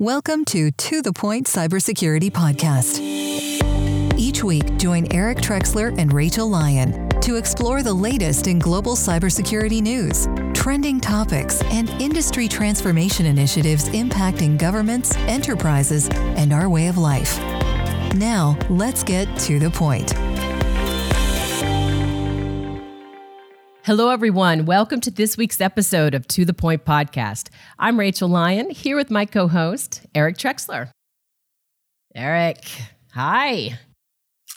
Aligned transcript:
Welcome 0.00 0.44
to 0.44 0.70
To 0.70 1.02
The 1.02 1.12
Point 1.12 1.48
Cybersecurity 1.48 2.30
Podcast. 2.30 3.00
Each 4.16 4.44
week, 4.44 4.76
join 4.76 5.12
Eric 5.12 5.38
Trexler 5.38 5.92
and 5.98 6.12
Rachel 6.12 6.48
Lyon 6.48 7.08
to 7.20 7.34
explore 7.34 7.82
the 7.82 7.92
latest 7.92 8.46
in 8.46 8.60
global 8.60 8.94
cybersecurity 8.94 9.82
news, 9.82 10.28
trending 10.54 11.00
topics, 11.00 11.60
and 11.72 11.90
industry 12.00 12.46
transformation 12.46 13.26
initiatives 13.26 13.88
impacting 13.88 14.56
governments, 14.56 15.16
enterprises, 15.26 16.08
and 16.12 16.52
our 16.52 16.68
way 16.68 16.86
of 16.86 16.96
life. 16.96 17.36
Now, 18.14 18.56
let's 18.70 19.02
get 19.02 19.26
to 19.40 19.58
the 19.58 19.68
point. 19.68 20.14
Hello, 23.88 24.10
everyone. 24.10 24.66
Welcome 24.66 25.00
to 25.00 25.10
this 25.10 25.38
week's 25.38 25.62
episode 25.62 26.12
of 26.14 26.28
To 26.28 26.44
the 26.44 26.52
Point 26.52 26.84
podcast. 26.84 27.48
I'm 27.78 27.98
Rachel 27.98 28.28
Lyon, 28.28 28.68
here 28.68 28.96
with 28.96 29.10
my 29.10 29.24
co 29.24 29.48
host, 29.48 30.02
Eric 30.14 30.36
Trexler. 30.36 30.90
Eric, 32.14 32.58
hi. 33.12 33.78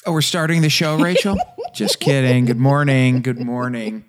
Oh, 0.05 0.11
we're 0.11 0.19
starting 0.19 0.61
the 0.61 0.69
show, 0.69 0.97
Rachel? 0.97 1.37
Just 1.73 2.01
kidding. 2.01 2.43
Good 2.43 2.59
morning. 2.59 3.21
Good 3.21 3.39
morning. 3.39 4.03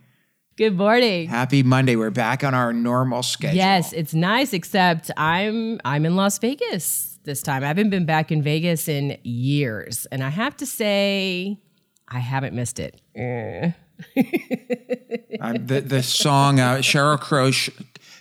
Good 0.56 0.76
morning. 0.76 1.28
Happy 1.28 1.62
Monday. 1.62 1.94
We're 1.94 2.10
back 2.10 2.42
on 2.42 2.52
our 2.52 2.72
normal 2.72 3.22
schedule. 3.22 3.58
Yes, 3.58 3.92
it's 3.92 4.14
nice, 4.14 4.52
except 4.52 5.12
I'm 5.16 5.80
I'm 5.84 6.04
in 6.04 6.16
Las 6.16 6.38
Vegas 6.38 7.20
this 7.22 7.42
time. 7.42 7.62
I 7.62 7.68
haven't 7.68 7.90
been 7.90 8.06
back 8.06 8.32
in 8.32 8.42
Vegas 8.42 8.88
in 8.88 9.16
years. 9.22 10.04
And 10.06 10.24
I 10.24 10.30
have 10.30 10.56
to 10.56 10.66
say, 10.66 11.60
I 12.08 12.18
haven't 12.18 12.56
missed 12.56 12.80
it. 12.80 13.00
Eh. 13.14 13.70
Um, 15.40 15.66
the 15.66 15.80
the 15.80 16.02
song 16.04 16.60
uh, 16.60 16.76
Sheryl 16.76 17.18
Crow 17.18 17.50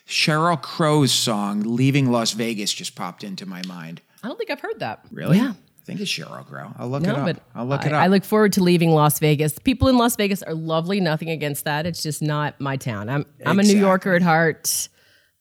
Sheryl 0.07 0.59
Crow's 0.61 1.11
song 1.11 1.61
"Leaving 1.61 2.09
Las 2.11 2.31
Vegas" 2.31 2.73
just 2.73 2.95
popped 2.95 3.23
into 3.23 3.45
my 3.45 3.61
mind. 3.67 4.01
I 4.23 4.27
don't 4.27 4.37
think 4.37 4.49
I've 4.49 4.59
heard 4.61 4.79
that. 4.79 5.05
Really? 5.11 5.37
Yeah. 5.37 5.53
I 5.53 5.83
think 5.83 5.99
it's 5.99 6.09
Sheryl 6.11 6.45
Crow. 6.45 6.71
I'll 6.77 6.89
look 6.89 7.03
No, 7.03 7.11
it 7.11 7.17
up. 7.17 7.25
but 7.25 7.37
I'll 7.53 7.65
look 7.65 7.83
I, 7.83 7.87
it 7.87 7.93
up. 7.93 8.01
I 8.03 8.07
look 8.07 8.23
forward 8.23 8.53
to 8.53 8.63
leaving 8.63 8.91
Las 8.91 9.19
Vegas. 9.19 9.59
People 9.59 9.87
in 9.87 9.97
Las 9.97 10.15
Vegas 10.15 10.41
are 10.43 10.53
lovely. 10.53 10.99
Nothing 10.99 11.29
against 11.29 11.65
that. 11.65 11.85
It's 11.85 12.01
just 12.01 12.21
not 12.21 12.59
my 12.59 12.75
town. 12.77 13.09
I'm 13.09 13.25
I'm 13.45 13.59
a 13.59 13.63
New 13.63 13.77
Yorker 13.77 14.13
at 14.15 14.21
heart. 14.21 14.89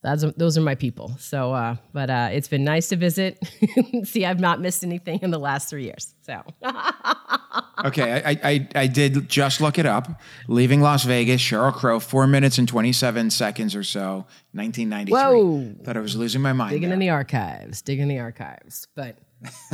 That's 0.02 0.24
those 0.38 0.56
are 0.56 0.62
my 0.62 0.76
people. 0.76 1.14
So, 1.18 1.52
uh, 1.52 1.76
but 1.92 2.08
uh, 2.08 2.30
it's 2.32 2.48
been 2.48 2.64
nice 2.64 2.88
to 2.88 2.96
visit. 2.96 3.38
See, 4.04 4.24
I've 4.24 4.40
not 4.40 4.58
missed 4.58 4.82
anything 4.82 5.18
in 5.20 5.30
the 5.30 5.38
last 5.38 5.68
three 5.68 5.84
years. 5.84 6.14
So, 6.22 6.42
okay, 7.84 8.22
I, 8.24 8.38
I 8.42 8.68
I 8.74 8.86
did 8.86 9.28
just 9.28 9.60
look 9.60 9.78
it 9.78 9.84
up. 9.84 10.08
Leaving 10.48 10.80
Las 10.80 11.04
Vegas, 11.04 11.42
Sheryl 11.42 11.74
Crow, 11.74 12.00
four 12.00 12.26
minutes 12.26 12.56
and 12.56 12.66
twenty 12.66 12.92
seven 12.92 13.28
seconds 13.28 13.74
or 13.76 13.82
so, 13.84 14.26
nineteen 14.54 14.88
ninety 14.88 15.12
three. 15.12 15.20
Whoa. 15.20 15.74
Thought 15.84 15.98
I 15.98 16.00
was 16.00 16.16
losing 16.16 16.40
my 16.40 16.54
mind. 16.54 16.70
digging 16.70 16.88
there. 16.88 16.94
in 16.94 17.00
the 17.00 17.10
archives, 17.10 17.82
digging 17.82 18.04
in 18.04 18.08
the 18.08 18.20
archives. 18.20 18.88
But 18.94 19.18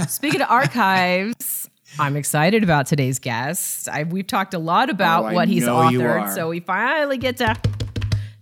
speaking 0.09 0.41
of 0.43 0.51
archives. 0.51 1.69
I'm 2.01 2.17
excited 2.17 2.65
about 2.65 2.89
today's 2.89 3.21
guest. 3.21 3.89
I, 3.89 4.03
we've 4.03 4.27
talked 4.27 4.55
a 4.55 4.59
lot 4.59 4.91
about 4.91 5.23
Oh, 5.23 5.27
I 5.29 5.35
what 5.35 5.47
he's 5.47 5.63
authored, 5.65 6.35
so 6.35 6.49
we 6.49 6.59
finally 6.59 7.17
get 7.17 7.37
to 7.37 7.55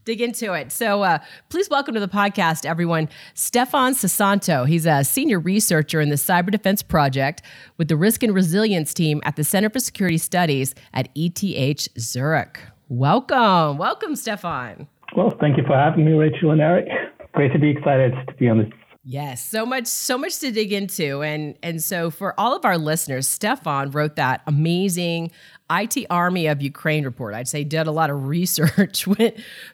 dig 0.04 0.20
into 0.20 0.52
it. 0.52 0.72
So 0.72 1.02
uh, 1.02 1.18
please 1.48 1.68
welcome 1.68 1.94
to 1.94 2.00
the 2.00 2.08
podcast, 2.08 2.64
everyone, 2.66 3.08
Stefan 3.34 3.94
Soesanto. 3.94 4.66
He's 4.66 4.86
a 4.86 5.04
senior 5.04 5.38
researcher 5.38 6.00
in 6.00 6.08
the 6.08 6.16
Cyber 6.16 6.50
Defense 6.50 6.82
Project 6.82 7.42
with 7.78 7.88
the 7.88 7.96
Risk 7.96 8.22
and 8.22 8.34
Resilience 8.34 8.94
team 8.94 9.20
at 9.24 9.36
the 9.36 9.44
Center 9.44 9.70
for 9.70 9.80
Security 9.80 10.18
Studies 10.18 10.74
at 10.92 11.08
ETH 11.14 11.88
Zurich. 11.98 12.60
Welcome. 12.88 13.78
Welcome, 13.78 14.16
Stefan. 14.16 14.86
Well, 15.16 15.32
thank 15.40 15.56
you 15.56 15.64
for 15.66 15.76
having 15.76 16.04
me, 16.04 16.12
Rachel 16.12 16.50
and 16.50 16.60
Eric. 16.60 16.88
Great 17.32 17.52
to 17.52 17.58
be 17.58 17.70
excited 17.70 18.12
to 18.28 18.34
be 18.34 18.48
on 18.48 18.58
this. 18.58 18.68
Yes, 19.06 19.46
so 19.46 19.66
much, 19.66 19.86
so 19.86 20.16
much 20.16 20.38
to 20.38 20.50
dig 20.50 20.72
into, 20.72 21.22
and 21.22 21.58
and 21.62 21.82
so 21.82 22.10
for 22.10 22.38
all 22.40 22.56
of 22.56 22.64
our 22.64 22.78
listeners, 22.78 23.28
Stefan 23.28 23.90
wrote 23.90 24.16
that 24.16 24.40
amazing 24.46 25.30
IT 25.70 26.06
Army 26.08 26.46
of 26.46 26.62
Ukraine 26.62 27.04
report. 27.04 27.34
I'd 27.34 27.46
say 27.46 27.64
did 27.64 27.86
a 27.86 27.92
lot 27.92 28.08
of 28.08 28.24
research 28.28 29.04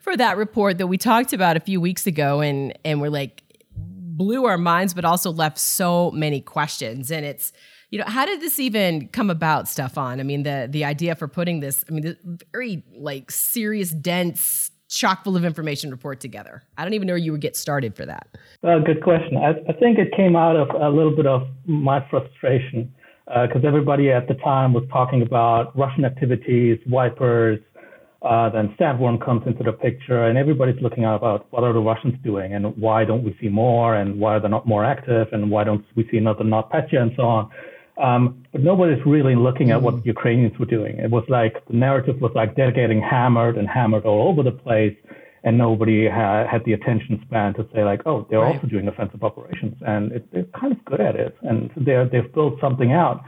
for 0.01 0.17
that 0.17 0.37
report 0.37 0.79
that 0.79 0.89
we 0.89 0.99
talked 0.99 1.33
about 1.33 1.57
a 1.57 1.61
few 1.61 1.81
weeks 1.81 2.09
ago, 2.09 2.41
and 2.41 2.77
and 2.85 3.01
we're 3.01 3.11
like 3.11 3.45
blew 3.77 4.47
our 4.47 4.59
minds, 4.59 4.95
but 4.95 5.05
also 5.05 5.31
left 5.31 5.59
so 5.59 6.11
many 6.11 6.41
questions. 6.41 7.13
And 7.13 7.25
it's 7.25 7.53
you 7.91 7.99
know 7.99 8.05
how 8.07 8.27
did 8.27 8.41
this 8.41 8.59
even 8.59 9.09
come 9.09 9.31
about, 9.31 9.69
Stefan? 9.69 10.19
I 10.19 10.25
mean 10.25 10.43
the 10.43 10.67
the 10.69 10.85
idea 10.85 11.15
for 11.15 11.29
putting 11.29 11.61
this, 11.61 11.85
I 11.89 11.93
mean, 11.93 12.03
the 12.03 12.17
very 12.53 12.85
like 12.97 13.31
serious, 13.31 13.91
dense, 13.91 14.70
chock 14.91 15.25
full 15.25 15.37
of 15.37 15.45
information 15.45 15.91
report 15.91 16.21
together. 16.21 16.62
I 16.77 16.84
don't 16.84 16.95
even 16.95 17.06
know 17.06 17.12
where 17.12 17.19
you 17.19 17.33
would 17.33 17.41
get 17.41 17.56
started 17.56 17.97
for 17.97 18.05
that. 18.06 18.28
Well, 18.62 18.81
good 18.81 19.03
question. 19.03 19.37
I, 19.37 19.51
I 19.69 19.73
think 19.75 19.99
it 19.99 20.12
came 20.17 20.37
out 20.37 20.56
of 20.56 20.69
a 20.71 20.89
little 20.95 21.15
bit 21.15 21.27
of 21.27 21.47
my 21.67 22.05
frustration 22.11 22.93
because 23.27 23.62
everybody 23.65 24.11
at 24.11 24.27
the 24.27 24.34
time 24.34 24.73
was 24.73 24.83
talking 24.91 25.23
about 25.23 25.77
Russian 25.78 26.05
activities, 26.05 26.78
wipers. 26.89 27.61
Uh, 28.23 28.51
then 28.51 28.75
Statworm 28.78 29.25
comes 29.25 29.43
into 29.47 29.62
the 29.62 29.73
picture, 29.73 30.27
and 30.27 30.37
everybody's 30.37 30.81
looking 30.83 31.05
about 31.05 31.47
what 31.53 31.65
are 31.65 31.72
the 31.72 31.81
Russians 31.81 32.15
doing, 32.22 32.53
and 32.53 32.77
why 32.77 33.05
don't 33.05 33.25
we 33.25 33.34
see 33.41 33.49
more, 33.49 33.95
and 33.95 34.19
why 34.19 34.34
are 34.34 34.41
they 34.41 34.49
not 34.49 34.67
more 34.67 34.84
active, 34.84 35.28
and 35.33 35.51
why 35.51 35.65
don't 35.65 35.84
we 35.97 36.07
see 36.11 36.19
another 36.19 36.45
NotPetya, 36.45 36.99
and 37.01 37.12
so 37.17 37.22
on. 37.22 37.51
Um, 38.00 38.22
but 38.53 38.62
nobody's 38.62 39.05
really 39.05 39.37
looking 39.47 39.71
at 39.71 39.81
what 39.83 39.94
the 40.00 40.06
Ukrainians 40.16 40.59
were 40.59 40.71
doing. 40.78 40.97
It 41.06 41.11
was 41.11 41.25
like 41.28 41.55
the 41.71 41.77
narrative 41.77 42.16
was 42.21 42.33
like 42.34 42.56
they're 42.56 42.72
getting 42.83 43.00
hammered 43.03 43.56
and 43.59 43.69
hammered 43.69 44.05
all 44.06 44.28
over 44.28 44.43
the 44.43 44.56
place, 44.66 44.97
and 45.44 45.53
nobody 45.59 46.09
ha- 46.09 46.47
had 46.53 46.65
the 46.65 46.72
attention 46.72 47.21
span 47.27 47.55
to 47.55 47.66
say 47.75 47.84
like, 47.84 48.03
oh, 48.06 48.27
they're 48.28 48.41
Right. 48.41 48.55
also 48.56 48.66
doing 48.66 48.89
offensive 48.89 49.22
operations, 49.22 49.77
and 49.93 50.12
it, 50.12 50.22
they're 50.33 50.44
kind 50.60 50.72
of 50.72 50.84
good 50.91 51.00
at 51.09 51.15
it, 51.16 51.37
and 51.43 51.71
they're 51.77 52.06
they've 52.12 52.33
built 52.39 52.55
something 52.60 52.93
out 52.93 53.19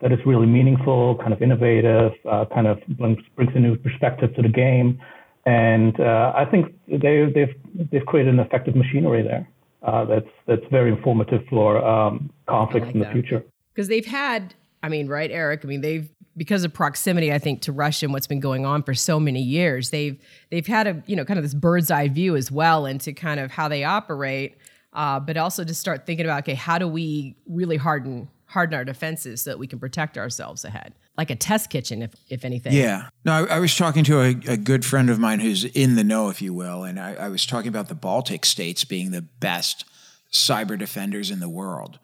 that 0.00 0.10
is 0.12 0.18
really 0.26 0.46
meaningful, 0.58 1.16
kind 1.22 1.32
of 1.32 1.40
innovative, 1.42 2.12
uh, 2.28 2.44
kind 2.54 2.66
of 2.66 2.76
brings, 2.98 3.18
brings 3.36 3.52
a 3.54 3.60
new 3.60 3.76
perspective 3.76 4.34
to 4.34 4.42
the 4.42 4.48
game, 4.48 4.98
and 5.46 5.94
uh, 6.00 6.32
I 6.34 6.44
think 6.50 6.74
they 6.88 7.16
they've 7.34 7.54
they've 7.90 8.06
created 8.06 8.32
an 8.34 8.40
effective 8.40 8.74
machinery 8.76 9.22
there. 9.22 9.48
Uh, 9.82 10.04
that's 10.04 10.32
that's 10.46 10.62
very 10.70 10.90
informative 10.90 11.42
for 11.50 11.84
um, 11.84 12.30
conflicts 12.48 12.86
like 12.86 12.94
in 12.94 13.00
the 13.00 13.04
that. 13.06 13.12
future. 13.12 13.42
Because 13.74 13.88
they've 13.88 14.06
had 14.06 14.54
i 14.82 14.88
mean 14.88 15.08
right 15.08 15.30
eric 15.30 15.60
i 15.64 15.68
mean 15.68 15.80
they've 15.80 16.08
because 16.36 16.64
of 16.64 16.72
proximity 16.72 17.32
i 17.32 17.38
think 17.38 17.60
to 17.62 17.72
russia 17.72 18.06
and 18.06 18.12
what's 18.12 18.26
been 18.26 18.40
going 18.40 18.64
on 18.64 18.82
for 18.82 18.94
so 18.94 19.20
many 19.20 19.40
years 19.40 19.90
they've 19.90 20.18
they've 20.50 20.66
had 20.66 20.86
a 20.86 21.02
you 21.06 21.16
know 21.16 21.24
kind 21.24 21.38
of 21.38 21.44
this 21.44 21.54
bird's 21.54 21.90
eye 21.90 22.08
view 22.08 22.36
as 22.36 22.50
well 22.50 22.86
into 22.86 23.12
kind 23.12 23.40
of 23.40 23.50
how 23.50 23.68
they 23.68 23.84
operate 23.84 24.56
uh, 24.94 25.18
but 25.18 25.38
also 25.38 25.64
to 25.64 25.74
start 25.74 26.04
thinking 26.06 26.26
about 26.26 26.40
okay 26.40 26.54
how 26.54 26.78
do 26.78 26.86
we 26.86 27.36
really 27.46 27.76
harden 27.76 28.28
harden 28.46 28.74
our 28.74 28.84
defenses 28.84 29.42
so 29.42 29.50
that 29.50 29.58
we 29.58 29.66
can 29.66 29.78
protect 29.78 30.18
ourselves 30.18 30.64
ahead 30.64 30.94
like 31.16 31.30
a 31.30 31.36
test 31.36 31.70
kitchen 31.70 32.02
if 32.02 32.14
if 32.28 32.44
anything 32.44 32.72
Yeah. 32.72 33.08
No, 33.24 33.32
I, 33.32 33.56
I 33.56 33.58
was 33.58 33.76
talking 33.76 34.04
to 34.04 34.20
a, 34.20 34.28
a 34.48 34.56
good 34.56 34.84
friend 34.84 35.10
of 35.10 35.18
mine 35.18 35.40
who's 35.40 35.64
in 35.64 35.94
the 35.94 36.04
know, 36.04 36.28
if 36.28 36.40
you 36.40 36.54
will, 36.54 36.84
and 36.84 36.98
I, 36.98 37.14
I 37.14 37.28
was 37.28 37.46
talking 37.46 37.68
about 37.68 37.88
the 37.88 37.94
Baltic 37.94 38.44
states 38.44 38.84
being 38.84 39.10
the 39.10 39.22
best 39.22 39.84
cyber 40.32 40.78
defenders 40.78 41.30
in 41.30 41.40
the 41.40 41.48
world. 41.48 41.98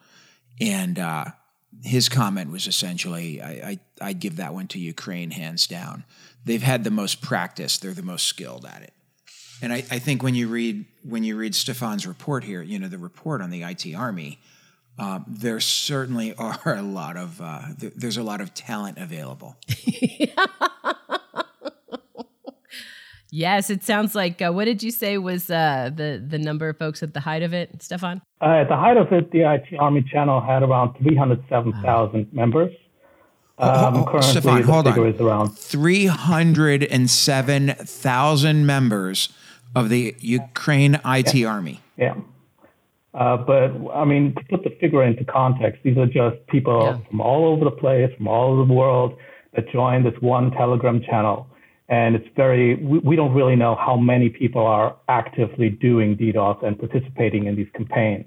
And 0.60 0.98
uh, 0.98 1.26
his 1.82 2.08
comment 2.08 2.50
was 2.50 2.66
essentially, 2.66 3.40
I, 3.40 3.50
I, 3.50 3.78
I'd 4.00 4.20
give 4.20 4.36
that 4.36 4.54
one 4.54 4.66
to 4.68 4.78
Ukraine 4.78 5.30
hands 5.30 5.66
down. 5.66 6.04
They've 6.44 6.62
had 6.62 6.84
the 6.84 6.90
most 6.90 7.20
practice; 7.20 7.78
they're 7.78 7.92
the 7.92 8.02
most 8.02 8.26
skilled 8.26 8.64
at 8.64 8.82
it. 8.82 8.92
And 9.60 9.72
I, 9.72 9.76
I 9.76 9.98
think 9.98 10.22
when 10.22 10.34
you 10.34 10.48
read 10.48 10.84
when 11.02 11.24
you 11.24 11.36
read 11.36 11.54
Stefan's 11.54 12.06
report 12.06 12.44
here, 12.44 12.62
you 12.62 12.78
know 12.78 12.88
the 12.88 12.98
report 12.98 13.40
on 13.42 13.50
the 13.50 13.62
IT 13.62 13.94
Army, 13.94 14.40
um, 14.98 15.24
there 15.28 15.60
certainly 15.60 16.34
are 16.38 16.60
a 16.64 16.82
lot 16.82 17.16
of 17.16 17.40
uh, 17.40 17.62
th- 17.78 17.94
there's 17.96 18.16
a 18.16 18.22
lot 18.22 18.40
of 18.40 18.54
talent 18.54 18.98
available. 18.98 19.56
yes 23.30 23.70
it 23.70 23.82
sounds 23.84 24.14
like 24.14 24.40
uh, 24.42 24.50
what 24.52 24.64
did 24.64 24.82
you 24.82 24.90
say 24.90 25.18
was 25.18 25.50
uh, 25.50 25.90
the 25.94 26.22
the 26.26 26.38
number 26.38 26.68
of 26.68 26.76
folks 26.78 27.02
at 27.02 27.12
the 27.14 27.20
height 27.20 27.42
of 27.42 27.52
it 27.52 27.82
stefan 27.82 28.20
Uh, 28.40 28.62
at 28.62 28.68
the 28.68 28.76
height 28.76 28.96
of 28.96 29.12
it, 29.12 29.30
the 29.32 29.42
IT 29.54 29.66
Army 29.78 30.02
channel 30.12 30.40
had 30.40 30.62
around 30.62 30.94
307,000 31.02 32.32
members. 32.32 32.72
Um, 33.58 33.96
oh, 33.96 34.04
currently, 34.04 34.30
Stefan, 34.30 34.60
the 34.62 34.72
hold 34.72 34.86
figure 34.86 35.02
on. 35.06 35.12
is 35.14 35.20
around 35.20 35.48
307,000 37.38 38.66
members 38.66 39.28
of 39.74 39.88
the 39.88 40.14
Ukraine 40.20 41.00
IT 41.04 41.44
Army. 41.44 41.80
Yeah. 41.96 42.14
Uh, 43.14 43.36
but 43.36 43.72
I 43.92 44.04
mean, 44.04 44.34
to 44.36 44.42
put 44.50 44.62
the 44.64 44.70
figure 44.80 45.02
into 45.02 45.24
context, 45.24 45.82
these 45.82 45.96
are 45.98 46.06
just 46.06 46.36
people 46.46 46.82
Yeah. 46.84 46.98
from 47.08 47.20
all 47.20 47.46
over 47.46 47.64
the 47.64 47.70
place, 47.84 48.10
from 48.16 48.28
all 48.28 48.52
over 48.52 48.64
the 48.66 48.72
world 48.72 49.16
that 49.54 49.68
join 49.72 50.04
this 50.04 50.14
one 50.20 50.50
Telegram 50.52 51.00
channel. 51.02 51.46
And 51.88 52.14
it's 52.14 52.28
very, 52.36 52.74
we, 52.76 52.98
we 52.98 53.16
don't 53.16 53.34
really 53.34 53.56
know 53.56 53.74
how 53.74 53.96
many 53.96 54.28
people 54.28 54.66
are 54.66 54.96
actively 55.08 55.70
doing 55.70 56.16
DDoS 56.16 56.62
and 56.64 56.78
participating 56.78 57.46
in 57.46 57.56
these 57.56 57.68
campaigns. 57.74 58.26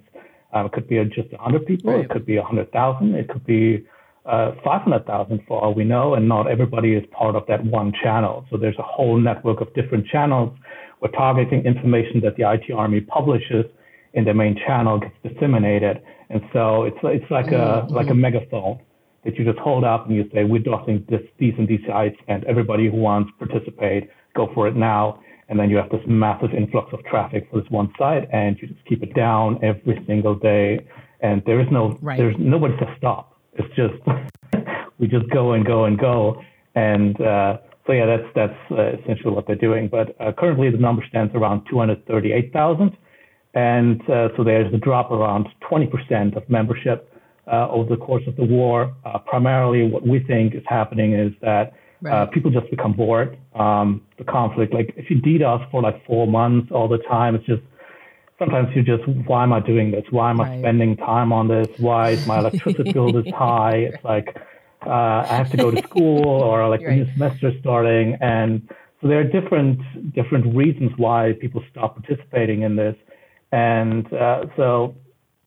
Um, 0.53 0.65
it 0.65 0.71
could 0.73 0.87
be 0.87 1.03
just 1.05 1.31
100 1.31 1.65
people, 1.65 1.93
Right. 1.93 2.05
it 2.05 2.09
could 2.09 2.25
be 2.25 2.37
100,000, 2.37 3.15
it 3.15 3.29
could 3.29 3.45
be 3.45 3.85
uh, 4.25 4.51
500,000 4.63 5.41
for 5.47 5.61
all 5.63 5.73
we 5.73 5.83
know, 5.83 6.13
and 6.15 6.27
not 6.27 6.47
everybody 6.47 6.93
is 6.93 7.03
part 7.11 7.35
of 7.35 7.45
that 7.47 7.63
one 7.65 7.93
channel. 8.03 8.45
So 8.49 8.57
there's 8.57 8.77
a 8.77 8.83
whole 8.83 9.17
network 9.17 9.61
of 9.61 9.73
different 9.73 10.07
channels. 10.07 10.55
We're 10.99 11.09
targeting 11.11 11.65
information 11.65 12.21
that 12.21 12.35
the 12.35 12.51
IT 12.51 12.71
Army 12.73 13.01
publishes 13.01 13.65
in 14.13 14.25
their 14.25 14.33
main 14.33 14.55
channel 14.55 14.99
gets 14.99 15.15
disseminated. 15.23 16.01
And 16.29 16.41
so 16.53 16.83
it's 16.83 16.97
it's 17.03 17.29
like 17.31 17.47
mm-hmm. 17.47 17.91
a 17.91 17.93
like 17.93 18.09
a 18.09 18.13
megaphone 18.13 18.79
that 19.23 19.35
you 19.37 19.45
just 19.45 19.59
hold 19.59 19.83
up 19.83 20.07
and 20.07 20.15
you 20.15 20.29
say, 20.33 20.43
we're 20.43 20.61
dosing 20.61 21.05
this, 21.09 21.21
these 21.37 21.53
and 21.57 21.67
these 21.67 21.81
sites, 21.87 22.15
and 22.27 22.43
everybody 22.45 22.89
who 22.89 22.97
wants 22.97 23.31
to 23.31 23.47
participate, 23.47 24.09
go 24.35 24.49
for 24.53 24.67
it 24.67 24.75
now. 24.75 25.21
And 25.49 25.59
then 25.59 25.69
you 25.69 25.77
have 25.77 25.89
this 25.89 26.01
massive 26.07 26.53
influx 26.53 26.93
of 26.93 27.03
traffic 27.05 27.47
for 27.51 27.61
this 27.61 27.69
one 27.69 27.93
site, 27.97 28.27
and 28.31 28.57
you 28.61 28.67
just 28.67 28.83
keep 28.85 29.03
it 29.03 29.13
down 29.13 29.59
every 29.63 30.01
single 30.07 30.33
day. 30.33 30.85
And 31.21 31.43
there 31.45 31.59
is 31.59 31.67
no, 31.71 31.97
right. 32.01 32.17
there's 32.17 32.35
nobody 32.39 32.75
to 32.77 32.95
stop. 32.97 33.37
It's 33.53 33.67
just 33.75 33.93
we 34.99 35.07
just 35.07 35.29
go 35.29 35.53
and 35.53 35.65
go 35.65 35.85
and 35.85 35.99
go. 35.99 36.41
And 36.73 37.19
uh, 37.19 37.57
so 37.85 37.93
yeah, 37.93 38.05
that's 38.05 38.29
that's 38.33 38.71
uh, 38.71 39.01
essentially 39.01 39.33
what 39.33 39.45
they're 39.45 39.55
doing. 39.55 39.89
But 39.89 40.15
uh, 40.21 40.31
currently 40.37 40.71
the 40.71 40.77
number 40.77 41.03
stands 41.09 41.35
around 41.35 41.65
238,000, 41.69 42.95
and 43.53 44.01
uh, 44.09 44.29
so 44.37 44.43
there's 44.43 44.73
a 44.73 44.77
drop 44.77 45.11
around 45.11 45.47
20% 45.69 46.37
of 46.37 46.49
membership 46.49 47.10
uh, 47.47 47.69
over 47.69 47.89
the 47.89 47.97
course 47.97 48.23
of 48.27 48.35
the 48.35 48.43
war. 48.43 48.93
Uh, 49.05 49.19
primarily, 49.19 49.87
what 49.87 50.05
we 50.05 50.19
think 50.19 50.55
is 50.55 50.63
happening 50.67 51.13
is 51.13 51.31
that 51.41 51.73
right. 52.01 52.31
people 52.31 52.51
just 52.51 52.69
become 52.69 52.93
bored. 52.93 53.37
Um, 53.55 54.01
the 54.17 54.23
conflict, 54.23 54.73
like 54.73 54.93
if 54.97 55.09
you 55.09 55.21
DDoS 55.21 55.69
for 55.71 55.81
like 55.81 56.05
four 56.05 56.27
months 56.27 56.71
all 56.71 56.87
the 56.87 56.99
time, 56.99 57.35
it's 57.35 57.45
just 57.45 57.61
sometimes 58.39 58.69
you 58.75 58.81
just, 58.83 59.07
why 59.27 59.43
am 59.43 59.53
I 59.53 59.59
doing 59.59 59.91
this? 59.91 60.03
Why 60.09 60.31
am 60.31 60.41
I 60.41 60.57
spending 60.59 60.97
time 60.97 61.31
on 61.31 61.47
this? 61.47 61.67
Why 61.77 62.11
is 62.11 62.25
my 62.25 62.39
electricity 62.43 62.91
bill 62.91 63.11
this 63.11 63.31
high? 63.33 63.89
It's 63.93 64.03
like 64.03 64.35
uh, 64.85 65.25
I 65.29 65.37
have 65.37 65.51
to 65.51 65.57
go 65.57 65.71
to 65.71 65.81
school 65.83 66.25
or 66.25 66.67
like 66.73 66.81
right. 66.81 66.89
the 66.89 66.95
new 66.95 67.13
semester 67.13 67.51
starting, 67.59 68.17
and 68.21 68.67
so 68.99 69.07
there 69.07 69.19
are 69.19 69.23
different 69.23 69.79
different 70.13 70.55
reasons 70.55 70.91
why 70.97 71.33
people 71.39 71.63
stop 71.71 72.03
participating 72.03 72.63
in 72.63 72.75
this, 72.75 72.95
and 73.51 74.11
uh, 74.13 74.45
so 74.57 74.95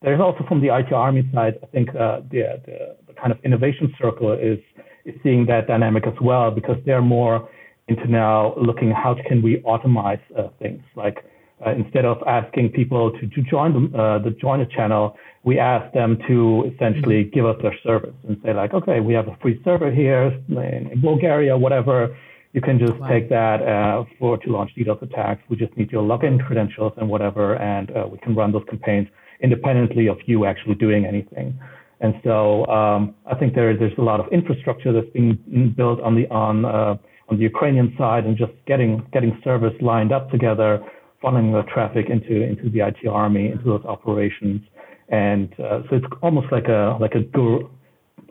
there's 0.05 0.21
also 0.21 0.45
from 0.47 0.61
the 0.61 0.69
IT 0.69 0.93
Army 0.93 1.29
side, 1.35 1.55
I 1.63 1.67
think 1.67 1.89
uh, 1.91 2.21
the, 2.31 2.61
the, 2.67 2.97
the 3.09 3.15
kind 3.15 3.33
of 3.33 3.39
innovation 3.45 3.93
circle 4.01 4.33
is 4.33 4.59
is 5.05 5.15
seeing 5.23 5.45
that 5.47 5.67
dynamic 5.67 6.07
as 6.07 6.15
well 6.21 6.51
because 6.51 6.77
they're 6.87 7.03
more 7.03 7.49
into 7.89 8.07
now 8.07 8.55
looking 8.57 8.91
how 8.91 9.15
can 9.29 9.43
we 9.43 9.59
automate 9.73 10.21
uh, 10.39 10.49
things 10.59 10.83
like 10.97 11.19
uh, 11.65 11.71
instead 11.73 12.05
of 12.05 12.17
asking 12.27 12.71
people 12.71 13.13
to, 13.13 13.27
to 13.29 13.43
join 13.43 13.73
the, 13.73 13.99
uh, 13.99 14.19
the 14.19 14.31
join 14.31 14.61
a 14.61 14.67
channel, 14.67 15.17
we 15.45 15.59
ask 15.59 15.93
them 15.95 16.19
to 16.27 16.71
essentially 16.75 17.25
mm-hmm. 17.25 17.35
give 17.35 17.47
us 17.47 17.57
their 17.63 17.75
service 17.83 18.15
and 18.27 18.37
say 18.45 18.53
like, 18.53 18.75
okay, 18.75 19.01
we 19.01 19.15
have 19.15 19.29
a 19.29 19.37
free 19.41 19.61
server 19.65 19.91
here 19.91 20.39
in 20.49 21.01
Bulgaria, 21.01 21.57
whatever. 21.57 22.17
You 22.53 22.61
can 22.61 22.79
just 22.79 22.99
wow. 22.99 23.09
take 23.09 23.29
that 23.31 23.63
uh, 23.63 24.05
for 24.19 24.39
to 24.39 24.51
launch 24.51 24.71
DDoS 24.77 25.03
attacks. 25.03 25.43
We 25.49 25.57
just 25.57 25.77
need 25.77 25.91
your 25.91 26.03
login 26.03 26.45
credentials 26.47 26.93
and 26.97 27.09
whatever, 27.09 27.57
and 27.57 27.91
uh, 27.91 28.07
we 28.11 28.19
can 28.19 28.35
run 28.35 28.53
those 28.53 28.65
campaigns 28.69 29.09
independently 29.43 30.07
of 30.09 30.19
you 30.27 30.45
actually 30.45 30.75
doing 30.75 31.05
anything. 31.07 31.59
And 32.01 32.15
so 32.25 32.67
um, 32.67 33.15
I 33.27 33.35
think 33.35 33.55
there, 33.55 33.77
there's 33.77 33.97
a 33.99 34.03
lot 34.03 34.21
of 34.21 34.31
infrastructure 34.33 34.93
that's 34.93 35.11
being 35.13 35.75
built 35.77 36.01
on 36.01 36.15
the 36.15 36.29
on 36.29 36.65
uh, 36.65 36.97
on 37.29 37.37
the 37.37 37.43
Ukrainian 37.43 37.95
side, 37.97 38.27
and 38.27 38.37
just 38.37 38.53
getting 38.67 39.07
getting 39.13 39.41
service 39.43 39.75
lined 39.81 40.13
up 40.13 40.31
together 40.31 40.85
funneling 41.23 41.53
the 41.53 41.63
traffic 41.73 42.11
into 42.11 42.43
into 42.43 42.69
the 42.69 42.81
IT 42.81 43.09
army, 43.09 43.51
into 43.51 43.65
those 43.65 43.85
operations, 43.87 44.61
and 45.09 45.53
uh, 45.59 45.81
so 45.89 45.97
it's 45.97 46.07
almost 46.23 46.53
like 46.53 46.67
a 46.67 46.99
like 47.01 47.15
a 47.15 47.21
gur- 47.21 47.67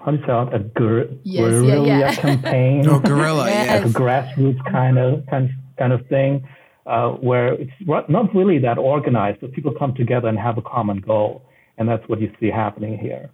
how 0.03 0.11
do 0.11 0.17
you 0.17 0.23
say 0.27 0.33
it? 0.33 0.53
A 0.53 0.59
gur- 0.59 1.09
yes, 1.23 1.39
guerrilla 1.39 1.87
yeah, 1.87 1.97
yeah. 1.99 2.15
campaign. 2.15 2.87
oh, 2.89 2.99
guerrilla, 2.99 3.47
yes. 3.47 3.81
Like 3.81 3.95
a 3.95 3.99
grassroots 3.99 4.71
kind 4.71 4.99
of 4.99 5.25
kind 5.27 5.49
kind 5.79 5.93
of 5.93 6.05
thing, 6.07 6.47
uh, 6.85 7.09
where 7.11 7.53
it's 7.53 7.71
not 7.87 8.33
really 8.35 8.59
that 8.59 8.77
organized, 8.77 9.41
but 9.41 9.51
people 9.53 9.73
come 9.77 9.93
together 9.95 10.27
and 10.27 10.37
have 10.37 10.57
a 10.57 10.61
common 10.61 10.97
goal, 10.97 11.43
and 11.77 11.87
that's 11.87 12.07
what 12.07 12.19
you 12.21 12.31
see 12.39 12.49
happening 12.49 12.97
here. 12.97 13.29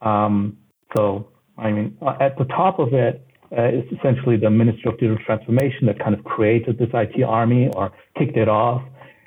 Um, 0.00 0.56
so, 0.96 1.28
I 1.58 1.70
mean, 1.72 1.96
uh, 2.02 2.16
at 2.20 2.38
the 2.38 2.44
top 2.44 2.78
of 2.78 2.92
it, 2.92 3.26
uh, 3.56 3.68
is 3.68 3.84
essentially 3.98 4.36
the 4.38 4.48
Ministry 4.48 4.90
of 4.90 4.98
Digital 4.98 5.18
Transformation 5.26 5.86
that 5.86 5.98
kind 5.98 6.14
of 6.14 6.24
created 6.24 6.78
this 6.78 6.88
IT 6.94 7.22
army 7.22 7.68
or 7.74 7.92
kicked 8.18 8.36
it 8.36 8.48
off. 8.48 8.82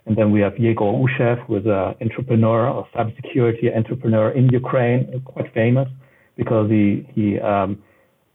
And 0.08 0.16
then 0.16 0.32
we 0.32 0.40
have 0.42 0.54
Yegor 0.58 0.86
Aushev, 0.86 1.46
who 1.46 1.58
is 1.58 1.66
an 1.66 1.96
entrepreneur 2.02 2.70
or 2.70 2.88
cybersecurity 2.96 3.76
entrepreneur 3.76 4.32
in 4.32 4.50
Ukraine, 4.50 5.22
quite 5.26 5.54
famous 5.54 5.88
because 6.38 6.70
he, 6.70 7.08
he 7.14 7.40
um, 7.40 7.82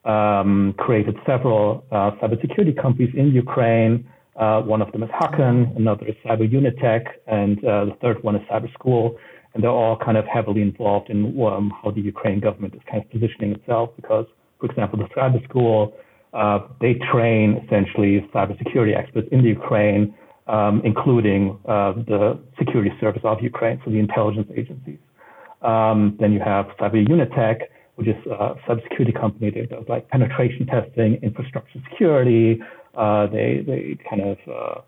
um, 0.04 0.75
created 0.78 1.16
several 1.26 1.84
uh, 1.90 2.12
cybersecurity 2.22 2.81
companies 2.81 3.12
in 3.16 3.32
Ukraine. 3.32 4.08
Uh, 4.40 4.60
one 4.62 4.81
of 4.82 4.90
them 4.92 5.02
is 5.02 5.10
Hacken, 5.10 5.76
another 5.76 6.06
is 6.06 6.14
Cyber 6.25 6.50
Unit 6.50 6.75
Tech, 6.78 7.02
and 7.26 7.58
uh, 7.58 7.84
the 7.84 7.96
third 8.00 8.22
one 8.25 8.34
is 8.34 8.42
Cyber 8.50 8.72
School. 8.72 9.16
And 9.54 9.62
they're 9.62 9.70
all 9.70 9.98
kind 9.98 10.16
of 10.16 10.25
heavily 10.26 10.62
involved 10.62 11.10
in 11.10 11.38
um, 11.44 11.72
how 11.82 11.90
the 11.90 12.00
Ukraine 12.00 12.40
government 12.40 12.75
is 12.75 12.81
kind 12.90 13.02
of 13.04 13.10
positioning 13.10 13.52
itself 13.52 13.90
because, 13.96 14.26
for 14.58 14.66
example, 14.66 14.98
the 14.98 15.08
Cyber 15.14 15.42
School, 15.48 15.92
uh, 16.32 16.60
they 16.81 16.94
train 17.12 17.60
essentially 17.64 18.26
cybersecurity 18.32 18.96
experts 18.96 19.28
in 19.31 19.42
the 19.42 19.48
Ukraine 19.48 20.14
um, 20.50 20.82
including 20.84 21.58
uh, 21.69 21.93
the 21.93 22.38
security 22.58 22.90
service 23.00 23.22
of 23.25 23.38
Ukraine, 23.40 23.81
so 23.84 23.90
the 23.90 23.98
intelligence 23.98 24.48
agencies. 24.56 24.98
Um, 25.62 26.16
then 26.19 26.32
you 26.32 26.40
have 26.40 26.66
Cyber 26.81 27.08
Unit 27.08 27.31
Tech, 27.32 27.70
which 27.94 28.08
is 28.08 28.16
a 28.26 28.54
cybersecurity 28.66 29.19
company 29.19 29.50
that 29.50 29.70
does 29.70 29.84
like 29.88 30.08
penetration 30.08 30.66
testing, 30.66 31.20
infrastructure 31.22 31.78
security. 31.90 32.60
Uh, 32.94 33.26
they 33.26 33.62
they 33.66 33.98
kind 34.08 34.22
of 34.22 34.38
uh, 34.48 34.81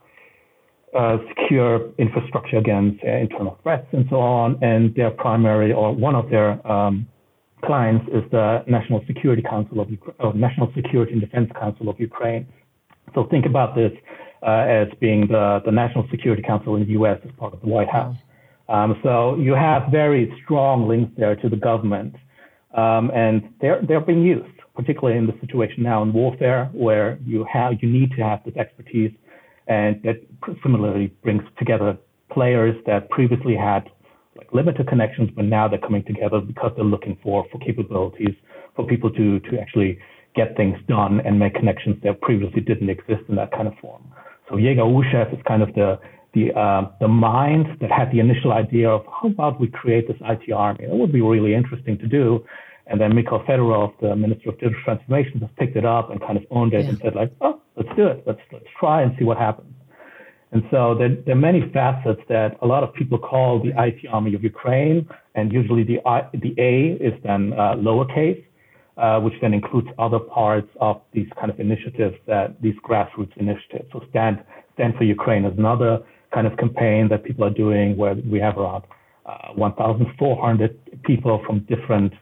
uh, 0.98 1.16
secure 1.28 1.90
infrastructure 1.98 2.58
against 2.58 3.02
uh, 3.04 3.08
internal 3.10 3.58
threats 3.62 3.86
and 3.92 4.06
so 4.10 4.16
on. 4.16 4.58
And 4.62 4.94
their 4.94 5.10
primary 5.10 5.72
or 5.72 5.94
one 5.94 6.14
of 6.14 6.28
their 6.30 6.64
um, 6.70 7.06
clients 7.64 8.06
is 8.08 8.22
the 8.30 8.64
National 8.66 9.02
Security 9.06 9.42
Council 9.42 9.80
of 9.80 9.90
Ukraine, 9.90 10.40
National 10.40 10.70
Security 10.74 11.12
and 11.12 11.20
Defense 11.20 11.50
Council 11.58 11.88
of 11.88 11.98
Ukraine. 11.98 12.46
So 13.14 13.26
think 13.30 13.46
about 13.46 13.74
this 13.74 13.92
uh, 14.42 14.66
as 14.68 14.88
being 15.00 15.28
the, 15.28 15.60
the 15.64 15.70
National 15.70 16.06
Security 16.10 16.42
Council 16.42 16.76
in 16.76 16.84
the 16.84 16.92
U.S. 16.92 17.18
as 17.24 17.30
part 17.38 17.54
of 17.54 17.60
the 17.60 17.68
White 17.68 17.88
House. 17.88 18.16
Um, 18.68 18.98
so 19.02 19.36
you 19.36 19.54
have 19.54 19.90
very 19.90 20.32
strong 20.42 20.88
links 20.88 21.12
there 21.16 21.36
to 21.36 21.48
the 21.48 21.56
government, 21.56 22.14
um, 22.76 23.10
and 23.14 23.42
they're 23.60 23.82
they're 23.86 24.00
being 24.00 24.22
used, 24.22 24.58
particularly 24.74 25.18
in 25.18 25.26
the 25.26 25.34
situation 25.40 25.82
now 25.82 26.02
in 26.02 26.12
warfare, 26.12 26.70
where 26.72 27.18
you 27.24 27.44
have 27.52 27.74
you 27.80 27.88
need 27.88 28.10
to 28.12 28.22
have 28.22 28.40
this 28.44 28.56
expertise, 28.56 29.12
and 29.66 30.00
that 30.02 30.16
similarly 30.62 31.08
brings 31.22 31.42
together 31.58 31.96
players 32.30 32.74
that 32.86 33.10
previously 33.10 33.54
had 33.54 33.90
like 34.36 34.52
limited 34.52 34.88
connections, 34.88 35.30
but 35.36 35.44
now 35.44 35.68
they're 35.68 35.78
coming 35.78 36.04
together 36.04 36.40
because 36.40 36.72
they're 36.76 36.84
looking 36.84 37.18
for 37.22 37.44
for 37.52 37.58
capabilities 37.58 38.34
for 38.74 38.86
people 38.86 39.10
to 39.10 39.40
to 39.40 39.58
actually 39.60 39.98
get 40.34 40.56
things 40.56 40.78
done 40.88 41.20
and 41.20 41.38
make 41.38 41.54
connections 41.54 41.96
that 42.02 42.20
previously 42.22 42.60
didn't 42.60 42.88
exist 42.88 43.22
in 43.28 43.36
that 43.36 43.50
kind 43.52 43.68
of 43.68 43.74
form. 43.80 44.02
So 44.48 44.56
Yegor 44.56 44.82
Aushev 44.82 45.32
is 45.32 45.40
kind 45.46 45.62
of 45.62 45.74
the 45.74 45.98
the 46.34 46.52
uh, 46.58 46.90
the 47.00 47.08
mind 47.08 47.66
that 47.80 47.90
had 47.90 48.10
the 48.10 48.20
initial 48.20 48.52
idea 48.52 48.88
of 48.88 49.04
how 49.06 49.28
about 49.28 49.60
we 49.60 49.68
create 49.68 50.08
this 50.08 50.16
IT 50.22 50.50
army? 50.52 50.84
It 50.84 50.90
would 50.90 51.12
be 51.12 51.20
really 51.20 51.54
interesting 51.54 51.98
to 51.98 52.06
do. 52.06 52.44
And 52.92 53.00
then 53.00 53.14
Mikhail 53.14 53.42
Fedorov, 53.48 53.98
the 54.00 54.14
Minister 54.14 54.50
of 54.50 54.60
Digital 54.60 54.78
Transformation, 54.84 55.40
just 55.40 55.56
picked 55.56 55.76
it 55.76 55.84
up 55.86 56.10
and 56.10 56.20
kind 56.20 56.36
of 56.36 56.44
owned 56.50 56.74
it 56.74 56.84
yeah. 56.84 56.90
and 56.90 56.98
said 57.02 57.14
like, 57.14 57.32
oh, 57.40 57.60
let's 57.74 57.88
do 57.96 58.06
it. 58.06 58.22
Let's 58.26 58.40
let's 58.52 58.66
try 58.78 59.00
and 59.02 59.16
see 59.18 59.24
what 59.24 59.38
happens. 59.38 59.74
And 60.52 60.62
so 60.70 60.94
there, 60.94 61.16
there, 61.24 61.34
are 61.34 61.40
many 61.50 61.62
facets 61.72 62.20
that 62.28 62.58
a 62.60 62.66
lot 62.66 62.84
of 62.84 62.92
people 62.92 63.18
call 63.18 63.62
the 63.62 63.72
IT 63.82 64.06
army 64.10 64.34
of 64.34 64.44
Ukraine, 64.44 65.08
and 65.34 65.50
usually 65.50 65.82
the 65.82 66.00
I, 66.06 66.28
the 66.34 66.54
A 66.58 67.02
is 67.02 67.14
then 67.24 67.54
uh, 67.54 67.76
lowercase, 67.76 68.44
uh, 68.98 69.18
which 69.20 69.32
then 69.40 69.54
includes 69.54 69.88
other 69.98 70.18
parts 70.18 70.68
of 70.78 71.00
these 71.14 71.28
kind 71.40 71.50
of 71.50 71.58
initiatives 71.58 72.16
that 72.26 72.60
these 72.60 72.74
grassroots 72.86 73.34
initiatives. 73.38 73.88
So 73.90 74.04
Stand, 74.10 74.44
Stand 74.74 74.96
for 74.98 75.04
Ukraine 75.04 75.46
is 75.46 75.56
another 75.56 76.02
kind 76.34 76.46
of 76.46 76.58
campaign 76.58 77.08
that 77.08 77.24
people 77.24 77.44
are 77.44 77.56
doing 77.64 77.96
where 77.96 78.14
we 78.14 78.38
have 78.38 78.58
around 78.58 78.84
uh, 79.24 79.54
1,400 79.54 81.02
people 81.04 81.42
from 81.46 81.60
different, 81.60 82.12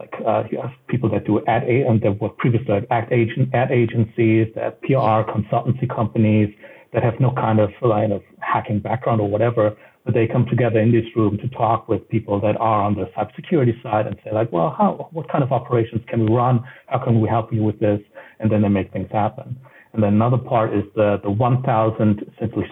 like 0.00 0.14
uh, 0.26 0.44
you 0.50 0.58
have 0.60 0.72
people 0.88 1.10
that 1.10 1.26
do 1.26 1.44
ad 1.46 1.64
and 1.64 2.00
that 2.00 2.20
were 2.20 2.30
previously 2.30 2.74
ad, 2.90 3.08
agent, 3.12 3.54
ad 3.54 3.70
agencies, 3.70 4.46
that 4.54 4.80
PR 4.80 5.20
consultancy 5.28 5.86
companies 5.94 6.48
that 6.94 7.02
have 7.02 7.20
no 7.20 7.30
kind 7.32 7.60
of 7.60 7.70
line 7.82 8.10
of 8.10 8.22
hacking 8.40 8.80
background 8.80 9.20
or 9.20 9.28
whatever, 9.28 9.76
but 10.04 10.14
they 10.14 10.26
come 10.26 10.46
together 10.46 10.80
in 10.80 10.90
this 10.90 11.04
room 11.14 11.36
to 11.38 11.48
talk 11.50 11.86
with 11.86 12.08
people 12.08 12.40
that 12.40 12.56
are 12.56 12.82
on 12.82 12.94
the 12.94 13.04
cybersecurity 13.16 13.80
side 13.82 14.06
and 14.06 14.16
say 14.24 14.32
like, 14.32 14.50
well, 14.50 14.74
how, 14.76 15.08
what 15.12 15.30
kind 15.30 15.44
of 15.44 15.52
operations 15.52 16.00
can 16.08 16.24
we 16.24 16.34
run? 16.34 16.64
How 16.86 16.98
can 16.98 17.20
we 17.20 17.28
help 17.28 17.52
you 17.52 17.62
with 17.62 17.78
this? 17.78 18.00
And 18.40 18.50
then 18.50 18.62
they 18.62 18.68
make 18.68 18.90
things 18.92 19.08
happen. 19.12 19.58
And 19.92 20.02
then 20.02 20.14
another 20.14 20.38
part 20.38 20.72
is 20.72 20.84
the, 20.94 21.20
the 21.22 21.30
1,000 21.30 22.32
essentially 22.34 22.66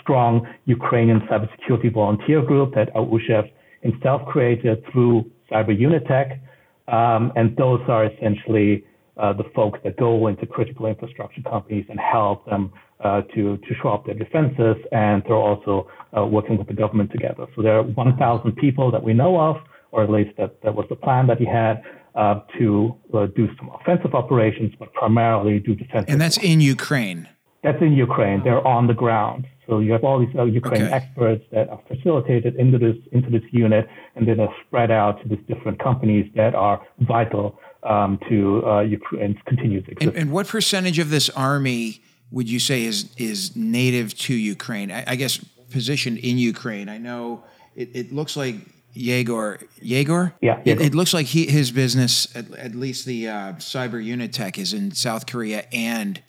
strong 0.00 0.46
Ukrainian 0.64 1.20
cybersecurity 1.30 1.92
volunteer 1.92 2.42
group 2.42 2.74
that 2.74 2.92
Aushev 2.94 3.48
himself 3.82 4.26
created 4.26 4.82
through 4.90 5.30
Cyber 5.50 5.78
Unit 5.78 6.04
Tech. 6.06 6.40
Um, 6.88 7.32
and 7.36 7.56
those 7.56 7.80
are 7.88 8.06
essentially 8.06 8.84
uh, 9.16 9.32
the 9.32 9.44
folks 9.54 9.78
that 9.84 9.96
go 9.96 10.26
into 10.26 10.46
critical 10.46 10.86
infrastructure 10.86 11.40
companies 11.42 11.86
and 11.88 11.98
help 12.00 12.44
them 12.46 12.72
uh, 13.02 13.22
to 13.34 13.56
to 13.58 13.74
show 13.82 13.90
up 13.90 14.06
their 14.06 14.14
defenses, 14.14 14.76
and 14.92 15.22
they're 15.26 15.36
also 15.36 15.88
uh, 16.16 16.24
working 16.24 16.56
with 16.56 16.66
the 16.66 16.74
government 16.74 17.10
together. 17.10 17.46
So 17.54 17.62
there 17.62 17.78
are 17.78 17.82
1,000 17.82 18.56
people 18.56 18.90
that 18.90 19.02
we 19.02 19.12
know 19.12 19.38
of, 19.38 19.56
or 19.92 20.02
at 20.02 20.10
least 20.10 20.36
that, 20.38 20.62
that 20.62 20.74
was 20.74 20.86
the 20.88 20.96
plan 20.96 21.26
that 21.26 21.38
he 21.38 21.44
had 21.44 21.82
uh, 22.14 22.40
to 22.58 22.94
uh, 23.12 23.26
do 23.34 23.48
some 23.58 23.70
offensive 23.80 24.14
operations, 24.14 24.72
but 24.78 24.92
primarily 24.94 25.58
do 25.58 25.74
defensive. 25.74 26.08
And 26.08 26.20
that's 26.20 26.38
in 26.38 26.60
Ukraine. 26.60 27.28
That's 27.62 27.80
in 27.80 27.92
Ukraine. 27.92 28.42
They're 28.44 28.66
on 28.66 28.86
the 28.86 28.94
ground. 28.94 29.46
So 29.66 29.78
you 29.78 29.92
have 29.92 30.04
all 30.04 30.18
these 30.18 30.34
uh, 30.36 30.44
Ukraine 30.44 30.82
okay. 30.82 30.92
experts 30.92 31.44
that 31.52 31.68
are 31.68 31.80
facilitated 31.88 32.56
into 32.56 32.78
this 32.78 32.96
into 33.12 33.30
this 33.30 33.42
unit, 33.50 33.88
and 34.14 34.28
then 34.28 34.40
are 34.40 34.54
spread 34.66 34.90
out 34.90 35.22
to 35.22 35.28
these 35.28 35.44
different 35.48 35.78
companies 35.82 36.30
that 36.34 36.54
are 36.54 36.84
vital 37.00 37.58
um, 37.82 38.18
to 38.28 38.66
uh, 38.66 38.80
Ukraine's 38.80 39.38
continued 39.46 39.88
existence. 39.88 40.14
And, 40.14 40.16
and, 40.16 40.32
what 40.32 40.46
percentage 40.48 40.98
of 40.98 41.10
this 41.10 41.30
army 41.30 42.02
would 42.30 42.48
you 42.48 42.58
say 42.58 42.84
is 42.84 43.14
is 43.16 43.54
native 43.56 44.14
to 44.18 44.34
Ukraine? 44.34 44.90
I, 44.90 45.04
I 45.08 45.16
guess 45.16 45.38
positioned 45.70 46.18
in 46.18 46.38
Ukraine. 46.38 46.88
I 46.88 46.98
know 46.98 47.44
it, 47.74 47.90
it 47.94 48.12
looks 48.12 48.36
like 48.36 48.56
Yegor. 48.94 49.60
Yegor? 49.80 50.34
Yeah. 50.40 50.60
It, 50.64 50.80
it, 50.80 50.94
looks 50.94 51.12
like 51.12 51.26
he, 51.26 51.46
his 51.46 51.72
business, 51.72 52.34
at, 52.36 52.50
at 52.52 52.74
least 52.74 53.06
the 53.06 53.28
uh, 53.28 53.52
cyber 53.54 54.02
unit 54.02 54.32
tech, 54.32 54.56
is 54.56 54.72
in 54.72 54.92
South 54.92 55.26
Korea 55.26 55.66
and 55.72 56.22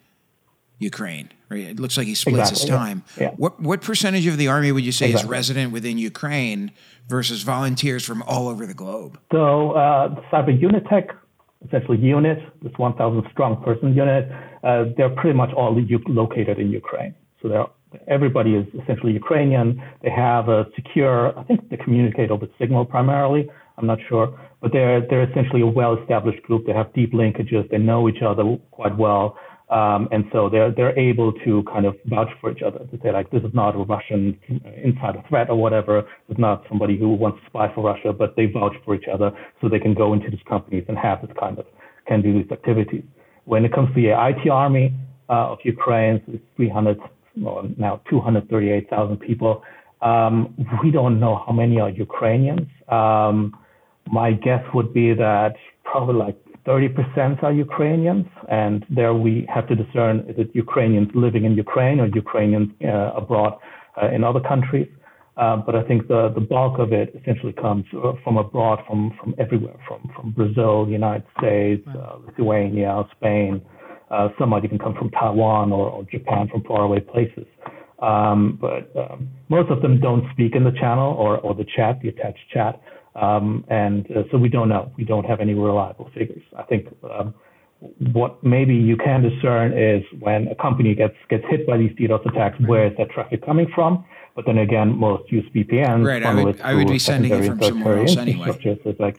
Ukraine. 0.91 1.29
Right? 1.49 1.67
It 1.73 1.79
looks 1.79 1.97
like 1.97 2.07
he 2.07 2.15
splits 2.15 2.49
exactly, 2.49 2.71
his 2.71 2.79
time. 2.79 3.03
Yeah. 3.19 3.31
What 3.43 3.59
what 3.59 3.81
percentage 3.81 4.27
of 4.27 4.37
the 4.37 4.47
army 4.47 4.71
would 4.71 4.85
you 4.85 4.91
say 4.91 5.07
exactly. 5.07 5.27
is 5.27 5.39
resident 5.39 5.73
within 5.73 5.97
Ukraine 5.97 6.71
versus 7.07 7.43
volunteers 7.43 8.03
from 8.09 8.23
all 8.23 8.47
over 8.47 8.65
the 8.65 8.73
globe? 8.73 9.19
So 9.31 9.71
uh, 9.71 10.15
cyber 10.31 10.59
unit 10.67 10.83
tech, 10.89 11.09
essentially 11.65 11.97
unit, 11.97 12.39
this 12.63 12.73
1,000 12.77 13.23
strong 13.31 13.61
person 13.63 13.93
unit, 13.93 14.31
uh, 14.63 14.85
they're 14.97 15.15
pretty 15.21 15.37
much 15.37 15.51
all 15.53 15.71
located 16.07 16.57
in 16.59 16.71
Ukraine. 16.71 17.13
So 17.41 17.49
they're 17.49 17.65
everybody 18.07 18.55
is 18.55 18.65
essentially 18.81 19.13
Ukrainian. 19.13 19.81
They 20.03 20.09
have 20.09 20.49
a 20.49 20.65
secure, 20.75 21.37
I 21.37 21.43
think 21.43 21.69
they 21.69 21.77
communicate 21.77 22.31
over 22.31 22.47
Signal 22.59 22.85
primarily. 22.85 23.49
I'm 23.77 23.87
not 23.87 23.99
sure, 24.07 24.27
but 24.61 24.71
they're 24.71 25.01
they're 25.07 25.29
essentially 25.29 25.61
a 25.61 25.67
well-established 25.67 26.41
group. 26.43 26.65
They 26.65 26.73
have 26.73 26.93
deep 26.93 27.11
linkages. 27.13 27.69
They 27.69 27.77
know 27.77 28.07
each 28.07 28.21
other 28.21 28.43
quite 28.71 28.97
well, 28.97 29.37
um, 29.75 30.07
and 30.13 30.23
so 30.31 30.49
they're 30.49 30.71
they're 30.71 30.97
able 30.97 31.33
to 31.45 31.63
kind 31.63 31.85
of 31.85 31.95
vouch 32.05 32.29
for 32.39 32.49
each 32.49 32.61
other 32.61 32.79
to 32.79 32.99
say 33.03 33.11
like 33.11 33.29
this 33.29 33.43
is 33.43 33.53
not 33.53 33.75
a 33.75 33.79
Russian 33.79 34.39
insider 34.81 35.21
threat 35.27 35.49
or 35.49 35.57
whatever. 35.57 36.07
It's 36.29 36.39
not 36.39 36.63
somebody 36.69 36.97
who 36.97 37.09
wants 37.09 37.39
to 37.41 37.45
spy 37.49 37.73
for 37.75 37.83
Russia, 37.83 38.13
but 38.13 38.37
they 38.37 38.45
vouch 38.45 38.75
for 38.85 38.95
each 38.95 39.09
other 39.13 39.31
so 39.59 39.67
they 39.67 39.79
can 39.79 39.93
go 39.93 40.13
into 40.13 40.29
these 40.29 40.45
companies 40.47 40.85
and 40.87 40.97
have 40.97 41.21
this 41.21 41.35
kind 41.37 41.59
of 41.59 41.65
can 42.07 42.21
do 42.21 42.31
these 42.41 42.49
activities. 42.51 43.03
When 43.43 43.65
it 43.65 43.73
comes 43.73 43.89
to 43.89 43.95
the 44.01 44.11
IT 44.29 44.49
army 44.49 44.93
uh, 45.29 45.51
of 45.51 45.57
Ukraine, 45.65 46.21
it's 46.27 46.43
300 46.55 46.97
well, 47.37 47.69
now 47.77 48.01
238,000 48.09 49.17
people. 49.17 49.61
Um, 50.01 50.55
we 50.83 50.89
don't 50.89 51.19
know 51.19 51.43
how 51.45 51.51
many 51.51 51.81
are 51.81 51.89
Ukrainians. 51.89 52.69
Um, 52.87 53.57
my 54.09 54.31
guess 54.31 54.63
would 54.73 54.93
be 54.93 55.13
that 55.15 55.55
probably 55.83 56.15
like 56.15 56.37
30% 56.67 57.43
are 57.43 57.53
Ukrainians, 57.53 58.25
and 58.49 58.85
there 58.89 59.13
we 59.13 59.45
have 59.53 59.67
to 59.67 59.75
discern 59.75 60.25
is 60.27 60.35
it 60.37 60.49
Ukrainians 60.53 61.09
living 61.13 61.45
in 61.45 61.53
Ukraine 61.53 61.99
or 61.99 62.07
Ukrainians 62.07 62.69
uh, 62.83 63.11
abroad 63.21 63.53
uh, 64.01 64.09
in 64.09 64.23
other 64.23 64.39
countries. 64.39 64.89
Uh, 65.37 65.57
but 65.57 65.75
I 65.75 65.83
think 65.83 66.07
the, 66.07 66.31
the 66.33 66.41
bulk 66.41 66.79
of 66.79 66.93
it 66.93 67.13
essentially 67.19 67.51
comes 67.53 67.83
uh, 67.93 68.13
from 68.23 68.37
abroad, 68.37 68.79
from, 68.87 69.11
from 69.19 69.35
everywhere, 69.37 69.75
from, 69.85 70.09
from 70.15 70.31
Brazil, 70.31 70.85
the 70.85 70.93
United 70.93 71.25
States, 71.37 71.85
uh, 71.89 72.17
Lithuania, 72.25 73.03
Spain, 73.17 73.61
uh, 74.11 74.29
some 74.39 74.49
might 74.49 74.63
even 74.63 74.79
come 74.79 74.93
from 74.93 75.09
Taiwan 75.11 75.71
or, 75.71 75.89
or 75.89 76.03
Japan 76.05 76.47
from 76.49 76.63
faraway 76.63 76.99
places. 76.99 77.45
Um, 77.99 78.57
but 78.61 78.95
um, 78.95 79.29
most 79.49 79.71
of 79.71 79.81
them 79.81 79.99
don't 79.99 80.23
speak 80.31 80.55
in 80.55 80.63
the 80.63 80.71
channel 80.71 81.13
or, 81.13 81.37
or 81.39 81.55
the 81.55 81.65
chat, 81.75 81.99
the 82.01 82.09
attached 82.09 82.39
chat. 82.53 82.79
Um, 83.15 83.63
and 83.69 84.05
uh, 84.11 84.23
so 84.31 84.37
we 84.37 84.49
don't 84.49 84.69
know. 84.69 84.91
We 84.97 85.05
don't 85.05 85.25
have 85.25 85.39
any 85.39 85.53
reliable 85.53 86.09
figures. 86.13 86.43
I 86.57 86.63
think 86.63 86.87
um, 87.09 87.33
what 88.13 88.43
maybe 88.43 88.75
you 88.75 88.97
can 88.97 89.21
discern 89.21 89.77
is 89.77 90.03
when 90.19 90.47
a 90.47 90.55
company 90.55 90.95
gets 90.95 91.15
gets 91.29 91.43
hit 91.49 91.65
by 91.65 91.77
these 91.77 91.91
DDoS 91.91 92.25
attacks, 92.29 92.57
where 92.67 92.87
is 92.87 92.93
that 92.97 93.09
traffic 93.11 93.45
coming 93.45 93.67
from? 93.73 94.05
But 94.35 94.45
then 94.45 94.57
again, 94.57 94.97
most 94.97 95.31
use 95.31 95.45
VPNs. 95.55 96.05
Right. 96.05 96.23
I 96.23 96.43
would, 96.43 96.59
I 96.59 96.73
would 96.73 96.89
be 96.89 96.99
sending 96.99 97.31
it 97.31 97.45
from 97.45 97.61
somewhere 97.61 97.99
else 97.99 98.17
anyway. 98.17 98.51
It's 98.59 98.99
like, 98.99 99.17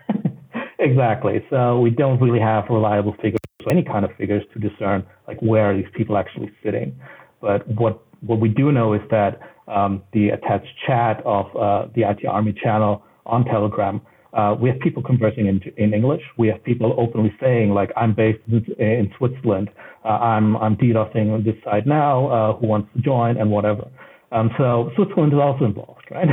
exactly. 0.78 1.44
So 1.50 1.80
we 1.80 1.90
don't 1.90 2.20
really 2.20 2.38
have 2.38 2.66
reliable 2.70 3.14
figures 3.20 3.38
any 3.70 3.82
kind 3.82 4.04
of 4.04 4.10
figures 4.16 4.42
to 4.54 4.58
discern 4.58 5.04
like 5.26 5.38
where 5.40 5.70
are 5.70 5.76
these 5.76 5.90
people 5.94 6.16
actually 6.16 6.50
sitting. 6.62 6.98
But 7.40 7.66
what 7.68 8.02
what 8.20 8.40
we 8.40 8.48
do 8.48 8.72
know 8.72 8.94
is 8.94 9.02
that 9.10 9.40
um, 9.68 10.02
the 10.12 10.30
attached 10.30 10.68
chat 10.86 11.22
of 11.24 11.46
uh, 11.56 11.88
the 11.94 12.02
IT 12.02 12.26
Army 12.26 12.52
channel 12.52 13.04
on 13.28 13.44
Telegram, 13.44 14.00
uh, 14.32 14.54
we 14.60 14.68
have 14.68 14.78
people 14.80 15.02
conversing 15.02 15.46
in, 15.46 15.60
in 15.76 15.94
English. 15.94 16.22
We 16.36 16.48
have 16.48 16.62
people 16.64 16.94
openly 16.98 17.34
saying 17.40 17.70
like, 17.70 17.90
"I'm 17.96 18.14
based 18.14 18.40
in, 18.48 19.12
Switzerland. 19.16 19.70
Uh, 20.04 20.08
I'm 20.08 20.56
I'm 20.56 20.76
DDoSing 20.76 21.32
on 21.32 21.44
this 21.44 21.56
side 21.64 21.86
now. 21.86 22.26
Uh, 22.28 22.56
who 22.56 22.66
wants 22.66 22.88
to 22.94 23.02
join 23.02 23.36
and 23.36 23.50
whatever." 23.50 23.88
Um, 24.30 24.50
so 24.58 24.90
Switzerland 24.96 25.32
is 25.32 25.38
also 25.38 25.64
involved, 25.64 26.04
right? 26.10 26.28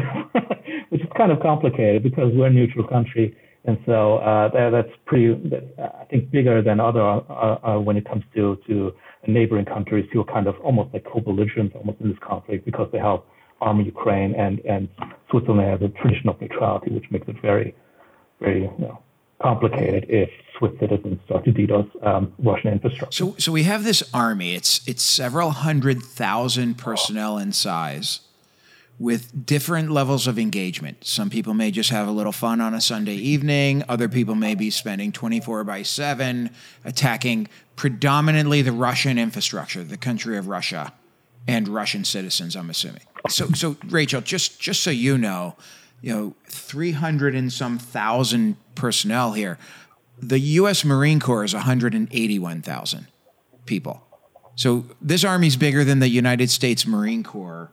Which 0.90 1.02
is 1.02 1.08
kind 1.16 1.32
of 1.32 1.40
complicated 1.40 2.04
because 2.04 2.32
we're 2.34 2.48
a 2.48 2.50
neutral 2.50 2.86
country 2.88 3.36
and 3.68 3.80
so 3.86 4.18
uh, 4.18 4.50
that, 4.50 4.70
that's 4.72 4.96
pretty, 5.06 5.34
I 5.80 6.06
think, 6.06 6.30
bigger 6.30 6.62
than 6.62 6.80
other 6.80 7.02
uh, 7.02 7.80
when 7.80 7.98
it 7.98 8.08
comes 8.08 8.24
to 8.36 8.58
to 8.68 8.94
neighboring 9.28 9.66
countries 9.66 10.08
who 10.14 10.22
are 10.22 10.26
kind 10.26 10.46
of 10.46 10.56
almost 10.64 10.94
like 10.94 11.04
co-belligerents 11.04 11.76
almost 11.76 12.00
in 12.00 12.10
this 12.10 12.18
conflict 12.22 12.64
because 12.64 12.88
they 12.92 13.00
help 13.00 13.28
arm 13.66 13.82
Ukraine 13.82 14.34
and 14.36 14.60
and 14.60 14.88
Switzerland 15.30 15.70
has 15.70 15.82
a 15.82 15.90
tradition 16.00 16.30
of 16.30 16.40
neutrality, 16.40 16.92
which 16.92 17.10
makes 17.12 17.28
it 17.28 17.36
very, 17.42 17.76
very 18.40 18.62
you 18.62 18.74
know, 18.78 19.00
complicated 19.42 20.06
if 20.08 20.30
Swiss 20.58 20.72
citizens 20.80 21.20
start 21.26 21.44
to 21.46 21.52
DDoS 21.52 22.08
um, 22.08 22.34
Russian 22.40 22.72
infrastructure. 22.72 23.16
So, 23.16 23.36
so 23.38 23.52
we 23.52 23.64
have 23.64 23.84
this 23.84 24.04
army. 24.14 24.56
It's 24.56 24.88
it's 24.88 25.04
several 25.04 25.50
hundred 25.50 26.02
thousand 26.02 26.78
personnel 26.78 27.38
in 27.38 27.52
size 27.52 28.22
with 28.98 29.46
different 29.46 29.92
levels 29.92 30.26
of 30.26 30.40
engagement. 30.40 31.04
Some 31.04 31.30
people 31.30 31.54
may 31.54 31.70
just 31.70 31.90
have 31.90 32.08
a 32.08 32.12
little 32.12 32.32
fun 32.32 32.62
on 32.62 32.74
a 32.74 32.80
Sunday 32.80 33.16
evening. 33.16 33.84
Other 33.90 34.08
people 34.08 34.36
may 34.36 34.56
be 34.56 34.70
spending 34.70 35.12
24 35.12 35.66
by 35.66 35.82
7 35.82 36.50
attacking 36.86 37.50
predominantly 37.76 38.62
the 38.62 38.72
Russian 38.72 39.18
infrastructure, 39.18 39.84
the 39.84 39.98
country 39.98 40.38
of 40.38 40.48
Russia, 40.48 40.94
and 41.48 41.68
Russian 41.68 42.04
citizens, 42.04 42.56
I'm 42.56 42.70
assuming. 42.70 43.04
So, 43.30 43.48
so 43.50 43.78
Rachel, 43.88 44.22
just, 44.22 44.60
just 44.60 44.84
so 44.84 44.90
you 44.90 45.18
know, 45.18 45.56
you 46.02 46.14
know, 46.14 46.36
300 46.50 47.36
and 47.36 47.52
some 47.52 47.78
thousand 47.78 48.58
personnel 48.76 49.34
here. 49.34 49.58
The 50.22 50.40
U.S. 50.40 50.86
Marine 50.86 51.20
Corps 51.20 51.44
is 51.44 51.54
181,000 51.54 53.08
people. 53.66 54.04
So 54.56 54.86
this 55.02 55.24
army's 55.24 55.58
bigger 55.58 55.84
than 55.84 56.00
the 56.00 56.08
United 56.08 56.50
States 56.50 56.86
Marine 56.88 57.24
Corps 57.24 57.72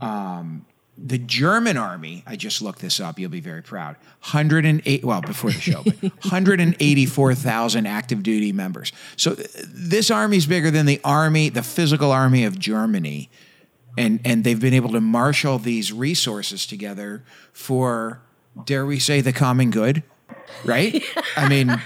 um, 0.00 0.66
the 1.00 1.18
German 1.18 1.76
army, 1.76 2.24
I 2.26 2.34
just 2.34 2.60
looked 2.60 2.80
this 2.80 2.98
up, 2.98 3.18
you'll 3.18 3.30
be 3.30 3.40
very 3.40 3.62
proud. 3.62 3.96
108, 4.20 5.04
well, 5.04 5.20
before 5.20 5.52
the 5.52 5.60
show, 5.60 5.82
but 5.84 5.94
184,000 6.02 7.86
active 7.86 8.22
duty 8.22 8.52
members. 8.52 8.92
So 9.16 9.34
this 9.34 10.10
army 10.10 10.38
is 10.38 10.46
bigger 10.46 10.70
than 10.70 10.86
the 10.86 11.00
army, 11.04 11.50
the 11.50 11.62
physical 11.62 12.10
army 12.10 12.44
of 12.44 12.58
Germany. 12.58 13.30
And, 13.96 14.20
and 14.24 14.42
they've 14.42 14.60
been 14.60 14.74
able 14.74 14.90
to 14.90 15.00
marshal 15.00 15.58
these 15.58 15.92
resources 15.92 16.66
together 16.66 17.24
for, 17.52 18.20
dare 18.64 18.84
we 18.84 18.98
say, 18.98 19.20
the 19.20 19.32
common 19.32 19.70
good, 19.70 20.02
right? 20.64 21.02
I 21.36 21.48
mean, 21.48 21.80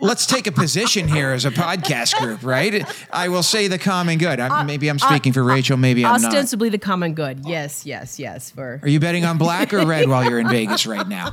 let's 0.00 0.26
take 0.26 0.46
a 0.46 0.52
position 0.52 1.08
here 1.08 1.30
as 1.30 1.44
a 1.44 1.50
podcast 1.50 2.18
group, 2.18 2.42
right? 2.42 2.84
I 3.12 3.28
will 3.28 3.42
say 3.42 3.68
the 3.68 3.78
common 3.78 4.18
good. 4.18 4.40
I, 4.40 4.60
uh, 4.60 4.64
maybe 4.64 4.88
I'm 4.88 4.98
speaking 4.98 5.32
for 5.32 5.42
Rachel. 5.42 5.76
Maybe 5.76 6.04
I'm 6.04 6.20
not. 6.20 6.28
Ostensibly 6.28 6.68
the 6.68 6.78
common 6.78 7.14
good. 7.14 7.40
Yes, 7.46 7.86
yes, 7.86 8.18
yes. 8.18 8.50
For 8.50 8.80
are 8.82 8.88
you 8.88 9.00
betting 9.00 9.24
on 9.24 9.38
black 9.38 9.72
or 9.72 9.84
red 9.86 10.08
while 10.08 10.24
you're 10.28 10.40
in 10.40 10.48
Vegas 10.48 10.86
right 10.86 11.06
now? 11.06 11.32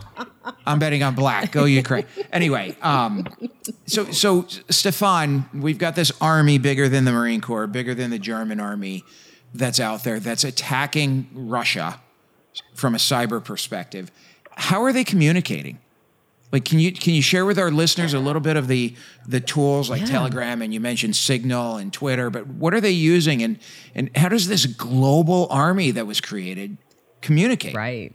I'm 0.66 0.80
betting 0.80 1.04
on 1.04 1.16
black. 1.16 1.52
Go 1.52 1.66
Ukraine. 1.66 2.06
Anyway, 2.32 2.76
um, 2.82 3.28
so 3.86 4.06
so 4.12 4.46
Stefan, 4.70 5.50
we've 5.54 5.78
got 5.78 5.96
this 5.96 6.12
army 6.22 6.58
bigger 6.58 6.90
than 6.90 7.06
the 7.06 7.12
Marine 7.12 7.42
Corps, 7.42 7.68
bigger 7.68 7.94
than 7.94 8.10
the 8.10 8.20
German 8.20 8.60
army 8.60 9.04
that's 9.54 9.80
out 9.80 10.04
there 10.04 10.20
that's 10.20 10.44
attacking 10.44 11.30
Russia 11.34 12.00
from 12.74 12.96
a 12.96 12.98
cyber 12.98 13.44
perspective. 13.44 14.12
How 14.56 14.84
are 14.84 14.94
they 14.94 15.04
communicating? 15.04 15.80
Like, 16.52 16.66
can 16.66 16.80
you 16.80 16.92
can 16.92 17.14
you 17.14 17.22
share 17.22 17.46
with 17.46 17.58
our 17.58 17.72
listeners 17.72 18.14
a 18.14 18.20
little 18.20 18.42
bit 18.42 18.58
of 18.58 18.68
the 18.68 18.94
the 19.26 19.40
tools 19.40 19.90
like 19.90 20.02
yeah. 20.02 20.08
Telegram 20.08 20.62
and 20.62 20.74
you 20.74 20.82
mentioned 20.82 21.16
Signal 21.16 21.78
and 21.78 21.94
Twitter, 21.94 22.30
but 22.30 22.46
what 22.48 22.74
are 22.74 22.82
they 22.82 22.92
using 22.92 23.42
and 23.42 23.58
and 23.96 24.10
how 24.18 24.28
does 24.28 24.48
this 24.48 24.66
global 24.66 25.48
army 25.50 25.92
that 25.92 26.06
was 26.06 26.20
created 26.20 26.78
communicate? 27.22 27.74
Right, 27.74 28.14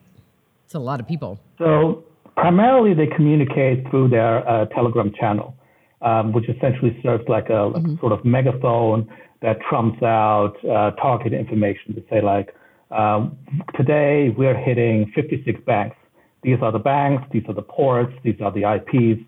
it's 0.66 0.74
a 0.74 0.78
lot 0.78 1.00
of 1.00 1.08
people. 1.08 1.40
So 1.56 2.04
primarily 2.36 2.94
they 2.94 3.06
communicate 3.06 3.88
through 3.90 4.08
their 4.08 4.46
uh, 4.48 4.66
Telegram 4.66 5.12
channel, 5.18 5.56
um, 6.02 6.32
which 6.32 6.48
essentially 6.48 6.98
serves 7.02 7.24
like 7.28 7.46
a, 7.46 7.72
mm-hmm. 7.72 7.98
sort 8.00 8.12
of 8.12 8.24
megaphone 8.24 9.08
that 9.42 9.58
trumps 9.68 10.02
out 10.02 10.54
uh, 10.64 10.90
target 10.92 11.32
information 11.32 11.94
to 11.94 12.02
say 12.10 12.20
like, 12.20 12.54
um, 12.90 13.36
today 13.74 14.34
we're 14.36 14.56
hitting 14.56 15.10
56 15.14 15.60
banks. 15.66 15.96
These 16.46 16.58
are 16.62 16.70
the 16.70 16.78
banks, 16.78 17.24
these 17.32 17.42
are 17.48 17.54
the 17.54 17.60
ports, 17.60 18.12
these 18.22 18.40
are 18.40 18.52
the 18.52 18.62
IPs, 18.76 19.20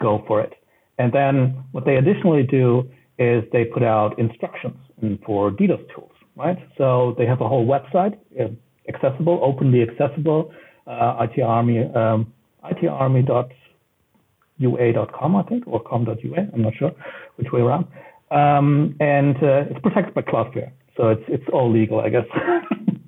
go 0.00 0.24
for 0.26 0.40
it. 0.40 0.54
And 0.98 1.12
then 1.12 1.62
what 1.72 1.84
they 1.84 1.96
additionally 1.96 2.44
do 2.44 2.88
is 3.18 3.44
they 3.52 3.66
put 3.66 3.82
out 3.82 4.18
instructions 4.18 4.78
for 5.26 5.50
DDoS 5.50 5.86
tools, 5.94 6.12
right? 6.34 6.56
So 6.78 7.14
they 7.18 7.26
have 7.26 7.42
a 7.42 7.48
whole 7.48 7.66
website, 7.66 8.16
uh, 8.40 8.48
accessible, 8.88 9.38
openly 9.42 9.82
accessible, 9.82 10.50
uh, 10.86 11.26
IT 11.26 11.42
Army, 11.42 11.84
um, 11.94 12.32
itarmy.ua.com, 12.64 13.36
I 15.36 15.42
think, 15.42 15.64
or 15.66 15.82
com.ua, 15.82 16.48
I'm 16.54 16.62
not 16.62 16.74
sure 16.78 16.92
which 17.36 17.52
way 17.52 17.60
around. 17.60 17.86
Um, 18.30 18.96
and 18.98 19.36
uh, 19.36 19.66
it's 19.68 19.80
protected 19.82 20.14
by 20.14 20.22
Cloudflare, 20.22 20.70
so 20.96 21.10
it's 21.10 21.24
it's 21.28 21.44
all 21.52 21.70
legal, 21.70 22.00
I 22.00 22.08
guess. 22.08 22.24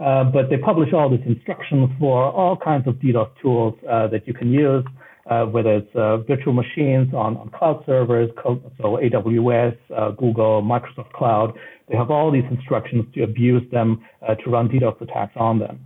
uh, 0.00 0.24
but 0.24 0.50
they 0.50 0.56
publish 0.56 0.92
all 0.92 1.08
these 1.10 1.26
instructions 1.26 1.90
for 1.98 2.24
all 2.24 2.56
kinds 2.56 2.86
of 2.86 2.94
DDoS 2.96 3.30
tools 3.40 3.74
uh, 3.90 4.06
that 4.08 4.26
you 4.26 4.34
can 4.34 4.52
use, 4.52 4.84
uh, 5.30 5.44
whether 5.44 5.76
it's 5.76 5.94
uh, 5.96 6.18
virtual 6.18 6.52
machines 6.52 7.12
on, 7.14 7.36
on 7.36 7.50
cloud 7.50 7.82
servers, 7.86 8.30
so 8.44 8.98
AWS, 9.02 9.76
Google, 10.16 10.62
Microsoft 10.62 11.12
Cloud. 11.12 11.54
They 11.88 11.96
have 11.96 12.10
all 12.10 12.30
these 12.30 12.44
instructions 12.50 13.04
to 13.14 13.22
abuse 13.22 13.62
them 13.70 14.02
to 14.44 14.50
run 14.50 14.68
DDoS 14.68 15.00
attacks 15.00 15.34
on 15.36 15.58
them. 15.58 15.84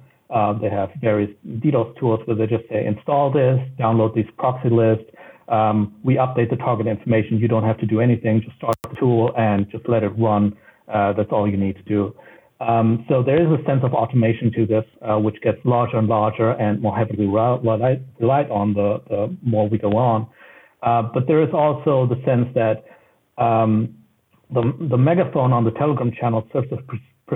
they 0.60 0.70
have 0.70 0.90
various 1.00 1.30
DDoS 1.46 1.98
tools 1.98 2.20
where 2.24 2.36
they 2.36 2.46
just 2.46 2.68
say 2.68 2.86
install 2.86 3.30
this, 3.32 3.58
download 3.78 4.14
these 4.14 4.28
proxy 4.38 4.70
lists, 4.70 5.04
um, 5.50 5.96
we 6.04 6.14
update 6.14 6.48
the 6.48 6.56
target 6.56 6.86
information. 6.86 7.38
You 7.38 7.48
don't 7.48 7.64
have 7.64 7.78
to 7.78 7.86
do 7.86 8.00
anything. 8.00 8.40
Just 8.42 8.56
start 8.56 8.76
the 8.88 8.96
tool 8.98 9.32
and 9.36 9.68
just 9.70 9.88
let 9.88 10.04
it 10.04 10.10
run. 10.10 10.56
Uh, 10.88 11.12
that's 11.12 11.30
all 11.32 11.48
you 11.50 11.56
need 11.56 11.76
to 11.76 11.82
do. 11.82 12.14
Um, 12.60 13.06
so 13.08 13.22
there 13.22 13.40
is 13.40 13.48
a 13.48 13.64
sense 13.64 13.80
of 13.82 13.94
automation 13.94 14.52
to 14.52 14.66
this, 14.66 14.84
uh, 15.00 15.18
which 15.18 15.40
gets 15.40 15.56
larger 15.64 15.96
and 15.96 16.08
larger 16.08 16.50
and 16.52 16.80
more 16.82 16.94
heavily 16.94 17.26
relied, 17.26 18.50
on 18.50 18.74
the, 18.74 19.02
the, 19.08 19.36
more 19.42 19.68
we 19.68 19.78
go 19.78 19.96
on. 19.96 20.26
Uh, 20.82 21.02
but 21.02 21.26
there 21.26 21.42
is 21.42 21.48
also 21.54 22.06
the 22.06 22.20
sense 22.26 22.48
that 22.54 22.84
um, 23.42 23.94
the, 24.52 24.74
the 24.90 24.98
megaphone 24.98 25.52
on 25.52 25.64
the 25.64 25.70
Telegram 25.72 26.12
channel 26.20 26.46
serves 26.52 26.68
a, 26.70 27.34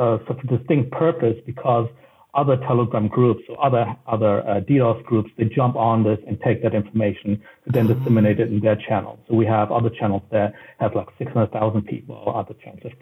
uh, 0.00 0.18
a 0.18 0.58
distinct 0.58 0.90
purpose 0.92 1.36
because 1.46 1.88
other 2.36 2.56
Telegram 2.58 3.08
groups 3.08 3.42
or 3.48 3.64
other 3.64 3.84
other 4.06 4.40
uh, 4.48 4.60
DDoS 4.60 5.02
groups, 5.04 5.30
they 5.38 5.44
jump 5.44 5.74
on 5.76 6.04
this 6.04 6.18
and 6.28 6.38
take 6.42 6.62
that 6.62 6.74
information 6.74 7.42
to 7.64 7.72
then 7.72 7.86
disseminate 7.86 8.38
it 8.38 8.48
in 8.48 8.60
their 8.60 8.76
channels. 8.76 9.18
So 9.28 9.34
we 9.34 9.46
have 9.46 9.72
other 9.72 9.90
channels 9.90 10.22
that 10.30 10.52
have 10.78 10.94
like 10.94 11.08
600,000 11.18 11.82
people, 11.82 12.32
other 12.34 12.54
channels 12.62 12.80
have 12.84 12.98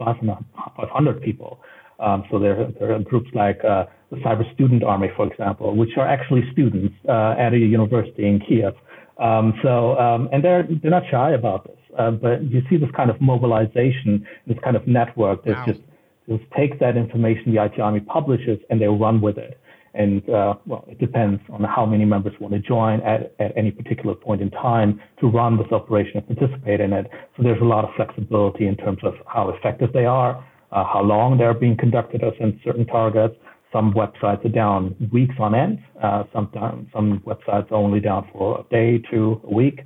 500 0.76 1.23
people. 1.23 1.61
Um, 2.00 2.25
so 2.31 2.38
there, 2.38 2.69
there 2.79 2.93
are 2.93 2.99
groups 2.99 3.31
like 3.35 3.64
uh, 3.64 3.87
the 4.11 4.17
Cyber 4.17 4.53
Student 4.55 4.83
Army, 4.83 5.09
for 5.17 5.31
example, 5.31 5.76
which 5.76 5.97
are 5.97 6.07
actually 6.07 6.43
students 6.53 6.95
uh, 7.09 7.35
at 7.38 7.53
a 7.53 7.59
university 7.59 8.26
in 8.26 8.41
Kiev. 8.41 8.75
Um, 9.19 9.55
so 9.62 9.97
um, 9.99 10.29
and 10.33 10.43
they're 10.43 10.67
they're 10.83 10.91
not 10.91 11.05
shy 11.11 11.33
about 11.33 11.64
this, 11.64 11.79
uh, 11.99 12.11
but 12.11 12.43
you 12.43 12.62
see 12.69 12.76
this 12.76 12.91
kind 12.97 13.11
of 13.11 13.21
mobilization, 13.21 14.26
this 14.47 14.59
kind 14.64 14.76
of 14.76 14.87
network 14.88 15.45
that's 15.45 15.57
wow. 15.59 15.67
just 15.67 15.81
just 16.28 16.45
take 16.57 16.81
that 16.81 16.97
information 16.97 17.54
the 17.54 17.62
IT 17.62 17.78
Army 17.81 18.00
publishes 18.00 18.59
and 18.71 18.81
they 18.81 18.87
run 18.87 19.21
with 19.21 19.38
it. 19.38 19.59
And 19.95 20.28
uh, 20.28 20.54
well, 20.66 20.85
it 20.88 20.99
depends 20.99 21.40
on 21.50 21.62
how 21.62 21.87
many 21.87 22.04
members 22.04 22.35
want 22.40 22.52
to 22.54 22.61
join 22.61 23.00
at, 23.02 23.33
at 23.38 23.57
any 23.57 23.71
particular 23.71 24.14
point 24.14 24.43
in 24.43 24.50
time 24.50 25.00
to 25.21 25.28
run 25.28 25.57
this 25.57 25.71
operation 25.71 26.16
and 26.16 26.37
participate 26.37 26.81
in 26.81 26.93
it. 26.93 27.07
So 27.37 27.45
there's 27.45 27.61
a 27.61 27.64
lot 27.64 27.85
of 27.85 27.90
flexibility 27.95 28.66
in 28.66 28.76
terms 28.76 28.99
of 29.04 29.14
how 29.26 29.50
effective 29.50 29.93
they 29.93 30.04
are, 30.04 30.45
uh, 30.73 30.85
how 30.85 31.00
long 31.02 31.38
they're 31.38 31.54
being 31.54 31.76
conducted 31.76 32.25
against 32.25 32.64
certain 32.64 32.87
targets. 32.87 33.37
Some 33.73 33.93
websites 33.95 34.45
are 34.45 34.50
down 34.50 34.97
weeks 35.12 35.35
on 35.38 35.54
end. 35.54 35.78
Uh, 36.02 36.25
sometimes 36.33 36.88
some 36.93 37.21
websites 37.25 37.71
are 37.71 37.76
only 37.76 38.00
down 38.00 38.28
for 38.33 38.61
a 38.61 38.75
day 38.75 38.99
to 39.11 39.40
a 39.44 39.55
week, 39.55 39.81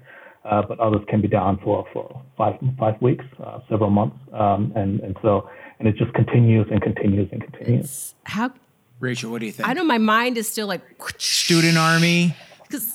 uh, 0.45 0.63
but 0.63 0.79
others 0.81 1.03
can 1.09 1.21
be 1.21 1.29
down 1.29 1.59
for, 1.63 1.87
for 1.93 2.23
five 2.37 2.55
five 2.79 3.01
weeks, 3.01 3.25
uh, 3.45 3.61
several 3.69 3.91
months. 3.91 4.17
Um, 4.33 4.73
and 4.77 5.01
and 5.01 5.17
so 5.23 5.49
and 5.79 5.89
it 5.89 5.97
just 5.97 6.13
continues 6.15 6.67
and 6.71 6.83
continues 6.83 7.29
and 7.33 7.43
continues. 7.43 7.85
It's, 7.85 8.15
how, 8.25 8.53
Rachel? 9.01 9.31
What 9.31 9.41
do 9.41 9.47
you 9.47 9.53
think? 9.53 9.69
I 9.69 9.73
know 9.73 9.85
my 9.85 9.99
mind 9.99 10.37
is 10.39 10.49
still 10.49 10.67
like 10.67 10.83
student 11.19 11.79
army. 11.79 12.35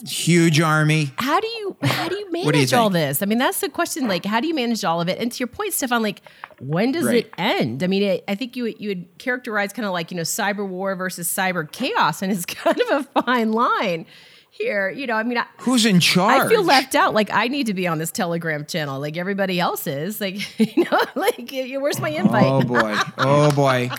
Huge 0.06 0.62
army. 0.62 1.12
How 1.18 1.40
do 1.40 1.48
you 1.48 1.76
how 1.82 2.08
do 2.08 2.16
you 2.16 2.32
manage 2.32 2.70
do 2.70 2.76
you 2.76 2.82
all 2.82 2.92
this? 2.92 3.24
I 3.24 3.26
mean, 3.26 3.40
that's 3.40 3.60
the 3.60 3.70
question. 3.70 4.08
Like, 4.08 4.24
how 4.24 4.40
do 4.40 4.48
you 4.48 4.54
manage 4.54 4.86
all 4.86 5.02
of 5.02 5.10
it? 5.10 5.18
And 5.18 5.32
to 5.32 5.40
your 5.40 5.48
point, 5.48 5.74
Stefan, 5.74 6.04
like, 6.04 6.22
when 6.60 6.92
does 6.92 7.06
right. 7.06 7.26
it 7.26 7.34
end? 7.40 7.82
I 7.82 7.88
mean, 7.88 8.04
it, 8.04 8.24
I 8.28 8.36
think 8.36 8.56
you 8.56 8.68
you 8.78 8.90
would 8.90 9.18
characterize 9.18 9.74
kind 9.74 9.88
of 9.88 9.92
like 9.92 10.12
you 10.12 10.18
know 10.18 10.24
cyber 10.24 10.68
war 10.68 10.96
versus 10.96 11.28
cyber 11.28 11.70
chaos, 11.72 12.22
and 12.22 12.32
it's 12.32 12.46
kind 12.48 12.80
of 12.82 13.08
a 13.16 13.24
fine 13.24 13.52
line 13.52 14.06
here. 14.54 14.90
You 14.90 15.08
know, 15.08 15.16
I 15.16 15.24
mean, 15.24 15.38
I, 15.38 15.46
who's 15.58 15.86
in 15.86 16.00
charge? 16.00 16.42
I 16.42 16.48
feel 16.48 16.64
left 16.64 16.96
out. 16.96 17.14
Like 17.14 17.30
I 17.34 17.48
need 17.48 17.68
to 17.68 17.74
be 17.74 17.88
on 17.88 17.98
this 17.98 18.12
Telegram 18.12 18.66
channel, 18.66 19.00
like 19.00 19.18
everybody 19.18 19.60
else 19.60 19.88
is. 19.88 20.22
Like, 20.22 20.60
you 20.76 20.84
know, 20.84 21.02
like 21.16 21.52
where's 21.52 22.00
my 22.00 22.14
oh, 22.14 22.20
invite? 22.20 22.46
Oh 22.46 22.62
boy, 22.62 22.98
oh 23.18 23.52
boy. 23.52 23.90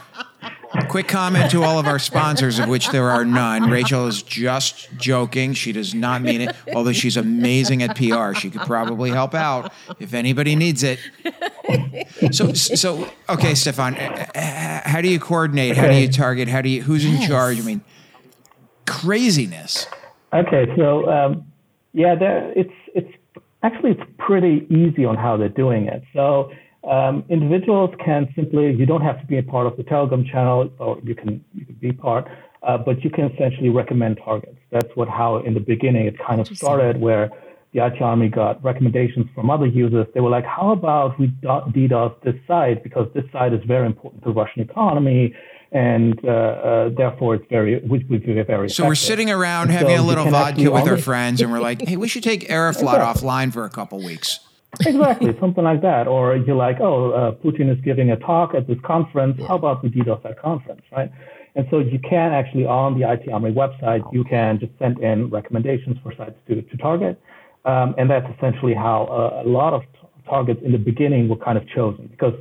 Quick 0.88 1.07
comment 1.07 1.51
to 1.53 1.62
all 1.62 1.79
of 1.79 1.87
our 1.87 2.01
sponsors, 2.01 2.59
of 2.59 2.69
which 2.69 2.88
there 2.88 3.09
are 3.09 3.25
none. 3.25 3.71
Rachel 3.71 4.09
is 4.09 4.23
just 4.23 4.88
joking. 4.97 5.53
She 5.53 5.71
does 5.71 5.95
not 5.95 6.21
mean 6.21 6.40
it, 6.40 6.57
although 6.75 6.93
she's 6.93 7.17
amazing 7.17 7.83
at 7.85 7.97
PR. 7.97 8.35
She 8.35 8.51
could 8.51 8.62
probably 8.62 9.11
help 9.11 9.35
out 9.35 9.73
if 10.01 10.14
anybody 10.14 10.57
needs 10.57 10.83
it. 10.83 10.99
So, 12.33 12.53
so 12.53 13.09
okay, 13.29 13.55
Stefan, 13.55 13.95
how 13.95 15.01
do 15.01 15.09
you 15.09 15.21
coordinate? 15.21 15.77
How 15.77 15.87
do 15.87 15.95
you 15.95 16.09
target? 16.09 16.49
How 16.49 16.61
do 16.61 16.69
you? 16.69 16.83
Who's 16.83 17.05
in 17.05 17.23
charge? 17.23 17.61
I 17.61 17.62
mean, 17.62 17.81
craziness. 18.85 19.87
Okay, 20.35 20.66
so 20.77 21.09
um, 21.09 21.47
yeah, 21.92 22.16
it's 22.20 22.73
it's 22.94 23.11
actually 23.62 23.92
it's 23.92 24.03
pretty 24.18 24.66
easy 24.68 25.05
on 25.05 25.16
how 25.16 25.37
they're 25.37 25.49
doing 25.49 25.87
it. 25.87 26.03
So 26.12 26.51
um, 26.88 27.25
individuals 27.29 27.94
can 28.05 28.29
simply 28.35 28.73
you 28.73 28.85
don't 28.85 29.03
have 29.03 29.20
to 29.20 29.27
be 29.27 29.38
a 29.38 29.42
part 29.42 29.68
of 29.68 29.77
the 29.77 29.85
Telegram 29.85 30.25
channel, 30.25 30.70
or 30.79 30.99
you 31.05 31.14
can 31.14 31.44
you 31.55 31.64
can 31.64 31.77
be 31.77 31.92
part, 31.92 32.27
uh, 32.64 32.77
but 32.77 33.05
you 33.05 33.11
can 33.11 33.31
essentially 33.31 33.68
recommend 33.68 34.18
targets. 34.25 34.59
That's 34.70 34.90
what 34.97 35.09
how 35.09 35.37
in 35.38 35.55
the 35.55 35.61
beginning 35.61 36.07
it 36.07 36.18
kind 36.18 36.40
of 36.40 36.49
started, 36.49 37.01
where 37.01 37.31
the 37.73 37.85
IT 37.87 38.03
Army 38.03 38.29
got 38.29 38.62
recommendations 38.64 39.27
from 39.37 39.51
other 39.51 39.66
users. 39.66 40.07
They 40.14 40.20
were 40.20 40.31
like, 40.31 40.44
how 40.44 40.73
about 40.73 41.18
we 41.18 41.29
DDoS 41.29 42.20
this 42.23 42.35
site 42.49 42.83
because 42.83 43.09
this 43.14 43.25
site 43.33 43.53
is 43.53 43.61
very 43.66 43.87
important 43.87 44.25
to 44.25 44.31
the 44.31 44.35
Russian 44.35 44.62
economy 44.62 45.33
and 45.75 46.25
uh, 46.25 46.31
uh, 46.31 46.89
therefore 46.97 47.35
it's 47.35 47.45
very 47.51 47.81
we, 47.81 48.05
we 48.09 48.19
very 48.19 48.47
so 48.47 48.55
effective. 48.55 48.87
we're 48.87 48.95
sitting 48.95 49.29
around 49.29 49.71
having 49.71 49.97
so 49.97 50.03
a 50.03 50.07
little 50.07 50.31
vodka 50.31 50.71
with 50.71 50.89
our 50.89 50.97
friends 50.97 51.43
and 51.43 51.53
we're 51.53 51.61
like 51.61 51.83
hey 51.83 51.97
we 51.97 52.09
should 52.09 52.23
take 52.23 52.49
aeroflot 52.49 52.95
exactly. 52.95 53.29
offline 53.29 53.53
for 53.53 53.65
a 53.65 53.71
couple 53.71 53.99
weeks. 53.99 54.39
Exactly 54.87 55.37
something 55.41 55.65
like 55.65 55.83
that. 55.83 56.07
Or 56.07 56.37
you're 56.37 56.57
like 56.57 56.81
oh 56.81 57.11
uh, 57.11 57.33
putin 57.33 57.71
is 57.71 57.79
giving 57.85 58.11
a 58.11 58.17
talk 58.17 58.55
at 58.55 58.69
this 58.69 58.79
conference. 58.85 59.39
How 59.49 59.57
about 59.57 59.83
we 59.83 59.91
DDoS 59.91 60.23
that 60.23 60.41
conference 60.41 60.83
right? 60.93 61.11
And 61.57 61.67
so 61.71 61.81
you 61.81 61.99
can 61.99 62.33
actually 62.33 62.67
on 62.67 62.99
the 62.99 63.11
IT 63.11 63.31
Army 63.31 63.51
website 63.51 64.03
you 64.13 64.25
can 64.25 64.61
just 64.61 64.73
send 64.79 65.01
in 65.01 65.29
recommendations 65.29 65.99
for 66.03 66.15
sites 66.17 66.37
to, 66.49 66.63
to 66.63 66.77
target. 66.77 67.21
Um, 67.65 67.95
and 67.99 68.09
that's 68.09 68.27
essentially 68.37 68.75
how 68.75 69.07
uh, 69.07 69.43
a 69.45 69.49
lot 69.49 69.73
of 69.73 69.83
t- 69.83 70.09
targets 70.29 70.61
in 70.65 70.73
the 70.73 70.79
beginning 70.79 71.29
were 71.29 71.37
kind 71.37 71.57
of 71.57 71.67
chosen 71.69 72.07
because 72.09 72.35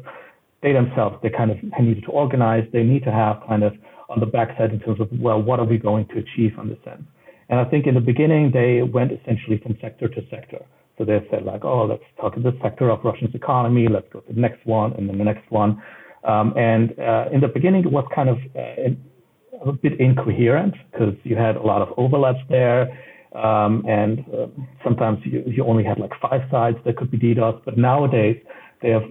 they 0.64 0.72
themselves, 0.74 1.18
they 1.22 1.30
kind 1.30 1.52
of 1.52 1.58
need 1.80 2.02
to 2.04 2.12
organize. 2.12 2.64
They 2.72 2.84
need 2.84 3.04
to 3.04 3.12
have 3.12 3.44
kind 3.48 3.64
of 3.64 3.74
on 4.10 4.20
the 4.20 4.26
backside 4.26 4.72
in 4.72 4.80
terms 4.80 5.00
of, 5.00 5.10
well, 5.20 5.42
what 5.42 5.60
are 5.60 5.66
we 5.66 5.78
going 5.78 6.08
to 6.08 6.20
achieve 6.20 6.58
on 6.58 6.70
this 6.70 6.80
end? 6.90 7.06
And 7.50 7.60
I 7.60 7.66
think 7.66 7.86
in 7.86 7.94
the 7.94 8.02
beginning, 8.02 8.52
they 8.52 8.82
went 8.82 9.12
essentially 9.12 9.60
from 9.62 9.78
sector 9.82 10.08
to 10.08 10.22
sector. 10.30 10.66
So 10.98 11.06
they 11.06 11.20
said 11.30 11.44
like, 11.44 11.66
oh, 11.66 11.86
let's 11.86 12.04
talk 12.20 12.36
to 12.36 12.42
this 12.42 12.54
sector 12.62 12.90
of 12.90 13.04
Russia's 13.04 13.34
economy. 13.34 13.88
Let's 13.88 14.08
go 14.14 14.22
to 14.22 14.34
the 14.34 14.40
next 14.40 14.66
one 14.66 14.94
and 14.94 15.10
then 15.10 15.18
the 15.18 15.24
next 15.24 15.52
one. 15.52 15.82
Um, 16.24 16.54
and 16.56 16.98
uh, 17.00 17.26
in 17.34 17.42
the 17.42 17.48
beginning, 17.48 17.84
it 17.84 17.92
was 17.92 18.06
kind 18.16 18.30
of 18.30 18.38
uh, 18.56 19.70
a 19.70 19.74
bit 19.74 20.00
incoherent 20.00 20.76
because 20.92 21.16
you 21.24 21.36
had 21.36 21.58
a 21.58 21.62
lot 21.62 21.82
of 21.82 21.90
overlaps 21.98 22.40
there. 22.50 22.98
Um, 23.36 23.84
and 23.88 24.20
uh, 24.32 24.48
sometimes 24.84 25.20
you, 25.26 25.44
you 25.48 25.66
only 25.66 25.84
had 25.84 25.98
like 26.00 26.12
five 26.22 26.42
sides 26.52 26.78
that 26.86 26.96
could 26.98 27.10
be 27.10 27.18
DDoS. 27.18 27.62
But 27.66 27.78
nowadays, 27.78 28.38
they 28.84 28.90
have 28.90 29.04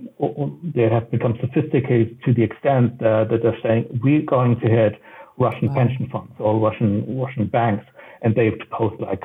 they 0.75 0.89
have 0.89 1.11
become 1.11 1.37
sophisticated 1.41 2.19
to 2.25 2.35
the 2.35 2.43
extent 2.43 3.03
uh, 3.03 3.25
that 3.25 3.41
they're 3.43 3.59
saying 3.63 3.87
we're 4.05 4.23
going 4.23 4.61
to 4.61 4.69
hit 4.69 5.01
Russian 5.39 5.69
wow. 5.69 5.75
pension 5.75 6.09
funds 6.13 6.33
or 6.39 6.61
Russian 6.61 7.19
Russian 7.19 7.47
banks, 7.47 7.87
and 8.21 8.35
they've 8.37 8.59
post 8.71 9.01
like 9.01 9.23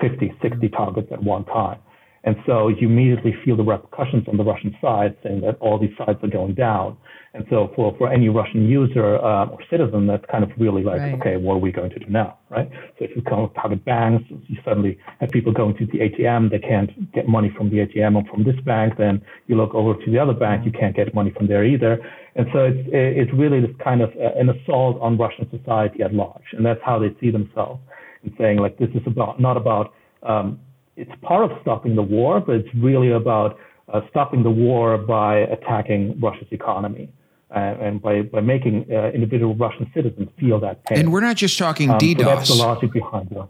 50, 0.00 0.32
60 0.40 0.68
targets 0.70 1.08
at 1.12 1.22
one 1.22 1.44
time. 1.44 1.78
And 2.24 2.36
so 2.46 2.68
you 2.68 2.88
immediately 2.88 3.34
feel 3.44 3.56
the 3.56 3.62
repercussions 3.62 4.28
on 4.28 4.36
the 4.36 4.44
Russian 4.44 4.76
side, 4.80 5.16
saying 5.22 5.40
that 5.40 5.56
all 5.60 5.78
these 5.78 5.96
sites 5.96 6.22
are 6.22 6.28
going 6.28 6.54
down. 6.54 6.96
And 7.32 7.46
so 7.48 7.70
for, 7.76 7.94
for 7.96 8.12
any 8.12 8.28
Russian 8.28 8.68
user 8.68 9.16
uh, 9.16 9.46
or 9.46 9.58
citizen, 9.70 10.06
that's 10.06 10.24
kind 10.30 10.42
of 10.42 10.50
really 10.58 10.82
like, 10.82 10.98
right. 10.98 11.14
okay, 11.14 11.36
what 11.36 11.54
are 11.54 11.58
we 11.58 11.70
going 11.70 11.90
to 11.90 11.98
do 11.98 12.06
now, 12.10 12.38
right? 12.50 12.68
So 12.98 13.04
if 13.04 13.12
you 13.14 13.22
come 13.22 13.48
target 13.54 13.84
banks, 13.84 14.24
you 14.28 14.56
suddenly 14.64 14.98
have 15.20 15.30
people 15.30 15.52
going 15.52 15.76
to 15.76 15.86
the 15.86 15.98
ATM, 15.98 16.50
they 16.50 16.58
can't 16.58 16.90
get 17.12 17.28
money 17.28 17.52
from 17.56 17.70
the 17.70 17.76
ATM 17.76 18.16
or 18.16 18.24
from 18.28 18.42
this 18.44 18.58
bank. 18.66 18.94
Then 18.98 19.22
you 19.46 19.56
look 19.56 19.74
over 19.74 19.94
to 19.94 20.10
the 20.10 20.18
other 20.18 20.34
bank, 20.34 20.66
you 20.66 20.72
can't 20.72 20.94
get 20.94 21.14
money 21.14 21.30
from 21.30 21.46
there 21.46 21.64
either. 21.64 22.00
And 22.34 22.48
so 22.52 22.64
it's, 22.64 22.88
it's 22.92 23.32
really 23.32 23.60
this 23.60 23.76
kind 23.82 24.02
of 24.02 24.10
uh, 24.10 24.38
an 24.38 24.50
assault 24.50 25.00
on 25.00 25.16
Russian 25.16 25.48
society 25.56 26.02
at 26.02 26.12
large. 26.12 26.52
And 26.52 26.66
that's 26.66 26.80
how 26.84 26.98
they 26.98 27.14
see 27.20 27.30
themselves 27.30 27.80
and 28.24 28.32
saying 28.38 28.58
like, 28.58 28.76
this 28.78 28.90
is 28.90 29.02
about, 29.06 29.40
not 29.40 29.56
about, 29.56 29.94
um, 30.24 30.58
it's 30.96 31.10
part 31.22 31.50
of 31.50 31.56
stopping 31.62 31.96
the 31.96 32.02
war, 32.02 32.40
but 32.40 32.56
it's 32.56 32.68
really 32.74 33.12
about 33.12 33.58
uh, 33.92 34.00
stopping 34.10 34.42
the 34.42 34.50
war 34.50 34.98
by 34.98 35.38
attacking 35.38 36.18
Russia's 36.20 36.48
economy 36.50 37.12
uh, 37.54 37.58
and 37.58 38.00
by, 38.00 38.22
by 38.22 38.40
making 38.40 38.86
uh, 38.90 39.10
individual 39.10 39.54
Russian 39.54 39.90
citizens 39.94 40.28
feel 40.38 40.60
that 40.60 40.84
pain. 40.84 40.98
And 40.98 41.12
we're 41.12 41.20
not 41.20 41.36
just 41.36 41.58
talking 41.58 41.90
um, 41.90 41.98
DDoS. 41.98 42.18
So 42.18 42.24
that's 42.24 42.48
the 42.48 42.54
logic 42.54 42.92
behind 42.92 43.32
it. 43.32 43.42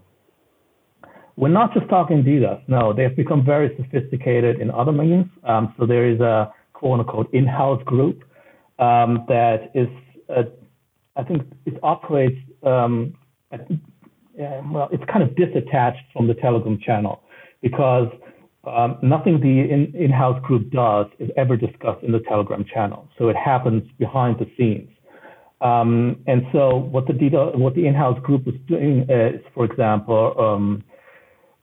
We're 1.35 1.49
not 1.49 1.73
just 1.73 1.89
talking 1.89 2.23
DDoS. 2.23 2.61
No, 2.67 2.93
they've 2.93 3.15
become 3.15 3.45
very 3.45 3.75
sophisticated 3.77 4.59
in 4.59 4.71
other 4.71 4.91
means. 4.91 5.27
Um, 5.43 5.73
so 5.77 5.85
there 5.85 6.09
is 6.09 6.19
a 6.19 6.53
quote 6.73 6.99
unquote 6.99 7.33
in-house 7.33 7.81
group 7.85 8.23
um, 8.79 9.25
that 9.27 9.71
is, 9.73 9.87
uh, 10.29 10.43
I 11.15 11.23
think, 11.23 11.43
it 11.65 11.79
operates. 11.83 12.37
Um, 12.63 13.15
at, 13.51 13.67
well, 14.37 14.89
it's 14.91 15.03
kind 15.11 15.23
of 15.23 15.29
disattached 15.35 16.01
from 16.13 16.27
the 16.27 16.33
Telegram 16.33 16.79
channel 16.79 17.21
because 17.61 18.07
um, 18.65 18.97
nothing 19.01 19.39
the 19.39 19.73
in, 19.73 19.93
in-house 19.95 20.39
group 20.43 20.71
does 20.71 21.07
is 21.19 21.29
ever 21.35 21.57
discussed 21.57 22.03
in 22.03 22.11
the 22.11 22.19
Telegram 22.27 22.63
channel. 22.71 23.07
So 23.17 23.29
it 23.29 23.35
happens 23.35 23.83
behind 23.97 24.37
the 24.39 24.45
scenes. 24.57 24.89
Um, 25.61 26.17
and 26.27 26.43
so 26.51 26.77
what 26.77 27.05
the 27.07 27.13
what 27.55 27.75
the 27.75 27.85
in-house 27.85 28.19
group 28.23 28.45
was 28.45 28.55
doing 28.67 29.05
is, 29.09 29.41
for 29.53 29.65
example, 29.65 30.33
um, 30.39 30.83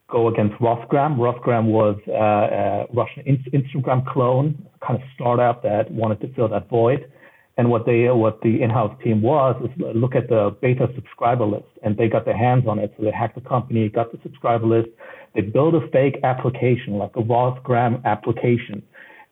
go 0.09 0.29
against 0.29 0.55
Rosgram. 0.61 1.17
Rosgram 1.17 1.67
was 1.67 1.97
uh, 2.09 2.13
a 2.13 2.87
Russian 2.93 3.41
Instagram 3.53 4.07
clone, 4.07 4.67
kind 4.87 5.01
of 5.01 5.09
startup 5.15 5.63
that 5.63 5.91
wanted 5.91 6.21
to 6.21 6.33
fill 6.35 6.49
that 6.49 6.69
void. 6.69 7.11
And 7.59 7.71
what 7.71 7.85
they 7.87 8.09
what 8.09 8.41
the 8.41 8.63
in-house 8.63 8.97
team 9.03 9.21
was 9.21 9.55
is 9.65 9.71
look 9.95 10.15
at 10.15 10.29
the 10.29 10.57
beta 10.63 10.89
subscriber 10.95 11.45
list, 11.45 11.67
and 11.83 11.97
they 11.97 12.09
got 12.09 12.25
their 12.25 12.37
hands 12.37 12.65
on 12.69 12.79
it. 12.79 12.95
So 12.97 13.05
they 13.05 13.11
hacked 13.11 13.35
the 13.35 13.47
company, 13.55 13.89
got 13.89 14.13
the 14.13 14.19
subscriber 14.23 14.67
list, 14.67 14.89
they 15.35 15.43
built 15.43 15.75
a 15.75 15.87
fake 15.89 16.19
application, 16.23 16.95
like 16.95 17.11
a 17.17 17.21
Rosgram 17.21 18.05
application, 18.05 18.83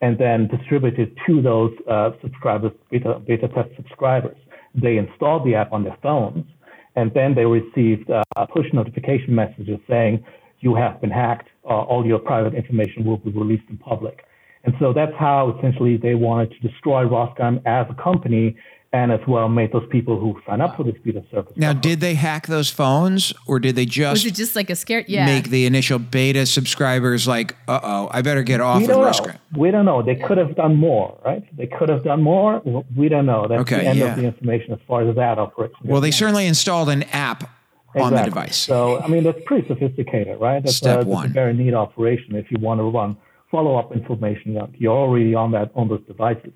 and 0.00 0.18
then 0.18 0.48
distributed 0.48 1.16
to 1.26 1.40
those 1.40 1.72
uh, 1.90 2.10
subscribers, 2.20 2.72
beta, 2.90 3.20
beta 3.26 3.48
test 3.48 3.70
subscribers. 3.76 4.36
They 4.74 4.98
installed 4.98 5.46
the 5.46 5.54
app 5.54 5.72
on 5.72 5.84
their 5.84 5.96
phones, 6.02 6.44
and 6.96 7.12
then 7.14 7.34
they 7.34 7.44
received 7.44 8.10
uh, 8.10 8.22
push 8.52 8.66
notification 8.72 9.34
messages 9.34 9.78
saying, 9.88 10.24
you 10.60 10.74
have 10.74 11.00
been 11.00 11.10
hacked, 11.10 11.48
uh, 11.64 11.68
all 11.68 12.04
your 12.04 12.18
private 12.18 12.54
information 12.54 13.04
will 13.04 13.18
be 13.18 13.30
released 13.30 13.64
in 13.68 13.78
public. 13.78 14.24
And 14.66 14.74
so 14.80 14.92
that's 14.92 15.14
how 15.16 15.56
essentially 15.56 15.96
they 15.96 16.14
wanted 16.14 16.50
to 16.50 16.68
destroy 16.68 17.04
Rosgram 17.04 17.62
as 17.66 17.86
a 17.88 17.94
company 17.94 18.56
and 18.92 19.12
as 19.12 19.20
well 19.28 19.48
made 19.48 19.72
those 19.72 19.86
people 19.90 20.18
who 20.18 20.40
sign 20.46 20.60
up 20.60 20.76
for 20.76 20.82
this 20.82 20.94
beta 21.04 21.22
service. 21.30 21.52
Now, 21.56 21.72
did 21.72 22.00
they 22.00 22.14
hack 22.14 22.46
those 22.46 22.70
phones, 22.70 23.32
or 23.46 23.58
did 23.58 23.76
they 23.76 23.84
just 23.84 24.24
was 24.24 24.26
it 24.26 24.34
just 24.34 24.56
like 24.56 24.70
a 24.70 24.76
scare? 24.76 25.04
Yeah, 25.06 25.26
make 25.26 25.50
the 25.50 25.66
initial 25.66 25.98
beta 25.98 26.46
subscribers 26.46 27.28
like, 27.28 27.54
uh 27.68 27.80
oh, 27.82 28.08
I 28.10 28.22
better 28.22 28.42
get 28.42 28.60
off 28.60 28.78
we 28.78 28.84
of 28.88 28.96
Rosgram. 28.96 29.38
We 29.56 29.70
don't 29.70 29.84
know. 29.84 30.02
They 30.02 30.16
could 30.16 30.38
have 30.38 30.56
done 30.56 30.76
more, 30.76 31.18
right? 31.24 31.44
They 31.56 31.66
could 31.66 31.88
have 31.88 32.04
done 32.04 32.22
more. 32.22 32.60
We 32.96 33.08
don't 33.08 33.26
know. 33.26 33.46
That's 33.48 33.60
okay, 33.62 33.78
the 33.78 33.86
end 33.86 33.98
yeah. 33.98 34.06
of 34.06 34.16
the 34.16 34.24
information 34.24 34.72
as 34.72 34.80
far 34.86 35.08
as 35.08 35.14
that 35.14 35.38
operation. 35.38 35.76
Well, 35.84 36.00
they 36.00 36.10
certainly 36.10 36.46
installed 36.46 36.88
an 36.88 37.02
app 37.04 37.42
exactly. 37.94 38.02
on 38.02 38.12
the 38.14 38.22
device. 38.22 38.56
So, 38.56 39.00
I 39.00 39.08
mean, 39.08 39.24
that's 39.24 39.40
pretty 39.46 39.68
sophisticated, 39.68 40.40
right? 40.40 40.62
That's 40.62 40.76
Step 40.76 41.04
a, 41.04 41.06
one. 41.06 41.22
That's 41.22 41.30
a 41.32 41.34
very 41.34 41.54
neat 41.54 41.74
operation 41.74 42.34
if 42.34 42.50
you 42.50 42.58
want 42.60 42.80
to 42.80 42.84
run 42.84 43.16
follow 43.50 43.76
up 43.76 43.92
information. 43.92 44.58
You're 44.78 44.92
already 44.92 45.34
on 45.34 45.52
that 45.52 45.70
on 45.74 45.88
those 45.88 46.04
devices. 46.06 46.52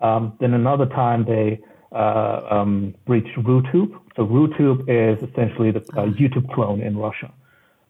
Um, 0.00 0.36
then 0.40 0.54
another 0.54 0.86
time 0.86 1.24
they 1.24 1.60
uh, 1.94 2.40
um, 2.50 2.94
Rutube. 3.08 3.98
So 4.16 4.26
Rutube 4.26 4.82
is 4.88 5.22
essentially 5.28 5.70
the 5.70 5.80
uh, 5.96 6.06
YouTube 6.06 6.52
clone 6.52 6.80
in 6.80 6.96
Russia. 6.96 7.32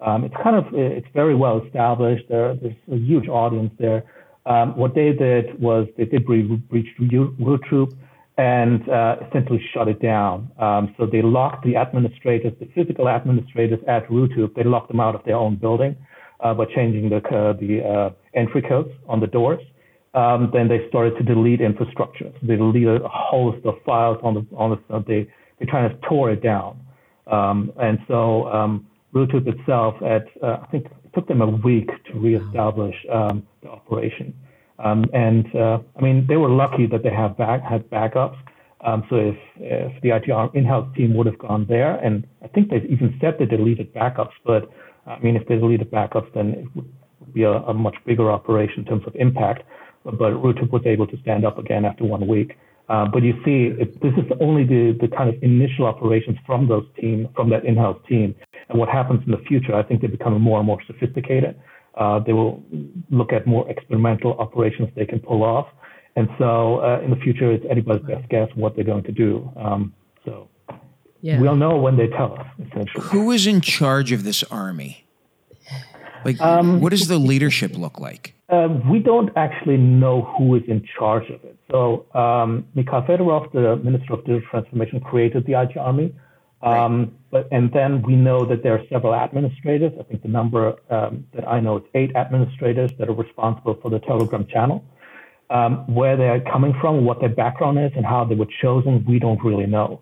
Um, 0.00 0.24
it's 0.24 0.35
kind 0.42 0.57
of 0.57 0.66
it's 0.74 1.07
very 1.14 1.35
well 1.35 1.62
established. 1.64 2.24
There, 2.28 2.54
there's 2.57 2.76
a 2.92 2.96
huge 2.96 3.28
audience 3.28 3.72
there. 3.78 4.04
Um, 4.46 4.76
what 4.76 4.94
they 4.94 5.12
did 5.12 5.59
was 5.61 5.88
they 5.96 6.04
did 6.04 6.28
reach 6.28 6.88
Rutube 7.00 7.96
and 8.37 8.87
uh, 8.88 9.16
essentially 9.26 9.64
shut 9.72 9.88
it 9.88 10.02
down. 10.02 10.50
Um, 10.59 10.94
so 10.98 11.07
they 11.07 11.22
locked 11.22 11.64
the 11.64 11.76
administrators, 11.76 12.52
the 12.61 12.66
physical 12.74 13.09
administrators 13.09 13.78
at 13.88 14.07
Rutube. 14.09 14.54
They 14.54 14.64
locked 14.64 14.88
them 14.88 15.00
out 15.00 15.14
of 15.14 15.24
their 15.24 15.37
own 15.37 15.57
building 15.57 15.96
uh, 16.44 16.54
by 16.54 16.64
changing 16.76 17.09
the 17.09 17.16
uh, 17.16 17.52
the 17.54 17.83
uh, 17.85 18.11
entry 18.35 18.62
codes 18.62 18.90
on 19.09 19.18
the 19.20 19.26
doors 19.26 19.61
um, 20.14 20.50
then 20.52 20.68
they 20.68 20.87
started 20.88 21.16
to 21.18 21.24
delete 21.24 21.61
infrastructure. 21.61 22.33
So 22.40 22.46
they 22.46 22.57
deleted 22.57 23.02
a 23.02 23.09
host 23.09 23.64
of 23.66 23.74
files 23.85 24.18
on 24.22 24.35
the 24.35 24.46
on 24.57 24.70
the 24.70 25.04
they 25.07 25.28
they 25.59 25.70
kind 25.70 25.90
of 25.90 26.00
tore 26.02 26.30
it 26.30 26.42
down. 26.42 26.80
Um, 27.26 27.72
and 27.80 27.98
so 28.07 28.46
um, 28.48 28.87
Rutube 29.14 29.46
itself, 29.46 29.94
at 30.02 30.26
uh, 30.42 30.59
I 30.62 30.66
think 30.70 30.87
it 30.87 31.14
took 31.14 31.26
them 31.26 31.40
a 31.40 31.48
week 31.48 31.88
to 32.07 32.18
reestablish 32.18 32.94
um, 33.12 33.46
the 33.62 33.70
operation. 33.70 34.35
Um, 34.78 35.04
and 35.12 35.46
uh, 35.54 35.78
I 35.96 36.00
mean, 36.00 36.26
they 36.28 36.37
were 36.37 36.50
lucky 36.50 36.87
that 36.87 37.02
they 37.02 37.11
have 37.11 37.37
back 37.37 37.62
had 37.62 37.88
backups. 37.90 38.37
Um, 38.85 39.04
so 39.09 39.16
if, 39.16 39.37
if 39.57 40.02
the 40.02 40.11
ITR 40.11 40.54
in-house 40.54 40.94
team 40.94 41.16
would 41.16 41.26
have 41.26 41.38
gone 41.38 41.64
there, 41.68 41.96
and 41.96 42.26
I 42.42 42.48
think 42.48 42.68
they 42.68 42.83
even 42.90 43.16
said 43.18 43.37
they 43.38 43.46
deleted 43.46 43.94
backups, 43.94 44.35
but 44.44 44.68
I 45.07 45.19
mean, 45.21 45.37
if 45.37 45.47
there's 45.47 45.59
a 45.59 45.61
deleted 45.61 45.90
backups, 45.90 46.33
then 46.35 46.51
it 46.51 46.67
would 46.75 47.35
be 47.35 47.43
a, 47.43 47.53
a 47.53 47.75
much 47.75 47.97
bigger 48.07 48.31
operation 48.31 48.81
in 48.81 48.85
terms 48.85 49.05
of 49.07 49.14
impact 49.17 49.64
but 50.05 50.19
Rutube 50.19 50.71
was 50.71 50.83
able 50.85 51.07
to 51.07 51.17
stand 51.23 51.45
up 51.45 51.59
again 51.59 51.85
after 51.85 52.05
one 52.05 52.27
week. 52.27 52.57
Uh, 52.88 53.07
but 53.07 53.23
you 53.23 53.33
see, 53.45 53.73
it, 53.81 54.01
this 54.03 54.12
is 54.19 54.31
only 54.40 54.64
the, 54.64 54.97
the 55.01 55.09
kind 55.09 55.31
of 55.31 55.43
initial 55.43 55.87
operations 55.87 56.37
from 56.45 56.69
those 56.69 56.85
team, 57.01 57.29
from 57.35 57.49
that 57.49 57.64
in-house 57.64 57.99
team. 58.07 58.35
And 58.69 58.79
what 58.79 58.90
happens 58.90 59.23
in 59.25 59.33
the 59.33 59.43
future, 59.49 59.75
I 59.75 59.83
think 59.83 60.03
they 60.03 60.07
become 60.07 60.38
more 60.40 60.59
and 60.59 60.67
more 60.67 60.79
sophisticated. 60.87 61.59
Uh, 61.97 62.19
they 62.19 62.35
will 62.35 62.62
look 63.11 63.33
at 63.33 63.47
more 63.47 63.69
experimental 63.71 64.35
operations 64.35 64.90
they 64.95 65.07
can 65.07 65.21
pull 65.21 65.43
off. 65.43 65.69
And 66.17 66.29
so 66.38 66.81
uh, 66.81 67.01
in 67.03 67.11
the 67.11 67.17
future, 67.17 67.51
it's 67.53 67.64
anybody's 67.71 68.07
best 68.07 68.29
guess 68.29 68.49
what 68.55 68.75
they're 68.77 68.85
going 68.85 69.05
to 69.05 69.12
do. 69.12 69.51
Um, 69.57 69.95
so 70.25 70.49
yeah. 71.24 71.40
we'll 71.40 71.56
know 71.56 71.76
when 71.76 71.96
they 71.96 72.08
tell 72.08 72.38
us, 72.38 72.46
essentially. 72.66 73.02
Who 73.06 73.30
is 73.30 73.46
in 73.46 73.62
charge 73.62 74.12
of 74.12 74.24
this 74.24 74.42
army? 74.44 75.06
Like, 76.22 76.38
um, 76.38 76.82
what 76.82 76.90
does 76.90 77.08
the 77.08 77.16
leadership 77.16 77.78
look 77.78 77.98
like? 77.98 78.34
Uh, 78.50 78.68
we 78.90 78.98
don't 78.98 79.30
actually 79.34 79.78
know 79.78 80.22
who 80.37 80.54
is 80.54 80.62
in 80.68 80.87
charge 80.98 81.24
of 81.30 81.42
it. 81.44 81.58
So 81.70 82.04
um, 82.14 82.66
Mikhail 82.74 83.02
Fedorov, 83.08 83.50
the 83.52 83.76
Minister 83.82 84.12
of 84.12 84.20
Digital 84.26 84.42
Transformation, 84.50 85.00
created 85.00 85.46
the 85.46 85.58
IT 85.58 85.78
Army. 85.78 86.14
Um, 86.60 87.00
right. 87.00 87.10
But 87.30 87.48
and 87.50 87.72
then 87.72 88.02
we 88.02 88.16
know 88.16 88.44
that 88.44 88.62
there 88.62 88.74
are 88.74 88.82
several 88.90 89.14
administrators. 89.14 89.92
I 89.98 90.02
think 90.02 90.22
the 90.22 90.28
number 90.28 90.74
um, 90.90 91.26
that 91.34 91.48
I 91.48 91.58
know 91.60 91.78
is 91.78 91.84
eight 91.94 92.14
administrators 92.16 92.90
that 92.98 93.08
are 93.08 93.14
responsible 93.14 93.78
for 93.80 93.90
the 93.90 93.98
Telegram 94.00 94.46
channel. 94.46 94.84
Um, 95.50 95.84
where 95.94 96.16
they 96.16 96.28
are 96.28 96.40
coming 96.40 96.74
from, 96.80 97.04
what 97.04 97.20
their 97.20 97.28
background 97.28 97.78
is, 97.78 97.92
and 97.96 98.04
how 98.04 98.24
they 98.24 98.34
were 98.34 98.48
chosen, 98.62 99.04
we 99.06 99.18
don't 99.18 99.42
really 99.44 99.66
know. 99.66 100.00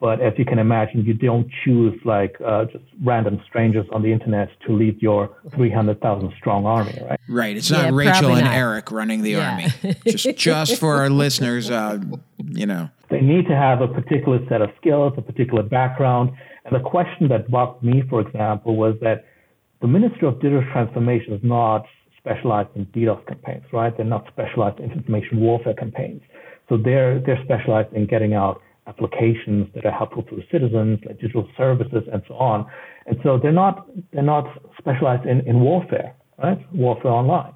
But 0.00 0.20
as 0.20 0.34
you 0.36 0.44
can 0.44 0.58
imagine, 0.58 1.04
you 1.04 1.14
don't 1.14 1.48
choose 1.64 1.98
like 2.04 2.36
uh, 2.44 2.66
just 2.66 2.84
random 3.02 3.40
strangers 3.46 3.86
on 3.92 4.02
the 4.02 4.12
internet 4.12 4.48
to 4.66 4.72
lead 4.72 5.00
your 5.00 5.34
300,000 5.54 6.32
strong 6.38 6.66
army, 6.66 6.98
right? 7.08 7.20
Right. 7.28 7.56
It's 7.56 7.70
not 7.70 7.84
yeah, 7.84 7.90
Rachel 7.92 8.32
and 8.32 8.44
not. 8.44 8.54
Eric 8.54 8.90
running 8.90 9.22
the 9.22 9.30
yeah. 9.30 9.70
army. 9.82 9.96
just, 10.06 10.28
just 10.36 10.78
for 10.78 10.96
our 10.96 11.08
listeners, 11.08 11.70
uh, 11.70 11.98
you 12.50 12.66
know. 12.66 12.90
They 13.10 13.20
need 13.20 13.46
to 13.46 13.56
have 13.56 13.80
a 13.80 13.88
particular 13.88 14.40
set 14.48 14.60
of 14.60 14.70
skills, 14.80 15.14
a 15.16 15.22
particular 15.22 15.62
background. 15.62 16.32
And 16.64 16.74
the 16.74 16.86
question 16.86 17.28
that 17.28 17.50
bugged 17.50 17.82
me, 17.82 18.02
for 18.10 18.20
example, 18.20 18.76
was 18.76 18.96
that 19.00 19.24
the 19.80 19.86
Ministry 19.86 20.26
of 20.26 20.40
Digital 20.40 20.64
Transformation 20.72 21.32
is 21.34 21.40
not 21.42 21.86
specialized 22.18 22.70
in 22.74 22.86
DDoS 22.86 23.26
campaigns, 23.26 23.64
right? 23.72 23.94
They're 23.96 24.06
not 24.06 24.26
specialized 24.28 24.80
in 24.80 24.90
information 24.90 25.40
warfare 25.40 25.74
campaigns. 25.74 26.22
So 26.68 26.78
they're 26.78 27.20
they're 27.20 27.42
specialized 27.44 27.92
in 27.92 28.06
getting 28.06 28.32
out 28.32 28.62
applications 28.86 29.68
that 29.74 29.84
are 29.84 29.92
helpful 29.92 30.22
to 30.24 30.42
citizens, 30.52 30.98
like 31.06 31.20
digital 31.20 31.48
services 31.56 32.02
and 32.12 32.22
so 32.28 32.34
on. 32.34 32.66
And 33.06 33.16
so 33.22 33.38
they're 33.38 33.52
not 33.52 33.86
they're 34.12 34.22
not 34.22 34.46
specialized 34.78 35.26
in, 35.26 35.40
in 35.46 35.60
warfare, 35.60 36.14
right? 36.42 36.58
Warfare 36.74 37.10
online. 37.10 37.52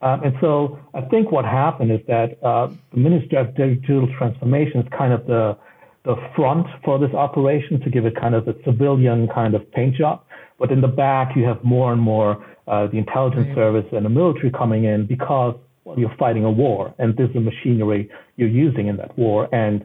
Um, 0.00 0.22
and 0.22 0.34
so 0.40 0.78
I 0.94 1.00
think 1.02 1.32
what 1.32 1.44
happened 1.44 1.90
is 1.90 2.00
that 2.06 2.38
uh, 2.44 2.68
the 2.92 2.98
Ministry 2.98 3.38
of 3.38 3.56
Digital 3.56 4.08
Transformation 4.16 4.80
is 4.80 4.86
kind 4.96 5.12
of 5.12 5.26
the 5.26 5.56
the 6.04 6.14
front 6.34 6.66
for 6.84 6.98
this 6.98 7.12
operation 7.12 7.80
to 7.80 7.90
give 7.90 8.06
it 8.06 8.14
kind 8.18 8.34
of 8.34 8.46
a 8.48 8.54
civilian 8.64 9.28
kind 9.34 9.54
of 9.54 9.70
paint 9.72 9.96
job. 9.96 10.22
But 10.58 10.70
in 10.70 10.80
the 10.80 10.88
back, 10.88 11.36
you 11.36 11.44
have 11.44 11.62
more 11.62 11.92
and 11.92 12.00
more 12.00 12.44
uh, 12.66 12.86
the 12.86 12.98
intelligence 12.98 13.48
right. 13.48 13.56
service 13.56 13.86
and 13.92 14.04
the 14.04 14.08
military 14.08 14.50
coming 14.50 14.84
in 14.84 15.06
because 15.06 15.56
well, 15.84 15.98
you're 15.98 16.14
fighting 16.18 16.44
a 16.44 16.50
war, 16.50 16.94
and 16.98 17.16
this 17.16 17.28
is 17.28 17.34
the 17.34 17.40
machinery 17.40 18.10
you're 18.36 18.48
using 18.48 18.86
in 18.88 18.96
that 18.98 19.16
war, 19.18 19.48
and 19.54 19.84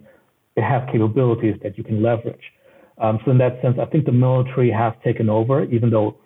it 0.55 0.63
has 0.63 0.83
capabilities 0.91 1.55
that 1.63 1.77
you 1.77 1.83
can 1.83 2.01
leverage. 2.01 2.51
Um, 2.99 3.19
so 3.25 3.31
in 3.31 3.37
that 3.39 3.61
sense, 3.61 3.77
I 3.81 3.85
think 3.85 4.05
the 4.05 4.11
military 4.11 4.71
has 4.71 4.93
taken 5.03 5.29
over, 5.29 5.63
even 5.65 5.89
though 5.89 6.17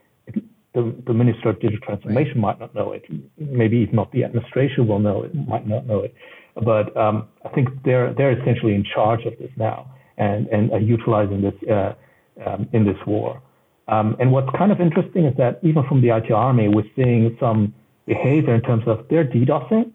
the, 0.73 0.93
the 1.07 1.13
Minister 1.13 1.49
of 1.49 1.59
Digital 1.59 1.79
Transformation 1.79 2.39
might 2.39 2.59
not 2.59 2.75
know 2.75 2.91
it. 2.91 3.05
Maybe 3.37 3.77
even 3.77 3.95
not 3.95 4.11
the 4.11 4.23
administration 4.23 4.87
will 4.87 4.99
know 4.99 5.23
it, 5.23 5.33
might 5.33 5.67
not 5.67 5.87
know 5.87 6.01
it. 6.01 6.13
But 6.55 6.95
um, 6.97 7.27
I 7.45 7.49
think 7.49 7.69
they're 7.83 8.13
they're 8.13 8.39
essentially 8.39 8.73
in 8.73 8.83
charge 8.83 9.25
of 9.25 9.37
this 9.39 9.51
now 9.57 9.91
and 10.17 10.47
and 10.47 10.87
utilizing 10.87 11.41
this 11.41 11.53
uh, 11.69 11.93
um, 12.45 12.67
in 12.73 12.85
this 12.85 12.97
war. 13.05 13.41
Um, 13.87 14.17
and 14.19 14.31
what's 14.31 14.49
kind 14.57 14.71
of 14.71 14.81
interesting 14.81 15.25
is 15.25 15.37
that 15.37 15.59
even 15.63 15.83
from 15.87 16.01
the 16.01 16.09
IT 16.09 16.31
Army, 16.31 16.67
we're 16.67 16.91
seeing 16.95 17.37
some 17.39 17.73
behavior 18.05 18.53
in 18.53 18.61
terms 18.61 18.83
of 18.85 19.07
their 19.09 19.23
DDoSing, 19.23 19.91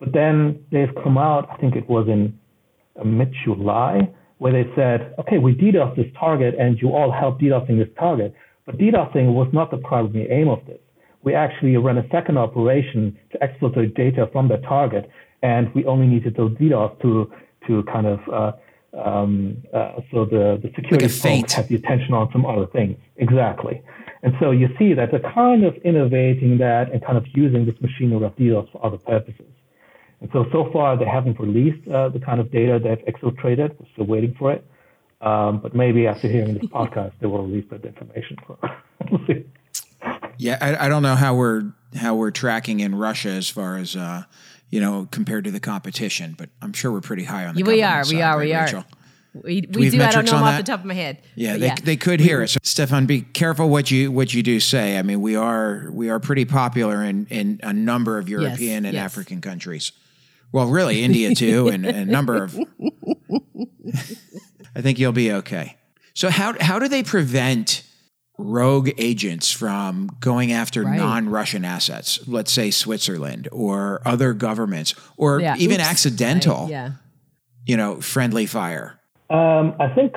but 0.00 0.12
then 0.12 0.64
they've 0.72 0.94
come 1.02 1.16
out. 1.16 1.48
I 1.50 1.56
think 1.56 1.76
it 1.76 1.88
was 1.88 2.08
in 2.08 2.38
mid 3.04 3.32
July 3.44 4.08
where 4.38 4.52
they 4.52 4.70
said, 4.74 5.14
okay, 5.18 5.38
we 5.38 5.54
DDoS 5.54 5.96
this 5.96 6.06
target 6.18 6.54
and 6.58 6.78
you 6.80 6.90
all 6.90 7.10
help 7.10 7.40
DDoSing 7.40 7.78
this 7.78 7.88
target. 7.98 8.34
But 8.66 8.78
DDoSing 8.78 9.32
was 9.32 9.48
not 9.52 9.70
the 9.70 9.78
primary 9.78 10.28
aim 10.30 10.48
of 10.48 10.64
this. 10.66 10.78
We 11.22 11.34
actually 11.34 11.76
ran 11.76 11.98
a 11.98 12.08
second 12.10 12.38
operation 12.38 13.18
to 13.32 13.42
exploit 13.42 13.94
data 13.94 14.28
from 14.32 14.48
the 14.48 14.58
target, 14.58 15.10
and 15.42 15.74
we 15.74 15.84
only 15.84 16.06
needed 16.06 16.36
those 16.36 16.52
DDoS 16.52 17.00
to 17.02 17.30
to 17.66 17.82
kind 17.84 18.06
of 18.06 18.20
uh, 18.32 18.52
um, 18.96 19.56
uh, 19.74 20.00
so 20.12 20.24
the 20.24 20.60
the 20.62 20.70
security 20.76 21.06
like 21.06 21.50
had 21.50 21.68
the 21.68 21.74
attention 21.74 22.14
on 22.14 22.30
some 22.32 22.46
other 22.46 22.66
things 22.66 22.96
exactly. 23.16 23.82
And 24.22 24.34
so 24.40 24.50
you 24.50 24.68
see 24.78 24.94
that 24.94 25.10
they're 25.10 25.32
kind 25.34 25.64
of 25.64 25.74
innovating 25.84 26.58
that 26.58 26.92
and 26.92 27.04
kind 27.04 27.18
of 27.18 27.24
using 27.34 27.66
this 27.66 27.74
machinery 27.80 28.24
of 28.24 28.36
DDoS 28.36 28.70
for 28.72 28.84
other 28.84 28.98
purposes. 28.98 29.46
And 30.20 30.30
so, 30.32 30.46
so 30.50 30.70
far, 30.72 30.96
they 30.96 31.04
haven't 31.04 31.38
released 31.38 31.86
uh, 31.88 32.08
the 32.08 32.20
kind 32.20 32.40
of 32.40 32.50
data 32.50 32.80
they've 32.82 33.14
exfiltrated. 33.14 33.78
We're 33.78 33.86
still 33.92 34.06
waiting 34.06 34.34
for 34.38 34.52
it. 34.52 34.66
Um, 35.20 35.60
but 35.60 35.74
maybe 35.74 36.06
after 36.06 36.28
hearing 36.28 36.54
this 36.54 36.64
podcast, 36.70 37.12
they 37.20 37.26
will 37.26 37.46
release 37.46 37.66
that 37.70 37.84
information. 37.84 38.36
we'll 39.10 39.26
see. 39.26 39.44
Yeah, 40.38 40.58
I, 40.60 40.86
I, 40.86 40.88
don't 40.88 41.02
know 41.02 41.14
how 41.14 41.34
we're 41.34 41.72
how 41.96 42.14
we're 42.14 42.30
tracking 42.30 42.80
in 42.80 42.94
Russia 42.94 43.30
as 43.30 43.48
far 43.48 43.78
as 43.78 43.96
uh, 43.96 44.24
you 44.68 44.80
know 44.80 45.08
compared 45.10 45.44
to 45.44 45.50
the 45.50 45.60
competition, 45.60 46.34
but 46.36 46.50
I'm 46.60 46.74
sure 46.74 46.92
we're 46.92 47.00
pretty 47.00 47.24
high 47.24 47.46
on 47.46 47.54
the. 47.54 47.62
We 47.62 47.82
are, 47.82 48.04
side, 48.04 48.14
we 48.14 48.22
are, 48.22 48.36
right, 48.36 48.46
we 48.46 48.54
Rachel? 48.54 48.78
are. 48.80 48.84
We, 49.42 49.68
we 49.70 49.90
do. 49.90 50.02
I 50.02 50.10
don't 50.10 50.24
know 50.24 50.32
them 50.32 50.42
off 50.42 50.56
the 50.58 50.62
top 50.62 50.80
of 50.80 50.86
my 50.86 50.94
head. 50.94 51.22
Yeah, 51.34 51.56
they, 51.56 51.66
yeah. 51.66 51.74
they 51.82 51.96
could 51.96 52.20
hear 52.20 52.42
it. 52.42 52.48
So, 52.48 52.58
Stefan, 52.62 53.06
be 53.06 53.22
careful 53.22 53.68
what 53.68 53.90
you 53.90 54.12
what 54.12 54.34
you 54.34 54.42
do 54.42 54.60
say. 54.60 54.98
I 54.98 55.02
mean, 55.02 55.20
we 55.20 55.36
are 55.36 55.90
we 55.90 56.08
are 56.08 56.20
pretty 56.20 56.44
popular 56.44 57.02
in 57.02 57.26
in 57.26 57.60
a 57.62 57.72
number 57.72 58.18
of 58.18 58.28
European 58.28 58.84
yes, 58.84 58.88
and 58.88 58.94
yes. 58.94 59.04
African 59.04 59.40
countries. 59.40 59.92
Well, 60.52 60.66
really, 60.66 61.02
India 61.02 61.34
too, 61.34 61.68
and, 61.68 61.86
and 61.86 61.96
a 61.96 62.04
number 62.04 62.42
of. 62.42 62.58
I 64.74 64.82
think 64.82 64.98
you'll 64.98 65.12
be 65.12 65.32
okay. 65.32 65.76
So 66.14 66.30
how 66.30 66.54
how 66.60 66.78
do 66.78 66.88
they 66.88 67.02
prevent 67.02 67.82
rogue 68.38 68.90
agents 68.98 69.50
from 69.50 70.10
going 70.20 70.52
after 70.52 70.82
right. 70.82 70.96
non-Russian 70.96 71.64
assets? 71.64 72.26
Let's 72.26 72.52
say 72.52 72.70
Switzerland 72.70 73.48
or 73.52 74.02
other 74.04 74.32
governments, 74.32 74.94
or 75.16 75.40
yeah. 75.40 75.56
even 75.58 75.80
Oops. 75.80 75.88
accidental, 75.88 76.62
right. 76.62 76.70
yeah. 76.70 76.90
you 77.66 77.76
know, 77.76 78.00
friendly 78.00 78.46
fire. 78.46 78.98
Um, 79.30 79.74
I 79.80 79.88
think 79.94 80.14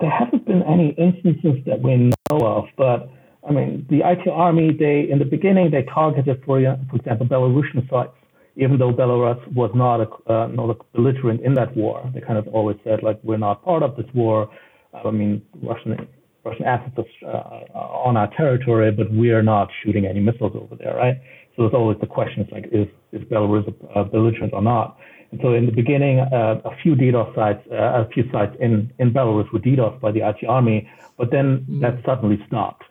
there 0.00 0.10
haven't 0.10 0.46
been 0.46 0.62
any 0.62 0.90
instances 0.98 1.64
that 1.66 1.80
we 1.80 1.96
know 1.96 2.38
of, 2.38 2.64
but 2.76 3.10
I 3.48 3.52
mean, 3.52 3.86
the 3.88 3.98
IT 3.98 4.28
army, 4.28 4.76
they 4.78 5.08
in 5.10 5.18
the 5.18 5.24
beginning 5.24 5.70
they 5.70 5.82
targeted, 5.84 6.42
for 6.44 6.60
for 6.90 6.96
example, 6.96 7.26
Belarusian 7.26 7.88
sites 7.88 8.12
even 8.56 8.78
though 8.78 8.92
Belarus 8.92 9.40
was 9.54 9.70
not 9.74 10.00
a, 10.00 10.32
uh, 10.32 10.46
not 10.48 10.70
a 10.70 10.76
belligerent 10.94 11.40
in 11.42 11.54
that 11.54 11.74
war, 11.76 12.10
they 12.14 12.20
kind 12.20 12.38
of 12.38 12.46
always 12.48 12.76
said 12.84 13.02
like 13.02 13.18
we're 13.22 13.38
not 13.38 13.64
part 13.64 13.82
of 13.82 13.96
this 13.96 14.06
war. 14.14 14.50
I 14.92 15.10
mean, 15.10 15.42
Russian 15.62 16.06
Russian 16.44 16.64
assets 16.64 16.98
are 17.24 17.62
uh, 17.74 17.78
on 17.78 18.16
our 18.16 18.28
territory, 18.36 18.90
but 18.90 19.10
we 19.12 19.30
are 19.30 19.42
not 19.42 19.68
shooting 19.82 20.06
any 20.06 20.20
missiles 20.20 20.52
over 20.54 20.74
there, 20.76 20.94
right? 20.96 21.16
So 21.54 21.62
there's 21.62 21.74
always 21.74 21.98
the 22.00 22.06
question: 22.06 22.46
like, 22.50 22.66
is 22.72 22.88
is 23.12 23.22
Belarus 23.28 23.72
a, 23.94 24.04
belligerent 24.04 24.52
or 24.52 24.62
not? 24.62 24.98
And 25.30 25.40
so 25.42 25.54
in 25.54 25.64
the 25.64 25.72
beginning, 25.72 26.20
uh, 26.20 26.60
a 26.64 26.76
few 26.82 26.94
DDoS 26.94 27.34
sites, 27.34 27.66
uh, 27.70 28.04
a 28.04 28.08
few 28.12 28.24
sites 28.32 28.54
in 28.60 28.92
in 28.98 29.12
Belarus 29.12 29.50
were 29.52 29.60
DDoS 29.60 30.00
by 30.00 30.12
the 30.12 30.20
IT 30.28 30.46
army, 30.46 30.90
but 31.16 31.30
then 31.30 31.60
mm-hmm. 31.60 31.80
that 31.80 32.02
suddenly 32.04 32.38
stopped. 32.46 32.84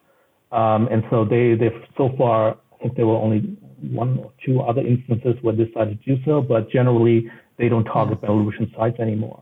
Um, 0.51 0.87
and 0.91 1.03
so 1.09 1.25
they 1.25 1.53
they've 1.55 1.81
so 1.97 2.09
far, 2.17 2.57
I 2.73 2.77
think 2.81 2.95
there 2.95 3.05
were 3.05 3.15
only 3.15 3.57
one 3.81 4.17
or 4.19 4.31
two 4.45 4.61
other 4.61 4.81
instances 4.81 5.35
where 5.41 5.55
they 5.55 5.65
decided 5.65 5.99
to 6.03 6.15
do 6.15 6.23
so, 6.25 6.41
but 6.41 6.69
generally 6.69 7.29
they 7.57 7.69
don't 7.69 7.85
target 7.85 8.21
Belarusian 8.21 8.75
sites 8.75 8.99
anymore. 8.99 9.41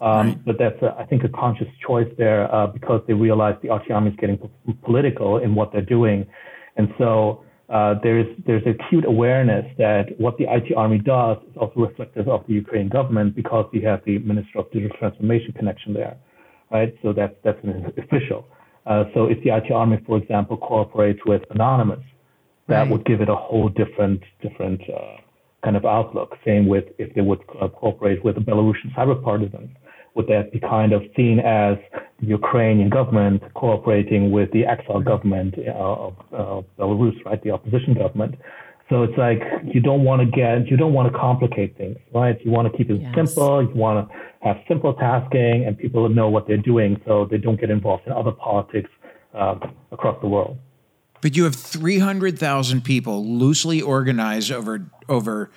Um, 0.00 0.28
right. 0.28 0.44
But 0.46 0.58
that's, 0.58 0.82
a, 0.82 0.96
I 0.98 1.04
think, 1.04 1.24
a 1.24 1.28
conscious 1.28 1.68
choice 1.86 2.08
there 2.16 2.52
uh, 2.54 2.66
because 2.68 3.02
they 3.06 3.12
realize 3.12 3.56
the 3.62 3.70
army 3.70 4.10
is 4.10 4.16
getting 4.16 4.38
p- 4.38 4.72
political 4.82 5.38
in 5.38 5.54
what 5.54 5.72
they're 5.72 5.82
doing, 5.82 6.26
and 6.76 6.88
so 6.96 7.44
uh, 7.68 7.94
there's 8.02 8.26
there's 8.46 8.62
acute 8.66 9.04
awareness 9.04 9.64
that 9.78 10.18
what 10.18 10.36
the 10.38 10.44
IT 10.44 10.74
army 10.76 10.98
does 10.98 11.36
is 11.50 11.56
also 11.56 11.80
reflective 11.80 12.28
of 12.28 12.44
the 12.48 12.54
Ukrainian 12.54 12.88
government 12.88 13.36
because 13.36 13.66
you 13.72 13.86
have 13.86 14.00
the 14.04 14.18
Minister 14.18 14.58
of 14.58 14.72
Digital 14.72 14.96
Transformation 14.98 15.52
connection 15.52 15.92
there, 15.92 16.16
right? 16.72 16.94
So 17.02 17.12
that's 17.12 17.34
that's 17.44 17.62
an 17.62 17.92
official. 17.96 18.46
Uh, 18.86 19.04
so 19.14 19.26
if 19.26 19.38
the 19.44 19.50
IT 19.50 19.70
army, 19.70 19.98
for 20.06 20.16
example, 20.16 20.56
cooperates 20.56 21.20
with 21.26 21.42
Anonymous, 21.50 22.00
that 22.70 22.82
right. 22.82 22.90
would 22.90 23.04
give 23.04 23.20
it 23.20 23.28
a 23.28 23.36
whole 23.36 23.68
different 23.68 24.22
different 24.40 24.80
uh, 24.88 25.16
kind 25.64 25.76
of 25.76 25.84
outlook. 25.84 26.36
Same 26.44 26.66
with 26.66 26.84
if 26.98 27.14
they 27.14 27.20
would 27.20 27.40
uh, 27.60 27.68
cooperate 27.68 28.24
with 28.24 28.36
the 28.36 28.40
Belarusian 28.40 28.94
cyber 28.96 29.22
partisans, 29.22 29.70
would 30.14 30.26
that 30.28 30.52
be 30.52 30.60
kind 30.60 30.92
of 30.92 31.02
seen 31.16 31.38
as 31.40 31.76
the 32.20 32.26
Ukrainian 32.26 32.88
government 32.88 33.42
cooperating 33.54 34.30
with 34.30 34.50
the 34.52 34.64
exile 34.64 35.00
government 35.00 35.54
uh, 35.58 36.06
of 36.06 36.14
uh, 36.32 36.62
Belarus, 36.78 37.16
right, 37.24 37.42
the 37.42 37.50
opposition 37.50 37.94
government? 37.94 38.34
So 38.88 39.04
it's 39.04 39.16
like 39.16 39.40
you 39.72 39.80
don't 39.80 40.02
want 40.02 40.20
to 40.20 40.26
get, 40.26 40.66
you 40.68 40.76
don't 40.76 40.92
want 40.92 41.12
to 41.12 41.16
complicate 41.16 41.78
things, 41.78 41.96
right? 42.12 42.36
You 42.44 42.50
want 42.50 42.70
to 42.70 42.76
keep 42.76 42.90
it 42.90 43.00
yes. 43.00 43.14
simple. 43.14 43.62
You 43.62 43.74
want 43.74 44.08
to 44.08 44.14
have 44.46 44.56
simple 44.66 44.94
tasking, 44.94 45.64
and 45.66 45.78
people 45.78 46.08
know 46.08 46.28
what 46.28 46.48
they're 46.48 46.56
doing, 46.56 47.00
so 47.06 47.26
they 47.30 47.38
don't 47.38 47.60
get 47.60 47.70
involved 47.70 48.06
in 48.06 48.12
other 48.12 48.32
politics 48.32 48.90
uh, 49.32 49.54
across 49.92 50.20
the 50.20 50.26
world. 50.26 50.58
But 51.22 51.36
you 51.36 51.44
have 51.44 51.54
300,000 51.54 52.82
people 52.82 53.26
loosely 53.26 53.82
organized 53.82 54.50
over 54.50 54.90
over 55.08 55.50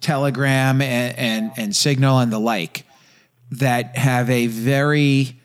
Telegram 0.00 0.80
and, 0.80 1.18
and, 1.18 1.52
and 1.56 1.76
Signal 1.76 2.18
and 2.18 2.32
the 2.32 2.38
like 2.38 2.84
that 3.50 3.96
have 3.96 4.30
a 4.30 4.46
very 4.46 5.38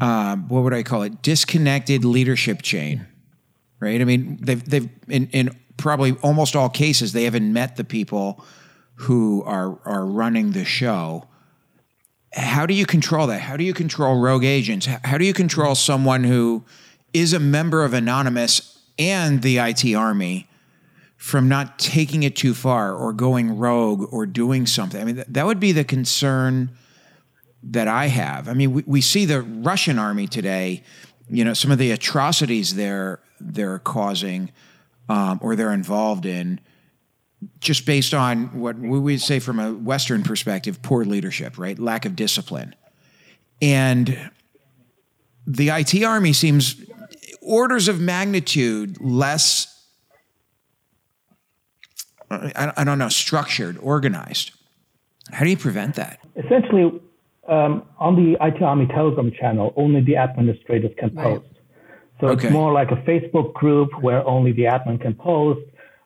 um, 0.00 0.48
what 0.48 0.62
would 0.62 0.74
I 0.74 0.82
call 0.82 1.02
it 1.02 1.22
disconnected 1.22 2.04
leadership 2.04 2.62
chain, 2.62 3.06
right? 3.80 4.00
I 4.00 4.04
mean, 4.04 4.38
they've 4.40 4.62
they've 4.62 4.88
in, 5.08 5.28
in 5.28 5.56
probably 5.76 6.12
almost 6.22 6.54
all 6.54 6.68
cases 6.68 7.12
they 7.12 7.24
haven't 7.24 7.52
met 7.52 7.76
the 7.76 7.84
people 7.84 8.44
who 8.96 9.42
are 9.44 9.78
are 9.84 10.04
running 10.04 10.52
the 10.52 10.64
show. 10.64 11.26
How 12.34 12.66
do 12.66 12.74
you 12.74 12.84
control 12.84 13.26
that? 13.28 13.40
How 13.40 13.56
do 13.56 13.64
you 13.64 13.72
control 13.72 14.20
rogue 14.20 14.44
agents? 14.44 14.86
How 14.86 15.16
do 15.16 15.24
you 15.24 15.32
control 15.32 15.74
someone 15.74 16.24
who 16.24 16.64
is 17.14 17.32
a 17.32 17.40
member 17.40 17.82
of 17.82 17.94
Anonymous 17.94 18.75
and 18.98 19.42
the 19.42 19.58
IT 19.58 19.94
Army 19.94 20.48
from 21.16 21.48
not 21.48 21.78
taking 21.78 22.22
it 22.22 22.36
too 22.36 22.54
far 22.54 22.94
or 22.94 23.12
going 23.12 23.56
rogue 23.56 24.06
or 24.12 24.26
doing 24.26 24.66
something. 24.66 25.00
I 25.00 25.04
mean, 25.04 25.24
that, 25.26 25.46
would 25.46 25.58
be 25.58 25.72
the 25.72 25.84
concern 25.84 26.70
that 27.62 27.88
I 27.88 28.06
have. 28.06 28.48
I 28.48 28.52
mean, 28.52 28.72
we, 28.72 28.84
we 28.86 29.00
see 29.00 29.24
the 29.24 29.42
Russian 29.42 29.98
army 29.98 30.26
today, 30.26 30.84
you 31.28 31.44
know, 31.44 31.54
some 31.54 31.70
of 31.70 31.78
the 31.78 31.90
atrocities 31.90 32.74
they're 32.74 33.20
they're 33.40 33.78
causing 33.80 34.50
um, 35.08 35.38
or 35.42 35.56
they're 35.56 35.72
involved 35.72 36.26
in, 36.26 36.60
just 37.60 37.84
based 37.86 38.14
on 38.14 38.58
what 38.58 38.78
we 38.78 38.98
would 38.98 39.20
say 39.20 39.38
from 39.40 39.58
a 39.58 39.72
Western 39.72 40.22
perspective, 40.22 40.80
poor 40.80 41.04
leadership, 41.04 41.58
right? 41.58 41.78
Lack 41.78 42.04
of 42.04 42.14
discipline, 42.16 42.74
and 43.60 44.30
the 45.46 45.70
IT 45.70 46.02
army 46.02 46.32
seems 46.32 46.76
orders 47.46 47.88
of 47.88 48.00
magnitude 48.00 49.00
less 49.00 49.72
I, 52.30 52.72
I 52.76 52.84
don't 52.84 52.98
know 52.98 53.08
structured 53.08 53.78
organized 53.78 54.52
how 55.32 55.44
do 55.44 55.50
you 55.50 55.56
prevent 55.56 55.94
that 55.94 56.20
essentially 56.36 57.00
um, 57.48 57.84
on 57.98 58.16
the 58.16 58.36
IT 58.44 58.62
Army 58.62 58.86
Telegram 58.86 59.30
channel, 59.38 59.72
only 59.76 60.00
the 60.00 60.16
administrators 60.16 60.90
can 60.98 61.10
post. 61.10 61.42
Right. 61.42 61.50
So 62.20 62.28
okay. 62.28 62.46
it's 62.46 62.52
more 62.52 62.72
like 62.72 62.90
a 62.90 62.96
Facebook 62.96 63.52
group 63.52 63.90
where 64.00 64.26
only 64.26 64.52
the 64.52 64.62
admin 64.62 65.00
can 65.00 65.14
post, 65.14 65.60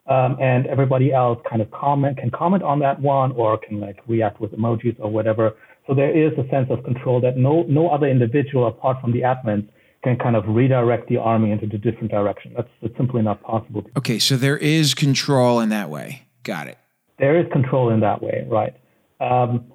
um, 0.08 0.36
and 0.40 0.66
everybody 0.66 1.12
else 1.12 1.38
kind 1.48 1.62
of 1.62 1.70
comment 1.70 2.18
can 2.18 2.30
comment 2.30 2.62
on 2.62 2.80
that 2.80 3.00
one 3.00 3.32
or 3.32 3.58
can 3.58 3.80
like 3.80 4.00
react 4.08 4.40
with 4.40 4.52
emojis 4.52 4.96
or 4.98 5.10
whatever. 5.10 5.54
So 5.86 5.94
there 5.94 6.10
is 6.10 6.32
a 6.36 6.48
sense 6.50 6.68
of 6.70 6.84
control 6.84 7.20
that 7.20 7.36
no 7.36 7.62
no 7.68 7.88
other 7.88 8.06
individual 8.06 8.66
apart 8.66 9.00
from 9.00 9.12
the 9.12 9.20
admins 9.20 9.68
can 10.02 10.16
kind 10.18 10.36
of 10.36 10.44
redirect 10.48 11.08
the 11.08 11.18
army 11.18 11.50
into 11.50 11.66
a 11.66 11.78
different 11.78 12.10
direction. 12.10 12.52
That's, 12.56 12.68
that's 12.80 12.96
simply 12.96 13.22
not 13.22 13.42
possible. 13.42 13.84
Okay, 13.98 14.18
so 14.18 14.36
there 14.36 14.56
is 14.56 14.94
control 14.94 15.60
in 15.60 15.68
that 15.68 15.90
way. 15.90 16.26
Got 16.42 16.68
it. 16.68 16.78
There 17.18 17.38
is 17.38 17.46
control 17.52 17.90
in 17.90 18.00
that 18.00 18.22
way, 18.22 18.46
right? 18.48 18.74
Um, 19.20 19.66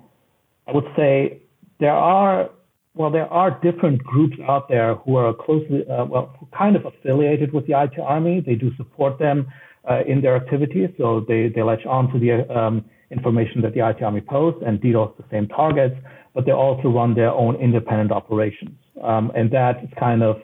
I 0.67 0.71
would 0.71 0.87
say 0.95 1.41
there 1.79 1.93
are 1.93 2.49
well, 2.95 3.11
there 3.11 3.27
are 3.27 3.59
different 3.61 4.01
groups 4.03 4.37
out 4.47 4.69
there 4.69 4.95
who 4.95 5.17
are 5.17 5.33
closely, 5.33 5.83
uh, 5.89 6.05
well, 6.05 6.33
kind 6.57 6.77
of 6.77 6.85
affiliated 6.85 7.53
with 7.53 7.67
the 7.67 7.77
IT 7.79 7.99
Army. 7.99 8.41
They 8.45 8.55
do 8.55 8.73
support 8.77 9.19
them 9.19 9.47
uh, 9.89 10.03
in 10.07 10.21
their 10.21 10.37
activities, 10.37 10.89
so 10.97 11.25
they, 11.27 11.51
they 11.53 11.61
latch 11.61 11.85
on 11.85 12.11
to 12.13 12.19
the 12.19 12.49
um, 12.57 12.85
information 13.11 13.61
that 13.61 13.73
the 13.73 13.87
IT 13.87 14.01
Army 14.01 14.21
posts 14.21 14.63
and 14.65 14.79
DDoS 14.79 15.15
the 15.17 15.25
same 15.29 15.47
targets, 15.49 15.95
but 16.33 16.45
they 16.45 16.53
also 16.53 16.87
run 16.87 17.13
their 17.13 17.31
own 17.31 17.55
independent 17.57 18.13
operations. 18.13 18.77
Um, 19.03 19.31
and 19.35 19.51
that 19.51 19.83
is 19.83 19.89
kind 19.99 20.23
of 20.23 20.37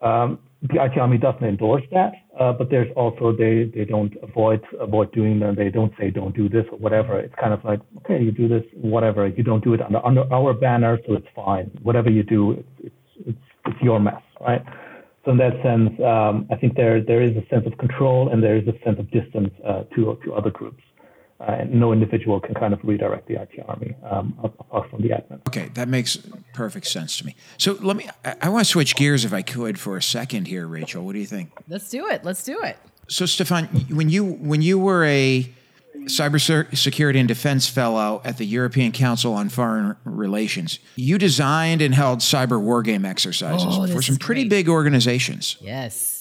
um, 0.00 0.38
the 0.62 0.78
Army 0.78 1.18
doesn't 1.18 1.42
endorse 1.42 1.82
that, 1.90 2.12
uh, 2.38 2.52
but 2.52 2.70
there's 2.70 2.90
also 2.96 3.32
they 3.32 3.70
they 3.74 3.84
don't 3.84 4.12
avoid 4.22 4.62
avoid 4.80 5.12
doing 5.12 5.40
them. 5.40 5.56
They 5.56 5.70
don't 5.70 5.92
say 5.98 6.10
don't 6.10 6.34
do 6.36 6.48
this 6.48 6.64
or 6.70 6.78
whatever. 6.78 7.18
It's 7.18 7.34
kind 7.40 7.52
of 7.52 7.64
like 7.64 7.80
okay, 7.98 8.22
you 8.22 8.30
do 8.30 8.48
this, 8.48 8.62
whatever. 8.74 9.26
You 9.26 9.42
don't 9.42 9.62
do 9.64 9.74
it 9.74 9.82
under 9.82 10.04
under 10.06 10.32
our 10.32 10.54
banner, 10.54 10.98
so 11.06 11.14
it's 11.14 11.26
fine. 11.34 11.70
Whatever 11.82 12.10
you 12.10 12.22
do, 12.22 12.52
it's 12.52 12.68
it's 12.78 12.94
it's, 13.26 13.38
it's 13.66 13.82
your 13.82 13.98
mess, 13.98 14.22
right? 14.40 14.62
So 15.24 15.32
in 15.32 15.38
that 15.38 15.54
sense, 15.62 15.90
um, 16.00 16.46
I 16.50 16.56
think 16.56 16.76
there 16.76 17.02
there 17.02 17.22
is 17.22 17.36
a 17.36 17.46
sense 17.48 17.66
of 17.66 17.76
control 17.78 18.28
and 18.32 18.42
there 18.42 18.56
is 18.56 18.66
a 18.68 18.74
sense 18.84 18.98
of 19.00 19.10
distance 19.10 19.50
uh, 19.66 19.82
to 19.96 20.16
to 20.24 20.34
other 20.34 20.50
groups 20.50 20.82
uh, 21.46 21.52
and 21.60 21.74
no 21.74 21.92
individual 21.92 22.38
can 22.40 22.54
kind 22.54 22.72
of 22.72 22.80
redirect 22.84 23.26
the 23.28 23.34
IT 23.40 23.50
army 23.66 23.94
um, 24.10 24.34
apart 24.42 24.88
from 24.90 25.02
the 25.02 25.08
admin. 25.08 25.40
Okay, 25.48 25.68
that 25.74 25.88
makes 25.88 26.16
perfect 26.54 26.86
sense 26.86 27.16
to 27.18 27.26
me. 27.26 27.34
So 27.58 27.72
let 27.80 27.96
me. 27.96 28.08
I, 28.24 28.36
I 28.42 28.48
want 28.48 28.64
to 28.64 28.70
switch 28.70 28.94
gears 28.96 29.24
if 29.24 29.32
I 29.32 29.42
could 29.42 29.78
for 29.78 29.96
a 29.96 30.02
second 30.02 30.46
here, 30.48 30.66
Rachel. 30.66 31.04
What 31.04 31.14
do 31.14 31.18
you 31.18 31.26
think? 31.26 31.50
Let's 31.68 31.90
do 31.90 32.06
it. 32.08 32.24
Let's 32.24 32.44
do 32.44 32.60
it. 32.62 32.76
So 33.08 33.26
Stefan, 33.26 33.66
when 33.90 34.08
you 34.08 34.24
when 34.24 34.62
you 34.62 34.78
were 34.78 35.04
a 35.04 35.50
cybersecurity 36.04 37.16
and 37.18 37.28
defense 37.28 37.68
fellow 37.68 38.20
at 38.24 38.38
the 38.38 38.44
European 38.46 38.92
Council 38.92 39.34
on 39.34 39.48
Foreign 39.48 39.96
Relations, 40.04 40.78
you 40.96 41.18
designed 41.18 41.82
and 41.82 41.94
held 41.94 42.20
cyber 42.20 42.60
wargame 42.62 43.04
exercises 43.06 43.66
Oh, 43.68 43.86
for 43.86 44.02
some 44.02 44.16
pretty 44.16 44.42
great. 44.42 44.50
big 44.50 44.68
organizations, 44.68 45.56
Yes. 45.60 46.11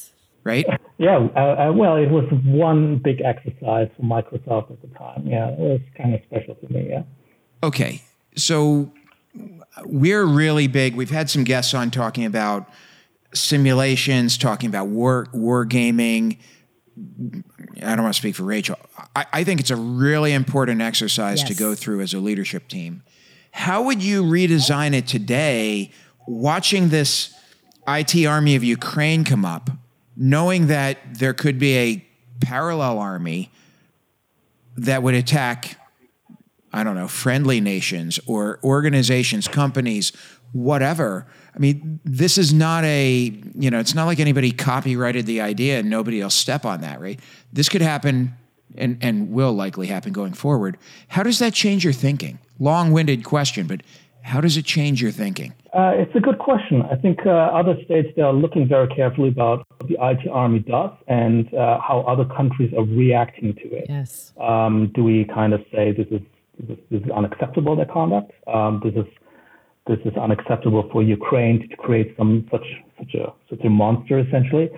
Right? 0.43 0.65
Yeah, 0.97 1.29
uh, 1.35 1.39
uh, 1.39 1.73
well, 1.73 1.95
it 1.95 2.11
was 2.11 2.25
one 2.45 2.99
big 3.03 3.21
exercise 3.21 3.89
for 3.97 4.03
Microsoft 4.03 4.69
at 4.69 4.83
the 4.83 4.87
time. 4.99 5.25
Yeah, 5.25 5.49
it 5.49 5.57
was 5.57 5.79
kind 5.97 6.13
of 6.13 6.21
special 6.27 6.53
to 6.53 6.71
me. 6.71 6.89
Yeah. 6.91 7.01
Okay, 7.63 8.03
so 8.35 8.91
we're 9.83 10.25
really 10.25 10.67
big. 10.67 10.95
We've 10.95 11.09
had 11.09 11.27
some 11.27 11.43
guests 11.43 11.73
on 11.73 11.89
talking 11.89 12.25
about 12.25 12.69
simulations, 13.33 14.37
talking 14.37 14.69
about 14.69 14.89
war 14.89 15.27
war 15.33 15.65
gaming. 15.65 16.37
I 16.97 17.95
don't 17.95 18.03
want 18.03 18.13
to 18.13 18.19
speak 18.19 18.35
for 18.35 18.43
Rachel. 18.43 18.77
I, 19.15 19.25
I 19.33 19.43
think 19.43 19.59
it's 19.59 19.71
a 19.71 19.75
really 19.75 20.33
important 20.33 20.81
exercise 20.81 21.43
to 21.45 21.55
go 21.55 21.73
through 21.73 22.01
as 22.01 22.13
a 22.13 22.19
leadership 22.19 22.67
team. 22.67 23.01
How 23.51 23.81
would 23.83 24.03
you 24.03 24.23
redesign 24.23 24.93
it 24.93 25.07
today, 25.07 25.91
watching 26.27 26.89
this 26.89 27.33
IT 27.87 28.25
army 28.25 28.55
of 28.55 28.63
Ukraine 28.63 29.23
come 29.23 29.45
up, 29.45 29.69
knowing 30.21 30.67
that 30.67 30.97
there 31.15 31.33
could 31.33 31.57
be 31.57 31.77
a 31.77 32.05
parallel 32.39 32.99
army 32.99 33.51
that 34.77 35.01
would 35.01 35.15
attack 35.15 35.77
I 36.73 36.83
don't 36.83 36.95
know, 36.95 37.07
friendly 37.07 37.59
nations 37.59 38.17
or 38.25 38.59
organizations, 38.63 39.47
companies, 39.47 40.13
whatever. 40.53 41.27
I 41.53 41.59
mean, 41.59 41.99
this 42.05 42.37
is 42.37 42.53
not 42.53 42.83
a, 42.85 43.33
you 43.55 43.69
know, 43.69 43.79
it's 43.79 43.93
not 43.93 44.05
like 44.05 44.19
anybody 44.19 44.51
copyrighted 44.51 45.25
the 45.25 45.41
idea 45.41 45.79
and 45.79 45.89
nobody 45.89 46.21
will 46.21 46.29
step 46.29 46.65
on 46.65 46.81
that, 46.81 47.01
right? 47.01 47.19
This 47.51 47.67
could 47.67 47.81
happen 47.81 48.35
and, 48.77 48.97
and 49.01 49.31
will 49.31 49.51
likely 49.51 49.87
happen 49.87 50.13
going 50.13 50.33
forward. 50.33 50.77
How 51.09 51.23
does 51.23 51.39
that 51.39 51.53
change 51.53 51.83
your 51.83 51.93
thinking? 51.93 52.39
Long 52.57 52.91
winded 52.93 53.25
question, 53.25 53.67
but 53.67 53.81
how 54.21 54.39
does 54.39 54.55
it 54.55 54.63
change 54.63 55.01
your 55.01 55.11
thinking? 55.11 55.53
Uh, 55.73 55.93
it's 55.95 56.13
a 56.15 56.19
good 56.19 56.37
question. 56.37 56.81
I 56.81 56.95
think 56.95 57.25
uh, 57.25 57.29
other 57.29 57.75
states 57.85 58.09
they 58.17 58.21
are 58.21 58.33
looking 58.33 58.67
very 58.67 58.87
carefully 58.87 59.29
about 59.29 59.65
what 59.77 59.87
the 59.87 59.97
IT 60.01 60.29
army 60.29 60.59
does 60.59 60.91
and 61.07 61.47
uh, 61.53 61.79
how 61.79 62.03
other 62.07 62.25
countries 62.25 62.73
are 62.77 62.83
reacting 62.83 63.53
to 63.55 63.75
it. 63.77 63.85
Yes. 63.87 64.33
Um, 64.39 64.91
do 64.93 65.03
we 65.03 65.25
kind 65.33 65.53
of 65.53 65.61
say 65.71 65.93
this 65.93 66.07
is 66.11 66.21
this, 66.67 66.77
this 66.89 67.01
is 67.01 67.09
unacceptable 67.11 67.77
their 67.77 67.85
conduct? 67.85 68.31
Um, 68.47 68.81
this 68.83 68.93
is 68.95 69.09
this 69.87 69.99
is 70.03 70.15
unacceptable 70.17 70.89
for 70.91 71.01
Ukraine 71.01 71.69
to 71.69 71.75
create 71.77 72.15
some 72.17 72.47
such 72.51 72.65
such 72.99 73.13
a 73.15 73.31
such 73.49 73.63
a 73.63 73.69
monster 73.69 74.19
essentially, 74.19 74.69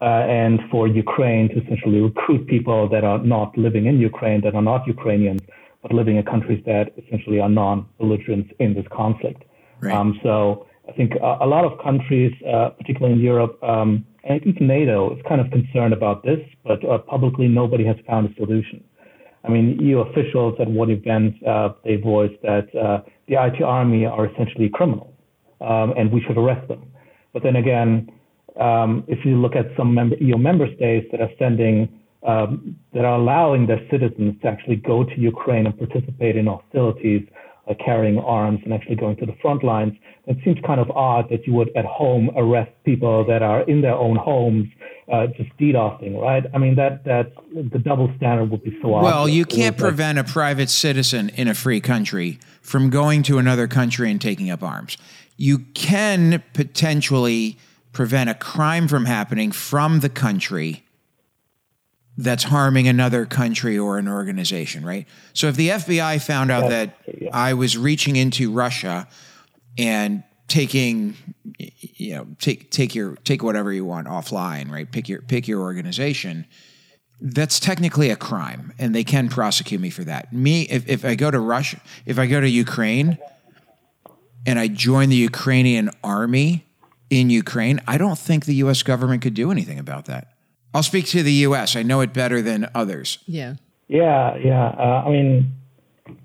uh, 0.00 0.04
and 0.42 0.58
for 0.68 0.88
Ukraine 0.88 1.48
to 1.50 1.62
essentially 1.62 2.00
recruit 2.00 2.48
people 2.48 2.88
that 2.88 3.04
are 3.04 3.18
not 3.18 3.56
living 3.56 3.86
in 3.86 4.00
Ukraine, 4.00 4.40
that 4.40 4.56
are 4.56 4.62
not 4.62 4.84
Ukrainians, 4.88 5.42
but 5.80 5.92
living 5.92 6.16
in 6.16 6.24
countries 6.24 6.60
that 6.66 6.92
essentially 6.98 7.38
are 7.38 7.48
non-belligerents 7.48 8.50
in 8.58 8.74
this 8.74 8.86
conflict. 8.90 9.44
Right. 9.80 9.94
Um, 9.94 10.18
so 10.22 10.66
I 10.88 10.92
think 10.92 11.12
a, 11.14 11.44
a 11.44 11.46
lot 11.46 11.64
of 11.64 11.78
countries, 11.82 12.32
uh, 12.46 12.70
particularly 12.70 13.14
in 13.14 13.20
Europe, 13.20 13.62
um, 13.62 14.04
and 14.24 14.44
even 14.46 14.66
NATO, 14.66 15.14
is 15.16 15.22
kind 15.28 15.40
of 15.40 15.50
concerned 15.50 15.92
about 15.92 16.22
this, 16.22 16.40
but 16.64 16.84
uh, 16.84 16.98
publicly 16.98 17.48
nobody 17.48 17.84
has 17.84 17.96
found 18.06 18.30
a 18.30 18.34
solution. 18.34 18.82
I 19.44 19.48
mean, 19.48 19.78
EU 19.80 20.00
officials 20.00 20.56
at 20.60 20.68
one 20.68 20.90
event 20.90 21.34
uh, 21.46 21.70
they 21.84 21.96
voiced 21.96 22.40
that 22.42 22.68
uh, 22.76 23.02
the 23.26 23.42
IT 23.42 23.62
army 23.62 24.04
are 24.04 24.26
essentially 24.26 24.68
criminals, 24.68 25.14
um, 25.60 25.94
and 25.96 26.12
we 26.12 26.20
should 26.26 26.36
arrest 26.36 26.68
them. 26.68 26.84
But 27.32 27.42
then 27.42 27.56
again, 27.56 28.10
um, 28.60 29.04
if 29.08 29.24
you 29.24 29.40
look 29.40 29.56
at 29.56 29.66
some 29.76 29.94
member, 29.94 30.16
EU 30.16 30.36
member 30.36 30.66
states 30.76 31.06
that 31.12 31.20
are 31.20 31.30
sending, 31.38 31.88
um, 32.26 32.76
that 32.92 33.04
are 33.04 33.18
allowing 33.18 33.66
their 33.66 33.80
citizens 33.90 34.34
to 34.42 34.48
actually 34.48 34.76
go 34.76 35.04
to 35.04 35.18
Ukraine 35.18 35.66
and 35.66 35.78
participate 35.78 36.36
in 36.36 36.46
hostilities, 36.46 37.26
uh, 37.68 37.74
carrying 37.84 38.18
arms 38.18 38.60
and 38.64 38.72
actually 38.72 38.96
going 38.96 39.16
to 39.16 39.26
the 39.26 39.34
front 39.42 39.62
lines, 39.64 39.94
it 40.26 40.36
seems 40.44 40.58
kind 40.66 40.80
of 40.80 40.90
odd 40.90 41.28
that 41.30 41.46
you 41.46 41.52
would 41.54 41.70
at 41.76 41.84
home 41.84 42.30
arrest 42.36 42.70
people 42.84 43.24
that 43.26 43.42
are 43.42 43.62
in 43.62 43.80
their 43.80 43.94
own 43.94 44.16
homes 44.16 44.66
uh, 45.12 45.26
just 45.36 45.50
DDoSing, 45.58 46.20
right? 46.20 46.44
I 46.54 46.58
mean, 46.58 46.76
that 46.76 47.04
that 47.04 47.32
the 47.52 47.78
double 47.78 48.12
standard 48.16 48.50
would 48.50 48.62
be 48.62 48.78
so 48.80 48.94
obvious. 48.94 49.12
Well, 49.12 49.28
you 49.28 49.44
can't 49.44 49.76
like- 49.76 49.80
prevent 49.80 50.18
a 50.18 50.24
private 50.24 50.70
citizen 50.70 51.30
in 51.30 51.48
a 51.48 51.54
free 51.54 51.80
country 51.80 52.38
from 52.62 52.90
going 52.90 53.22
to 53.24 53.38
another 53.38 53.66
country 53.66 54.10
and 54.10 54.20
taking 54.20 54.50
up 54.50 54.62
arms. 54.62 54.96
You 55.36 55.60
can 55.74 56.42
potentially 56.52 57.58
prevent 57.92 58.30
a 58.30 58.34
crime 58.34 58.86
from 58.86 59.06
happening 59.06 59.50
from 59.50 60.00
the 60.00 60.08
country 60.08 60.84
that's 62.22 62.44
harming 62.44 62.88
another 62.88 63.26
country 63.26 63.78
or 63.78 63.98
an 63.98 64.08
organization, 64.08 64.84
right? 64.84 65.06
So 65.32 65.48
if 65.48 65.56
the 65.56 65.68
FBI 65.68 66.22
found 66.22 66.50
out 66.50 66.68
that. 66.70 66.96
I 67.32 67.54
was 67.54 67.76
reaching 67.76 68.16
into 68.16 68.50
Russia 68.50 69.08
and 69.78 70.22
taking 70.48 71.14
you 71.58 72.16
know 72.16 72.26
take 72.40 72.70
take 72.70 72.94
your 72.94 73.14
take 73.16 73.42
whatever 73.42 73.72
you 73.72 73.84
want 73.84 74.08
offline, 74.08 74.70
right? 74.70 74.90
Pick 74.90 75.08
your 75.08 75.22
pick 75.22 75.46
your 75.46 75.60
organization 75.60 76.46
that's 77.20 77.60
technically 77.60 78.10
a 78.10 78.16
crime 78.16 78.72
and 78.78 78.94
they 78.94 79.04
can 79.04 79.28
prosecute 79.28 79.80
me 79.80 79.90
for 79.90 80.04
that. 80.04 80.32
Me, 80.32 80.62
if, 80.62 80.88
if 80.88 81.04
I 81.04 81.14
go 81.14 81.30
to 81.30 81.38
Russia, 81.38 81.80
if 82.06 82.18
I 82.18 82.26
go 82.26 82.40
to 82.40 82.48
Ukraine 82.48 83.18
and 84.46 84.58
I 84.58 84.68
join 84.68 85.10
the 85.10 85.16
Ukrainian 85.16 85.90
army 86.02 86.66
in 87.10 87.28
Ukraine, 87.28 87.80
I 87.86 87.98
don't 87.98 88.18
think 88.18 88.46
the 88.46 88.54
US 88.66 88.82
government 88.82 89.22
could 89.22 89.34
do 89.34 89.50
anything 89.50 89.78
about 89.78 90.06
that. 90.06 90.29
I'll 90.74 90.82
speak 90.82 91.06
to 91.06 91.22
the 91.22 91.32
US. 91.46 91.76
I 91.76 91.82
know 91.82 92.00
it 92.00 92.12
better 92.12 92.40
than 92.42 92.68
others. 92.74 93.18
Yeah. 93.26 93.54
Yeah, 93.88 94.36
yeah. 94.36 94.66
Uh, 94.68 95.02
I 95.06 95.10
mean, 95.10 95.52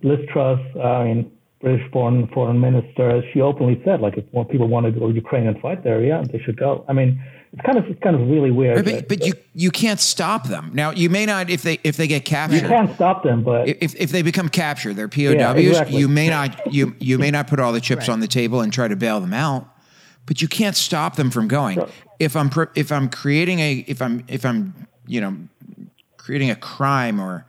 Liz 0.03 0.19
Truss, 0.31 0.59
uh, 0.75 0.81
I 0.81 1.03
mean, 1.05 1.31
British 1.61 1.89
foreign 1.91 2.27
foreign 2.27 2.59
minister, 2.59 3.23
she 3.33 3.41
openly 3.41 3.81
said 3.83 4.01
like 4.01 4.17
if 4.17 4.25
more 4.33 4.45
people 4.45 4.67
want 4.67 4.85
to 4.85 4.91
go 4.91 5.07
to 5.09 5.13
Ukraine 5.13 5.47
and 5.47 5.59
fight 5.59 5.83
there, 5.83 6.03
yeah, 6.03 6.23
they 6.31 6.39
should 6.39 6.57
go. 6.57 6.85
I 6.87 6.93
mean, 6.93 7.19
it's 7.53 7.61
kind 7.65 7.77
of 7.79 7.85
it's 7.85 7.99
kind 8.03 8.15
of 8.15 8.27
really 8.29 8.51
weird. 8.51 8.75
But, 8.75 8.85
that- 8.85 9.07
but 9.09 9.25
you 9.25 9.33
you 9.55 9.71
can't 9.71 9.99
stop 9.99 10.47
them. 10.47 10.69
Now 10.75 10.91
you 10.91 11.09
may 11.09 11.25
not 11.25 11.49
if 11.49 11.63
they 11.63 11.79
if 11.83 11.97
they 11.97 12.05
get 12.05 12.23
captured. 12.23 12.61
you 12.63 12.67
can't 12.67 12.93
stop 12.93 13.23
them, 13.23 13.43
but 13.43 13.67
if, 13.67 13.95
if 13.95 14.11
they 14.11 14.21
become 14.21 14.49
captured, 14.49 14.95
they're 14.95 15.07
POWs. 15.07 15.55
exactly. 15.57 15.97
You 15.97 16.07
may 16.07 16.29
not 16.29 16.71
you 16.71 16.95
you 16.99 17.17
may 17.17 17.31
not 17.31 17.47
put 17.47 17.59
all 17.59 17.73
the 17.73 17.81
chips 17.81 18.09
on 18.09 18.19
the 18.19 18.27
table 18.27 18.61
and 18.61 18.71
try 18.71 18.87
to 18.87 18.95
bail 18.95 19.19
them 19.19 19.33
out, 19.33 19.67
but 20.25 20.41
you 20.41 20.47
can't 20.47 20.75
stop 20.75 21.15
them 21.15 21.31
from 21.31 21.47
going. 21.47 21.83
If 22.19 22.35
I'm 22.35 22.49
if 22.75 22.91
I'm 22.91 23.09
creating 23.09 23.59
a 23.59 23.85
if 23.87 24.01
I'm 24.01 24.23
if 24.27 24.45
I'm 24.45 24.73
you 25.07 25.21
know 25.21 25.37
creating 26.17 26.49
a 26.49 26.55
crime 26.55 27.19
or 27.19 27.45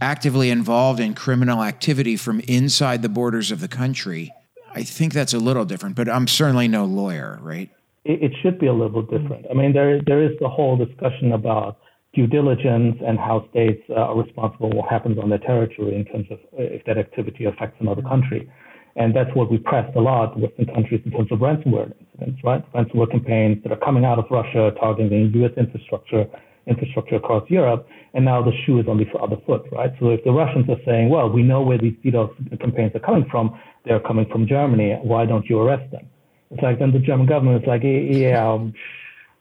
actively 0.00 0.50
involved 0.50 1.00
in 1.00 1.14
criminal 1.14 1.62
activity 1.62 2.16
from 2.16 2.40
inside 2.40 3.02
the 3.02 3.08
borders 3.08 3.50
of 3.50 3.60
the 3.60 3.68
country, 3.68 4.32
I 4.74 4.82
think 4.82 5.12
that's 5.12 5.32
a 5.32 5.38
little 5.38 5.64
different. 5.64 5.96
But 5.96 6.08
I'm 6.08 6.28
certainly 6.28 6.68
no 6.68 6.84
lawyer, 6.84 7.38
right? 7.40 7.70
it, 8.06 8.22
it 8.22 8.32
should 8.40 8.58
be 8.58 8.66
a 8.66 8.72
little 8.72 9.02
different. 9.02 9.46
I 9.50 9.54
mean, 9.54 9.72
there 9.72 10.00
there 10.06 10.22
is 10.22 10.32
the 10.40 10.48
whole 10.48 10.76
discussion 10.76 11.32
about 11.32 11.78
due 12.14 12.26
diligence 12.26 12.96
and 13.06 13.18
how 13.18 13.46
states 13.50 13.82
uh, 13.90 13.94
are 13.94 14.16
responsible 14.16 14.70
for 14.70 14.76
what 14.76 14.88
happens 14.88 15.18
on 15.18 15.28
their 15.28 15.38
territory 15.38 15.94
in 15.94 16.04
terms 16.06 16.26
of 16.30 16.38
if 16.52 16.84
that 16.86 16.98
activity 16.98 17.44
affects 17.44 17.76
another 17.80 18.02
country. 18.02 18.50
And 18.96 19.14
that's 19.14 19.30
what 19.34 19.50
we 19.50 19.58
pressed 19.58 19.94
a 19.94 20.00
lot, 20.00 20.38
Western 20.40 20.66
countries, 20.66 21.02
in 21.04 21.12
terms 21.12 21.30
of 21.30 21.40
ransomware 21.40 21.92
incidents, 22.00 22.42
right? 22.42 22.64
Ransomware 22.72 23.10
campaigns 23.10 23.62
that 23.62 23.70
are 23.70 23.78
coming 23.78 24.04
out 24.04 24.18
of 24.18 24.24
Russia, 24.30 24.72
targeting 24.80 25.10
the 25.32 25.38
U.S. 25.40 25.52
infrastructure, 25.58 26.24
infrastructure 26.66 27.16
across 27.16 27.48
Europe, 27.50 27.86
and 28.14 28.24
now 28.24 28.42
the 28.42 28.52
shoe 28.64 28.80
is 28.80 28.88
on 28.88 28.96
the 28.96 29.06
other 29.20 29.36
foot, 29.46 29.62
right? 29.70 29.92
So 30.00 30.08
if 30.10 30.24
the 30.24 30.32
Russians 30.32 30.68
are 30.70 30.80
saying, 30.86 31.10
well, 31.10 31.28
we 31.28 31.42
know 31.42 31.60
where 31.60 31.78
these 31.78 31.94
DDoS 32.04 32.58
campaigns 32.58 32.92
are 32.94 33.00
coming 33.00 33.26
from, 33.30 33.60
they're 33.84 34.00
coming 34.00 34.26
from 34.32 34.46
Germany, 34.46 34.98
why 35.02 35.26
don't 35.26 35.44
you 35.46 35.60
arrest 35.60 35.90
them? 35.92 36.06
It's 36.50 36.62
like 36.62 36.78
then 36.78 36.92
the 36.92 36.98
German 36.98 37.26
government 37.26 37.62
is 37.62 37.68
like, 37.68 37.82
yeah, 37.84 38.50
um, 38.50 38.72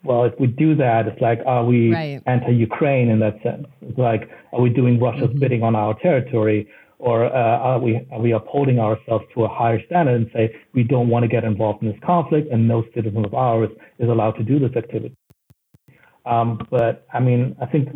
well, 0.03 0.23
if 0.25 0.33
we 0.39 0.47
do 0.47 0.75
that, 0.75 1.07
it's 1.07 1.19
like, 1.21 1.39
are 1.45 1.65
we 1.65 1.93
right. 1.93 2.21
anti-Ukraine 2.27 3.09
in 3.09 3.19
that 3.19 3.41
sense? 3.41 3.67
It's 3.81 3.97
like, 3.97 4.29
are 4.53 4.61
we 4.61 4.69
doing 4.69 4.99
Russia's 4.99 5.29
mm-hmm. 5.29 5.39
bidding 5.39 5.63
on 5.63 5.75
our 5.75 5.97
territory? 5.99 6.67
Or 6.97 7.25
uh, 7.25 7.29
are, 7.29 7.79
we, 7.79 8.07
are 8.11 8.19
we 8.19 8.31
upholding 8.31 8.79
ourselves 8.79 9.25
to 9.33 9.43
a 9.43 9.47
higher 9.49 9.83
standard 9.85 10.15
and 10.15 10.31
say 10.33 10.55
we 10.73 10.83
don't 10.83 11.09
want 11.09 11.23
to 11.23 11.27
get 11.27 11.43
involved 11.43 11.83
in 11.83 11.89
this 11.89 11.99
conflict 12.03 12.51
and 12.51 12.67
no 12.67 12.83
citizen 12.93 13.25
of 13.25 13.33
ours 13.33 13.69
is 13.99 14.09
allowed 14.09 14.31
to 14.33 14.43
do 14.43 14.59
this 14.59 14.75
activity? 14.75 15.15
Um, 16.25 16.59
but 16.71 17.05
I 17.13 17.19
mean, 17.19 17.55
I 17.61 17.65
think 17.67 17.89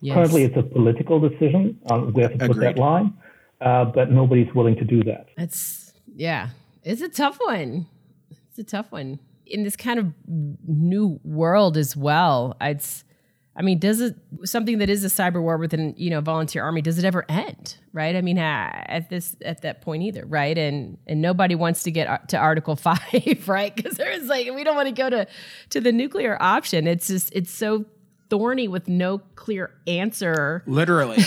yes. 0.00 0.14
currently 0.14 0.44
it's 0.44 0.56
a 0.56 0.62
political 0.62 1.20
decision. 1.20 1.78
Um, 1.90 2.12
we 2.12 2.22
have 2.22 2.36
to 2.36 2.48
put 2.48 2.58
that 2.60 2.78
line, 2.78 3.14
uh, 3.60 3.84
but 3.84 4.10
nobody's 4.10 4.52
willing 4.54 4.74
to 4.76 4.84
do 4.84 5.04
that. 5.04 5.28
It's 5.38 5.92
yeah, 6.14 6.48
it's 6.82 7.00
a 7.00 7.08
tough 7.08 7.38
one. 7.40 7.86
It's 8.30 8.58
a 8.58 8.64
tough 8.64 8.90
one 8.90 9.20
in 9.46 9.62
this 9.62 9.76
kind 9.76 10.00
of 10.00 10.06
new 10.66 11.20
world 11.22 11.76
as 11.76 11.96
well. 11.96 12.56
It's 12.60 13.04
I 13.58 13.62
mean, 13.62 13.78
does 13.78 14.00
it 14.02 14.16
something 14.44 14.78
that 14.78 14.90
is 14.90 15.02
a 15.02 15.08
cyber 15.08 15.40
war 15.40 15.56
within 15.56 15.94
you 15.96 16.10
know 16.10 16.20
volunteer 16.20 16.62
army? 16.62 16.82
Does 16.82 16.98
it 16.98 17.04
ever 17.04 17.24
end? 17.28 17.78
Right? 17.92 18.14
I 18.14 18.20
mean, 18.20 18.36
at 18.38 19.08
this 19.08 19.34
at 19.42 19.62
that 19.62 19.80
point 19.80 20.02
either, 20.02 20.26
right? 20.26 20.56
And 20.56 20.98
and 21.06 21.22
nobody 21.22 21.54
wants 21.54 21.82
to 21.84 21.90
get 21.90 22.06
uh, 22.06 22.18
to 22.28 22.36
Article 22.36 22.76
Five, 22.86 23.48
right? 23.48 23.74
Because 23.74 23.96
there's 23.96 24.26
like 24.26 24.52
we 24.54 24.62
don't 24.62 24.76
want 24.76 24.88
to 24.88 24.94
go 24.94 25.08
to 25.08 25.26
to 25.70 25.80
the 25.80 25.92
nuclear 25.92 26.36
option. 26.40 26.86
It's 26.86 27.06
just 27.08 27.34
it's 27.34 27.50
so 27.50 27.86
thorny 28.28 28.68
with 28.68 28.88
no 28.88 29.18
clear 29.36 29.72
answer. 29.86 30.62
Literally. 30.66 31.18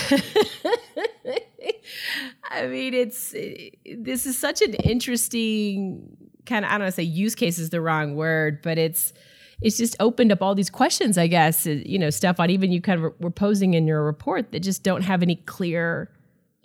I 2.52 2.68
mean, 2.68 2.94
it's 2.94 3.34
eh, 3.36 3.70
this 3.98 4.26
is 4.26 4.38
such 4.38 4.62
an 4.62 4.76
interesting 4.76 6.16
kind 6.46 6.64
of 6.66 6.70
I 6.70 6.74
don't 6.76 6.82
want 6.82 6.94
to 6.94 6.96
say 6.96 7.04
use 7.04 7.36
case 7.36 7.58
is 7.58 7.70
the 7.72 7.82
wrong 7.82 8.16
word, 8.16 8.62
but 8.62 8.78
it's 8.78 9.14
it's 9.62 9.78
just 9.78 9.96
opened 10.00 10.32
up 10.32 10.42
all 10.42 10.56
these 10.56 10.70
questions, 10.70 11.18
I 11.18 11.28
guess, 11.28 11.68
uh, 11.68 11.72
you 11.72 12.00
know, 12.00 12.10
Stefan, 12.10 12.50
even 12.50 12.72
you 12.72 12.82
kind 12.82 13.04
of 13.04 13.14
were 13.20 13.32
posing 13.32 13.74
in 13.74 13.88
your 13.88 14.04
report 14.04 14.52
that 14.52 14.62
just 14.62 14.84
don't 14.84 15.02
have 15.02 15.22
any 15.22 15.36
clear 15.36 16.10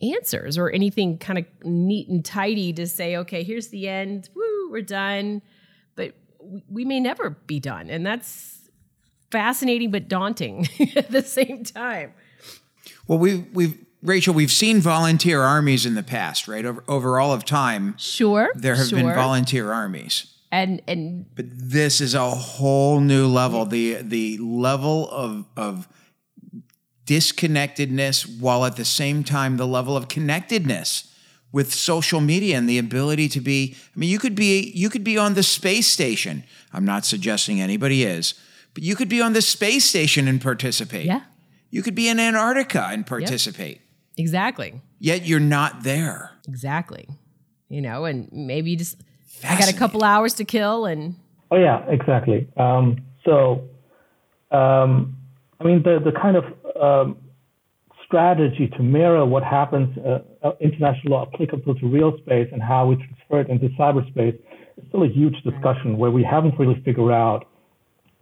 answers 0.03 0.57
or 0.57 0.71
anything 0.71 1.19
kind 1.19 1.39
of 1.39 1.45
neat 1.65 2.09
and 2.09 2.25
tidy 2.25 2.73
to 2.73 2.87
say, 2.87 3.17
okay, 3.17 3.43
here's 3.43 3.69
the 3.69 3.89
end, 3.89 4.29
woo, 4.35 4.71
we're 4.71 4.83
done. 4.83 5.43
But 5.97 6.15
we, 6.41 6.63
we 6.69 6.85
may 6.85 7.01
never 7.01 7.31
be 7.31 7.59
done. 7.59 7.91
And 7.91 8.07
that's 8.07 8.71
fascinating 9.31 9.91
but 9.91 10.09
daunting 10.09 10.69
at 10.97 11.11
the 11.11 11.23
same 11.23 11.65
time. 11.65 12.13
Well, 13.09 13.19
we, 13.19 13.39
we've, 13.53 13.85
Rachel, 14.03 14.35
we've 14.35 14.53
seen 14.53 14.81
volunteer 14.81 15.43
armies 15.43 15.85
in 15.85 15.95
the 15.95 16.03
past, 16.03 16.47
right? 16.47 16.65
Over, 16.65 16.85
over 16.87 17.19
all 17.19 17.33
of 17.33 17.45
time. 17.45 17.97
Sure. 17.99 18.51
There 18.55 18.77
have 18.77 18.89
sure. 18.89 18.99
been 18.99 19.15
volunteer 19.15 19.73
armies 19.73 20.34
and 20.55 20.83
and 20.87 21.27
but 21.35 21.47
this 21.51 22.01
is 22.01 22.15
a 22.15 22.31
whole 22.31 23.01
new 23.01 23.27
level. 23.27 23.67
The 23.67 23.95
the 24.03 24.39
level 24.39 25.11
of 25.11 25.47
of 25.57 25.89
disconnectedness 27.07 28.25
while 28.41 28.65
at 28.65 28.77
the 28.77 28.85
same 28.85 29.25
time 29.25 29.57
the 29.57 29.67
level 29.67 29.97
of 29.97 30.09
connectedness 30.09 31.13
with 31.53 31.75
social 31.75 32.21
media 32.21 32.57
and 32.57 32.69
the 32.69 32.79
ability 32.79 33.29
to 33.29 33.41
be 33.41 33.77
i 33.95 33.99
mean 33.99 34.09
you 34.09 34.19
could 34.19 34.35
be 34.35 34.73
you 34.75 34.89
could 34.89 35.05
be 35.05 35.19
on 35.19 35.35
the 35.35 35.43
space 35.43 35.89
station. 35.89 36.45
I'm 36.73 36.85
not 36.85 37.05
suggesting 37.05 37.61
anybody 37.61 38.05
is 38.05 38.35
but 38.75 38.83
you 38.85 38.95
could 38.97 39.09
be 39.09 39.21
on 39.21 39.33
the 39.33 39.43
space 39.43 39.85
station 39.85 40.27
and 40.27 40.41
participate. 40.41 41.07
Yeah. 41.07 41.21
You 41.71 41.83
could 41.83 41.95
be 41.95 42.09
in 42.09 42.19
antarctica 42.19 42.89
and 42.91 43.07
participate. 43.07 43.77
Yep. 43.77 44.19
exactly. 44.19 44.81
Yet 45.01 45.27
you're 45.27 45.41
not 45.41 45.83
there. 45.83 46.31
Exactly. 46.47 47.09
You 47.69 47.83
know 47.83 48.05
and 48.05 48.29
maybe 48.33 48.71
you 48.71 48.77
just 48.77 48.97
I 49.43 49.59
got 49.59 49.68
a 49.68 49.76
couple 49.76 50.05
hours 50.05 50.35
to 50.35 50.45
kill 50.45 50.87
and. 50.87 51.16
Oh 51.51 51.57
yeah, 51.57 51.85
exactly. 51.89 52.49
Um, 52.57 52.99
so, 53.24 53.68
um, 54.51 55.16
I 55.61 55.64
mean, 55.64 55.82
the 55.82 56.01
the 56.05 56.12
kind 56.12 56.37
of 56.37 56.45
um, 56.80 57.16
strategy 58.07 58.68
to 58.76 58.82
mirror 58.82 59.24
what 59.24 59.43
happens 59.43 59.97
uh, 59.99 60.18
uh, 60.47 60.53
international 60.61 61.12
law 61.12 61.28
applicable 61.32 61.74
to 61.74 61.87
real 61.87 62.16
space 62.18 62.49
and 62.53 62.62
how 62.62 62.87
we 62.87 62.97
transfer 62.97 63.41
it 63.41 63.49
into 63.49 63.68
cyberspace 63.76 64.35
is 64.76 64.85
still 64.89 65.05
a 65.05 65.09
huge 65.09 65.37
discussion 65.43 65.97
where 65.99 66.11
we 66.11 66.22
haven't 66.22 66.59
really 66.59 66.80
figured 66.85 67.12
out 67.12 67.47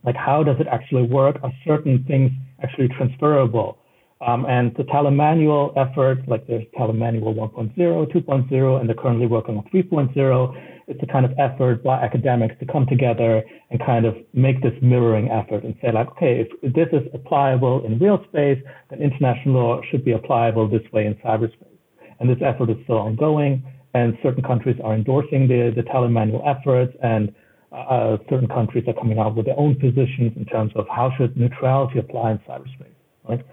like 0.05 0.17
how 0.17 0.43
does 0.43 0.57
it 0.59 0.67
actually 0.67 1.03
work? 1.03 1.37
Are 1.43 1.53
certain 1.65 2.05
things 2.05 2.31
actually 2.63 2.89
transferable? 2.89 3.79
Um, 4.21 4.47
and 4.47 4.75
the 4.77 4.85
Tallinn-Manual 4.85 5.75
effort, 5.77 6.29
like 6.29 6.47
there's 6.47 6.65
Tallinn-Manual 6.79 7.35
1.0, 7.35 7.77
2.0, 7.77 8.81
and 8.81 8.89
they're 8.89 8.97
currently 8.97 9.27
working 9.27 9.57
on 9.59 9.65
3.0 9.75 10.72
it's 10.87 11.03
a 11.03 11.07
kind 11.07 11.25
of 11.25 11.33
effort 11.39 11.83
by 11.83 12.01
academics 12.03 12.55
to 12.61 12.67
come 12.67 12.87
together 12.87 13.43
and 13.71 13.81
kind 13.85 14.05
of 14.05 14.17
make 14.33 14.63
this 14.63 14.73
mirroring 14.83 15.31
effort 15.31 15.65
and 15.65 15.75
say 15.81 15.93
like, 15.93 16.09
okay, 16.13 16.47
if 16.63 16.75
this 16.75 16.89
is 16.93 17.07
applicable 17.15 17.85
in 17.85 17.99
real 17.99 18.23
space, 18.29 18.59
then 18.91 19.01
international 19.01 19.55
law 19.55 19.81
should 19.91 20.05
be 20.05 20.15
applicable 20.15 20.69
this 20.69 20.83
way 20.93 21.07
in 21.07 21.15
cyberspace. 21.17 21.79
And 22.21 22.29
this 22.29 22.39
effort 22.45 22.71
is 22.71 22.77
still 22.85 22.99
ongoing, 22.99 23.65
and 23.95 24.17
certain 24.23 24.43
countries 24.43 24.77
are 24.83 24.95
endorsing 24.95 25.49
the, 25.49 25.73
the 25.75 25.83
Tallinn-Manual 25.83 26.43
efforts, 26.47 26.97
and 27.03 27.35
uh, 27.73 28.19
certain 28.29 28.49
countries 28.49 28.85
are 28.87 28.95
coming 28.95 29.19
out 29.19 29.35
with 29.35 29.47
their 29.47 29.59
own 29.59 29.75
positions 29.75 30.33
in 30.37 30.45
terms 30.47 30.73
of 30.77 30.87
how 30.89 31.11
should 31.17 31.37
neutrality 31.37 31.99
apply 31.99 32.33
in 32.33 32.39
cyberspace, 32.39 32.95
right? 33.29 33.45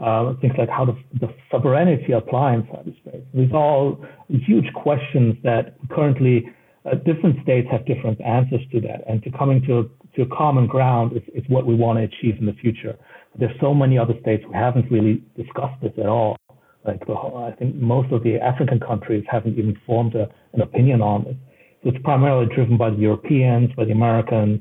Uh, 0.00 0.34
things 0.40 0.54
like 0.58 0.68
how 0.68 0.84
does 0.84 0.96
the 1.20 1.28
sovereignty 1.50 2.12
apply 2.12 2.54
in 2.54 2.62
cyberspace? 2.64 3.24
These 3.32 3.52
are 3.52 3.62
all 3.62 4.04
huge 4.28 4.72
questions 4.74 5.36
that 5.44 5.76
currently 5.90 6.50
uh, 6.84 6.94
different 6.96 7.42
states 7.42 7.68
have 7.70 7.86
different 7.86 8.20
answers 8.20 8.60
to 8.72 8.80
that. 8.82 9.02
And 9.08 9.22
to 9.22 9.30
coming 9.30 9.62
to 9.66 9.78
a, 9.80 9.82
to 10.16 10.22
a 10.22 10.36
common 10.36 10.66
ground 10.66 11.16
is, 11.16 11.22
is 11.34 11.44
what 11.48 11.66
we 11.66 11.74
want 11.74 11.98
to 11.98 12.04
achieve 12.04 12.38
in 12.38 12.46
the 12.46 12.52
future. 12.54 12.96
There's 13.38 13.58
so 13.60 13.74
many 13.74 13.98
other 13.98 14.14
states 14.20 14.44
who 14.46 14.52
haven't 14.52 14.90
really 14.90 15.22
discussed 15.36 15.80
this 15.82 15.92
at 15.98 16.06
all. 16.06 16.36
Like 16.84 17.06
the 17.06 17.14
whole, 17.14 17.38
I 17.38 17.56
think 17.56 17.74
most 17.76 18.12
of 18.12 18.22
the 18.22 18.36
African 18.36 18.78
countries 18.78 19.24
haven't 19.30 19.58
even 19.58 19.78
formed 19.86 20.14
a, 20.14 20.28
an 20.52 20.60
opinion 20.60 21.00
on 21.00 21.24
this. 21.24 21.36
So 21.82 21.90
it's 21.90 21.98
primarily 22.04 22.46
driven 22.54 22.76
by 22.76 22.90
the 22.90 22.96
Europeans, 22.96 23.70
by 23.74 23.86
the 23.86 23.92
Americans. 23.92 24.60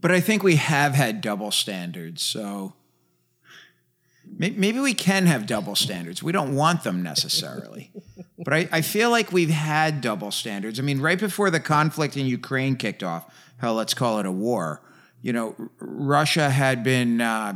But 0.00 0.10
I 0.10 0.20
think 0.20 0.42
we 0.42 0.56
have 0.56 0.94
had 0.94 1.20
double 1.20 1.50
standards. 1.50 2.22
So 2.22 2.74
Maybe 4.40 4.80
we 4.80 4.94
can 4.94 5.26
have 5.26 5.44
double 5.44 5.76
standards. 5.76 6.22
We 6.22 6.32
don't 6.32 6.54
want 6.54 6.82
them 6.82 7.02
necessarily. 7.02 7.92
but 8.38 8.54
I, 8.54 8.68
I, 8.72 8.80
feel 8.80 9.10
like 9.10 9.32
we've 9.32 9.50
had 9.50 10.00
double 10.00 10.30
standards. 10.30 10.80
I 10.80 10.82
mean, 10.82 10.98
right 10.98 11.20
before 11.20 11.50
the 11.50 11.60
conflict 11.60 12.16
in 12.16 12.24
Ukraine 12.24 12.76
kicked 12.76 13.02
off, 13.02 13.30
hell, 13.58 13.74
let's 13.74 13.92
call 13.92 14.18
it 14.18 14.24
a 14.24 14.32
war, 14.32 14.80
you 15.20 15.34
know, 15.34 15.54
Russia 15.78 16.48
had 16.48 16.82
been, 16.82 17.20
uh, 17.20 17.52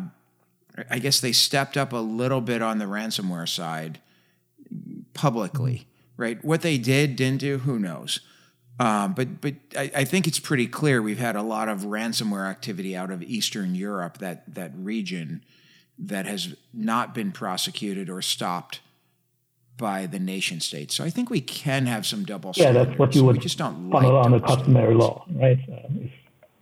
I 0.91 0.99
guess 0.99 1.21
they 1.21 1.33
stepped 1.33 1.79
up 1.79 1.95
a 1.95 1.97
little 1.97 2.43
bit 2.43 2.61
on 2.61 2.77
the 2.77 2.85
ransomware 2.85 3.49
side 3.49 4.01
publicly, 5.15 5.87
right? 6.19 6.45
What 6.45 6.61
they 6.61 6.77
did, 6.77 7.17
didn't 7.17 7.41
do, 7.41 7.59
who 7.59 7.79
knows? 7.79 8.21
Um, 8.79 9.15
but 9.15 9.41
but 9.41 9.55
I, 9.79 9.91
I, 9.97 10.05
think 10.05 10.27
it's 10.27 10.41
pretty 10.41 10.67
clear 10.67 11.01
we've 11.01 11.17
had 11.17 11.37
a 11.37 11.43
lot 11.43 11.69
of 11.69 11.83
ransomware 11.83 12.51
activity 12.51 12.97
out 12.97 13.13
of 13.13 13.23
Eastern 13.23 13.77
Europe, 13.77 14.19
that 14.19 14.53
that 14.53 14.73
region 14.75 15.45
that 15.99 16.27
has 16.27 16.55
not 16.73 17.15
been 17.15 17.33
prosecuted 17.33 18.11
or 18.11 18.21
stopped 18.23 18.81
by 19.77 20.07
the 20.07 20.19
nation 20.19 20.61
state. 20.61 20.93
So 20.93 21.05
I 21.05 21.11
think 21.11 21.31
we 21.31 21.41
can 21.41 21.87
have 21.87 22.07
some 22.07 22.25
double 22.25 22.53
yeah, 22.55 22.65
standards. 22.65 22.85
Yeah, 22.85 22.89
that's 22.91 22.99
what 22.99 23.15
you 23.15 23.25
would 23.25 23.37
we 23.37 23.43
just 23.43 23.59
don't 23.59 23.91
funnel 23.91 24.13
like 24.13 24.27
on 24.27 24.33
the 24.33 24.41
customary 24.41 24.95
law, 24.95 25.25
right? 25.33 25.59
Uh, 25.71 26.09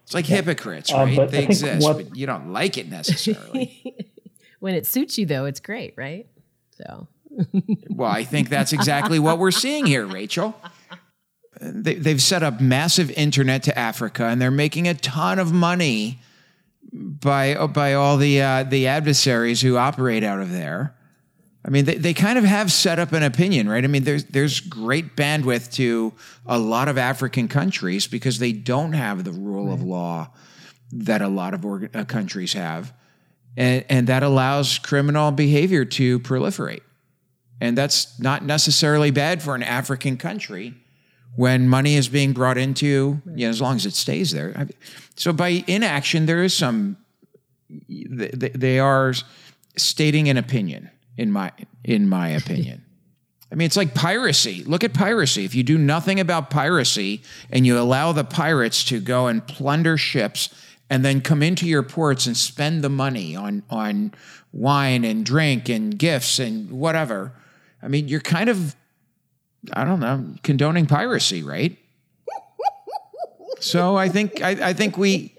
it's 0.03 0.15
like 0.15 0.29
yeah. 0.29 0.37
hypocrites, 0.37 0.93
uh, 0.93 0.99
right? 0.99 1.19
Uh, 1.19 1.27
they 1.27 1.45
exist, 1.45 1.87
what, 1.87 1.97
but 1.97 2.17
you 2.17 2.27
don't 2.27 2.53
like 2.53 2.79
it 2.79 2.89
necessarily. 2.89 3.95
when 4.61 4.75
it 4.75 4.87
suits 4.87 5.19
you, 5.19 5.27
though, 5.27 5.45
it's 5.45 5.61
great, 5.61 5.95
right? 5.97 6.27
So. 6.71 7.07
well, 7.91 8.11
I 8.11 8.25
think 8.25 8.49
that's 8.49 8.73
exactly 8.73 9.19
what 9.19 9.39
we're 9.39 9.51
seeing 9.51 9.87
here, 9.87 10.05
Rachel. 10.05 10.55
They, 11.61 11.95
they've 11.95 12.21
set 12.21 12.43
up 12.43 12.61
massive 12.61 13.11
internet 13.13 13.63
to 13.65 13.79
Africa, 13.79 14.25
and 14.25 14.41
they're 14.41 14.51
making 14.51 14.89
a 14.89 14.95
ton 14.95 15.39
of 15.39 15.53
money 15.53 16.19
by 16.93 17.67
by 17.67 17.95
all 17.95 18.17
the 18.17 18.43
uh, 18.43 18.63
the 18.65 18.87
adversaries 18.87 19.61
who 19.61 19.77
operate 19.77 20.25
out 20.25 20.41
of 20.41 20.51
there. 20.51 20.95
I 21.65 21.71
mean, 21.71 21.85
they, 21.85 21.95
they 21.95 22.13
kind 22.13 22.39
of 22.39 22.45
have 22.45 22.73
set 22.73 22.99
up 22.99 23.13
an 23.13 23.23
opinion, 23.23 23.69
right? 23.69 23.85
I 23.85 23.87
mean, 23.87 24.03
there's 24.05 24.25
there's 24.25 24.61
great 24.61 25.17
bandwidth 25.17 25.73
to 25.75 26.13
a 26.45 26.59
lot 26.59 26.89
of 26.89 26.99
African 26.99 27.49
countries 27.49 28.07
because 28.07 28.39
they 28.39 28.53
don't 28.53 28.95
have 28.95 29.25
the 29.25 29.31
rule 29.31 29.67
right. 29.67 29.75
of 29.75 29.83
law 29.83 30.31
that 30.93 31.23
a 31.23 31.29
lot 31.29 31.55
of 31.55 31.61
orga- 31.61 31.95
uh, 31.95 32.05
countries 32.05 32.53
have, 32.53 32.93
and 33.57 33.85
and 33.89 34.07
that 34.09 34.23
allows 34.23 34.79
criminal 34.79 35.31
behavior 35.31 35.85
to 35.85 36.19
proliferate, 36.21 36.83
and 37.61 37.79
that's 37.79 38.19
not 38.19 38.45
necessarily 38.45 39.11
bad 39.11 39.41
for 39.41 39.55
an 39.55 39.63
African 39.63 40.17
country 40.17 40.82
when 41.37 41.69
money 41.69 41.97
is 41.97 42.09
being 42.09 42.33
brought 42.33 42.59
into, 42.59 43.21
you 43.35 43.47
know, 43.47 43.49
as 43.49 43.61
long 43.61 43.77
as 43.77 43.87
it 43.87 43.95
stays 43.95 44.33
there. 44.33 44.69
So 45.17 45.33
by 45.33 45.65
inaction, 45.67 46.27
there 46.27 46.43
is 46.43 46.55
some. 46.55 46.97
They, 47.89 48.29
they 48.55 48.79
are 48.79 49.15
stating 49.77 50.29
an 50.29 50.37
opinion 50.37 50.91
in 51.17 51.33
my 51.33 51.53
in 51.85 52.09
my 52.09 52.29
opinion. 52.41 52.85
I 53.51 53.55
mean, 53.55 53.67
it's 53.67 53.77
like 53.77 53.95
piracy. 53.95 54.65
Look 54.65 54.83
at 54.83 54.95
piracy. 54.95 55.45
If 55.45 55.55
you 55.55 55.63
do 55.63 55.77
nothing 55.77 56.21
about 56.21 56.49
piracy 56.49 57.23
and 57.51 57.67
you 57.67 57.79
allow 57.79 58.13
the 58.13 58.25
pirates 58.25 58.83
to 58.85 58.99
go 58.99 59.27
and 59.27 59.47
plunder 59.47 59.99
ships 59.99 60.49
and 60.89 61.05
then 61.05 61.21
come 61.21 61.43
into 61.43 61.67
your 61.67 61.83
ports 61.83 62.27
and 62.27 62.35
spend 62.35 62.83
the 62.83 62.89
money 62.89 63.37
on 63.37 63.63
on 63.69 64.13
wine 64.53 65.05
and 65.05 65.25
drink 65.25 65.69
and 65.69 65.99
gifts 65.99 66.39
and 66.39 66.71
whatever, 66.71 67.33
I 67.83 67.89
mean, 67.89 68.09
you're 68.09 68.21
kind 68.21 68.49
of 68.49 68.77
I 69.73 69.85
don't 69.85 70.01
know, 70.01 70.35
condoning 70.43 70.87
piracy, 70.87 71.43
right? 71.43 71.79
So 73.61 73.97
I 73.97 74.09
think 74.09 74.43
I, 74.43 74.71
I 74.71 74.73
think 74.73 74.97
we 74.99 75.33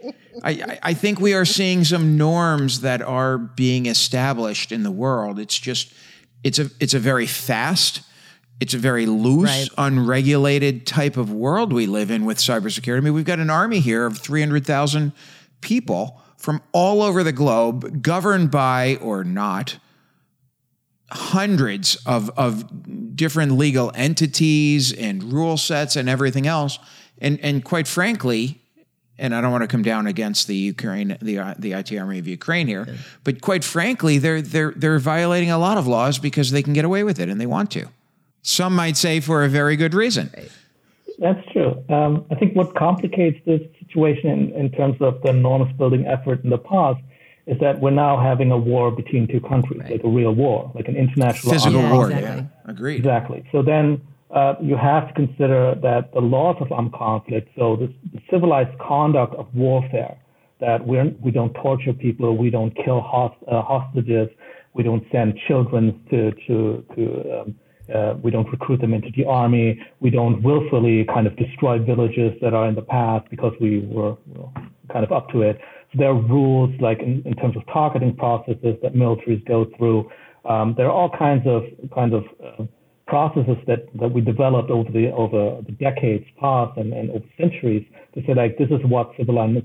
I, 0.44 0.78
I- 0.82 0.94
think 0.94 1.20
we 1.20 1.34
are 1.34 1.46
seeing 1.46 1.84
some 1.84 2.18
norms 2.18 2.82
that 2.82 3.02
are 3.02 3.38
being 3.38 3.86
established 3.86 4.72
in 4.72 4.84
the 4.84 4.92
world. 4.92 5.40
It's 5.40 5.58
just 5.60 5.94
it's 6.44 6.58
a 6.58 6.70
it's 6.80 6.94
a 6.94 7.00
very 7.00 7.26
fast, 7.28 8.02
it's 8.62 8.74
a 8.74 8.78
very 8.78 9.06
loose, 9.08 9.44
Right. 9.50 9.68
unregulated 9.78 10.88
type 10.88 11.18
of 11.18 11.32
world 11.34 11.74
we 11.74 11.86
live 11.86 12.12
in 12.12 12.24
with 12.24 12.38
cybersecurity. 12.38 12.98
I 12.98 13.02
mean, 13.02 13.14
we've 13.14 13.26
got 13.26 13.40
an 13.40 13.50
army 13.50 13.80
here 13.80 14.06
of 14.06 14.18
three 14.18 14.40
hundred 14.42 14.66
thousand 14.66 15.12
people 15.60 16.22
from 16.38 16.62
all 16.72 17.02
over 17.02 17.24
the 17.24 17.32
globe, 17.34 18.02
governed 18.02 18.52
by 18.52 18.98
or 19.02 19.24
not 19.26 19.78
hundreds 21.14 21.95
of, 22.05 22.30
of 22.38 23.16
different 23.16 23.53
legal 23.53 23.91
entities 23.95 24.91
and 24.93 25.32
rule 25.32 25.57
sets 25.57 25.95
and 25.95 26.09
everything 26.09 26.47
else. 26.47 26.80
And, 27.20 27.39
and 27.41 27.64
quite 27.64 27.88
frankly, 27.88 28.59
and 29.18 29.36
I 29.36 29.41
don't 29.41 29.51
want 29.51 29.61
to 29.64 29.68
come 29.68 29.84
down 29.84 30.07
against 30.07 30.47
the 30.47 30.55
Ukraine, 30.55 31.18
the, 31.22 31.38
uh, 31.38 31.53
the 31.57 31.74
IT 31.74 31.95
army 31.95 32.20
of 32.20 32.28
Ukraine 32.28 32.68
here, 32.68 32.88
but 33.24 33.41
quite 33.41 33.64
frankly, 33.64 34.18
they're, 34.18 34.41
they're, 34.41 34.72
they're 34.76 34.99
violating 34.99 35.51
a 35.51 35.57
lot 35.57 35.78
of 35.78 35.88
laws 35.88 36.18
because 36.18 36.51
they 36.51 36.64
can 36.64 36.74
get 36.74 36.84
away 36.84 37.03
with 37.03 37.20
it 37.20 37.30
and 37.30 37.39
they 37.39 37.45
want 37.45 37.70
to. 37.72 37.88
Some 38.41 38.76
might 38.76 38.97
say 38.97 39.20
for 39.20 39.43
a 39.43 39.49
very 39.49 39.76
good 39.76 39.93
reason. 39.93 40.32
That's 41.20 41.39
true. 41.51 41.82
Um, 41.89 42.26
I 42.32 42.36
think 42.36 42.55
what 42.55 42.76
complicates 42.76 43.39
this 43.45 43.61
situation 43.80 44.30
in, 44.30 44.51
in 44.53 44.72
terms 44.72 44.97
of 44.99 45.22
the 45.22 45.30
enormous 45.30 45.72
building 45.78 46.05
effort 46.07 46.43
in 46.43 46.49
the 46.49 46.57
past 46.57 46.99
is 47.46 47.60
that 47.60 47.80
we're 47.82 47.91
now 47.91 48.22
having 48.22 48.52
a 48.52 48.58
war 48.58 48.91
between 48.91 49.28
two 49.28 49.41
countries, 49.41 49.82
like 49.89 50.04
a 50.04 50.08
real 50.08 50.34
war, 50.34 50.72
like 50.76 50.88
an 50.88 50.96
international 50.96 51.54
Physical 51.54 51.80
armed 51.80 51.89
Yeah, 51.89 51.94
war, 51.94 52.12
exactly. 52.12 52.41
yeah, 52.41 52.72
agreed. 52.72 52.98
Exactly. 52.98 53.44
So 53.52 53.62
then 53.62 54.02
uh, 54.32 54.56
you 54.62 54.78
have 54.78 55.10
to 55.10 55.14
consider 55.14 55.76
that 55.82 56.14
the 56.14 56.22
laws 56.22 56.56
of 56.62 56.72
armed 56.72 56.94
conflict, 56.94 57.50
so 57.58 57.76
this, 57.76 57.89
the 58.14 58.22
civilized 58.32 58.78
conduct 58.80 59.36
of 59.36 59.54
warfare, 59.54 60.18
that 60.60 60.86
we're, 60.88 61.12
we 61.22 61.32
don't 61.32 61.54
torture 61.56 61.91
people, 61.91 62.38
we 62.38 62.50
don't 62.50 62.74
kill 62.86 63.02
host, 63.02 63.36
uh, 63.52 63.62
hostages, 63.62 64.30
we 64.74 64.82
don't 64.84 65.04
send 65.12 65.38
children 65.48 66.02
to, 66.10 66.32
to, 66.48 66.86
to 66.96 67.41
um, 67.41 67.56
uh, 67.94 68.14
we 68.24 68.32
don't 68.32 68.50
recruit 68.50 68.80
them 68.80 68.94
into 68.94 69.10
the 69.18 69.26
army, 69.26 69.78
we 70.00 70.10
don't 70.10 70.41
willfully 70.41 71.06
kind 71.14 71.28
of 71.28 71.36
destroy 71.36 71.78
villages 71.78 72.32
that 72.41 72.54
are 72.54 72.68
in 72.68 72.76
the 72.76 72.82
past 72.82 73.30
because 73.30 73.54
we 73.60 73.80
were 73.80 74.16
well, 74.28 74.54
kind 74.89 75.04
of 75.04 75.12
up 75.12 75.30
to 75.30 75.41
it. 75.41 75.60
There 75.96 76.10
are 76.10 76.22
rules 76.22 76.72
like 76.80 77.00
in, 77.00 77.22
in 77.26 77.36
terms 77.36 77.56
of 77.56 77.64
targeting 77.72 78.16
processes 78.16 78.76
that 78.82 78.94
militaries 78.94 79.46
go 79.46 79.68
through. 79.78 80.10
Um, 80.46 80.74
there 80.76 80.88
are 80.88 80.91
all 80.91 81.10
kinds 81.10 81.44
of 81.46 81.64
kind 81.94 82.14
of 82.14 82.24
uh, 82.44 82.64
processes 83.08 83.58
that, 83.68 83.88
that 84.00 84.12
we 84.12 84.22
developed 84.22 84.70
over 84.72 84.89
the 84.91 85.12
over 85.12 85.62
the 85.66 85.72
decades 85.74 86.26
past 86.39 86.78
and, 86.78 86.94
and 86.94 87.12
over 87.12 87.26
centuries 87.38 87.86
to 88.14 88.22
say 88.26 88.34
like 88.34 88.58
this 88.58 88.70
is 88.70 88.80
what 88.86 89.12
civilized 89.18 89.58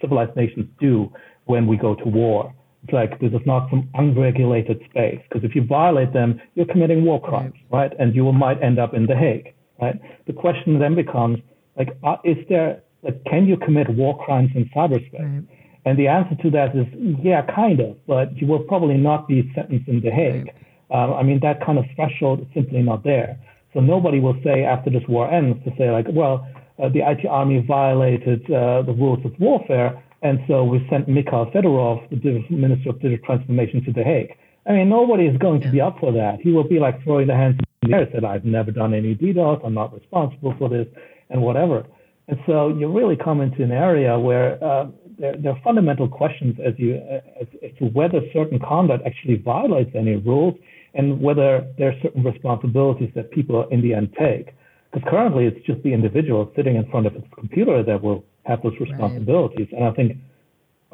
civilized 0.00 0.34
nations 0.36 0.66
do 0.80 1.12
when 1.46 1.66
we 1.66 1.76
go 1.76 1.94
to 1.94 2.04
war. 2.04 2.54
It's 2.84 2.92
like 2.92 3.18
this 3.20 3.32
is 3.32 3.44
not 3.44 3.68
some 3.70 3.88
unregulated 3.94 4.80
space 4.88 5.20
because 5.28 5.44
if 5.44 5.54
you 5.54 5.64
violate 5.64 6.12
them, 6.12 6.40
you're 6.54 6.66
committing 6.66 7.04
war 7.04 7.20
crimes, 7.20 7.54
right? 7.70 7.92
And 7.98 8.14
you 8.14 8.32
might 8.32 8.62
end 8.62 8.78
up 8.78 8.94
in 8.94 9.06
The 9.06 9.16
Hague, 9.16 9.54
right? 9.82 10.00
The 10.26 10.32
question 10.32 10.78
then 10.78 10.94
becomes 10.94 11.38
like, 11.76 11.88
uh, 12.04 12.16
is 12.24 12.36
there 12.48 12.82
like, 13.02 13.24
can 13.24 13.46
you 13.46 13.56
commit 13.56 13.88
war 13.90 14.24
crimes 14.24 14.50
in 14.54 14.70
cyberspace? 14.74 15.46
And 15.84 15.98
the 15.98 16.08
answer 16.08 16.34
to 16.42 16.50
that 16.50 16.76
is 16.76 16.86
yeah, 17.22 17.42
kind 17.54 17.80
of, 17.80 17.96
but 18.06 18.36
you 18.36 18.46
will 18.46 18.60
probably 18.60 18.96
not 18.96 19.28
be 19.28 19.50
sentenced 19.54 19.88
in 19.88 20.00
The 20.00 20.10
Hague. 20.10 20.50
Um, 20.90 21.14
I 21.14 21.22
mean, 21.22 21.40
that 21.42 21.64
kind 21.64 21.78
of 21.78 21.84
threshold 21.94 22.40
is 22.40 22.46
simply 22.54 22.82
not 22.82 23.04
there. 23.04 23.38
So 23.74 23.80
nobody 23.80 24.20
will 24.20 24.36
say 24.42 24.64
after 24.64 24.90
this 24.90 25.02
war 25.08 25.30
ends 25.30 25.58
to 25.64 25.70
say 25.78 25.90
like, 25.90 26.06
well, 26.10 26.46
uh, 26.82 26.88
the 26.88 27.00
IT 27.00 27.26
army 27.28 27.64
violated 27.66 28.44
uh, 28.50 28.82
the 28.82 28.92
rules 28.92 29.24
of 29.24 29.32
warfare, 29.38 30.02
and 30.22 30.38
so 30.48 30.64
we 30.64 30.84
sent 30.90 31.08
Mikhail 31.08 31.50
Fedorov, 31.54 32.08
the 32.10 32.44
Minister 32.54 32.90
of 32.90 33.00
Digital 33.00 33.24
Transformation, 33.24 33.84
to 33.84 33.92
The 33.92 34.02
Hague. 34.02 34.32
I 34.66 34.72
mean, 34.72 34.88
nobody 34.88 35.26
is 35.26 35.36
going 35.38 35.60
to 35.62 35.70
be 35.70 35.80
up 35.80 35.98
for 35.98 36.12
that. 36.12 36.40
He 36.42 36.50
will 36.52 36.68
be 36.68 36.78
like 36.78 37.02
throwing 37.02 37.26
the 37.26 37.34
hands 37.34 37.58
in 37.82 37.90
the 37.90 37.96
air, 37.96 38.02
and 38.02 38.12
said, 38.12 38.24
I've 38.24 38.44
never 38.44 38.70
done 38.70 38.94
any 38.94 39.14
DDoS, 39.14 39.64
I'm 39.64 39.74
not 39.74 39.94
responsible 39.94 40.54
for 40.58 40.68
this, 40.68 40.86
and 41.30 41.42
whatever. 41.42 41.84
And 42.28 42.38
so 42.46 42.68
you 42.68 42.92
really 42.92 43.16
come 43.16 43.40
into 43.40 43.62
an 43.62 43.72
area 43.72 44.18
where 44.18 44.62
uh, 44.62 44.86
there, 45.18 45.36
there 45.36 45.52
are 45.52 45.60
fundamental 45.62 46.08
questions 46.08 46.56
as, 46.64 46.74
you, 46.76 46.96
as, 47.40 47.46
as 47.62 47.70
to 47.78 47.86
whether 47.86 48.20
certain 48.32 48.58
conduct 48.58 49.04
actually 49.06 49.36
violates 49.36 49.90
any 49.94 50.16
rules 50.16 50.54
and 50.94 51.20
whether 51.20 51.66
there 51.76 51.88
are 51.90 52.00
certain 52.02 52.22
responsibilities 52.22 53.10
that 53.14 53.30
people 53.30 53.66
in 53.70 53.82
the 53.82 53.94
end 53.94 54.14
take. 54.18 54.54
Because 54.90 55.08
currently 55.10 55.44
it's 55.46 55.64
just 55.66 55.82
the 55.82 55.92
individual 55.92 56.50
sitting 56.56 56.76
in 56.76 56.88
front 56.90 57.06
of 57.06 57.12
his 57.12 57.24
computer 57.34 57.82
that 57.82 58.02
will 58.02 58.24
have 58.44 58.62
those 58.62 58.72
responsibilities. 58.80 59.68
And 59.72 59.84
I 59.84 59.90
think, 59.92 60.16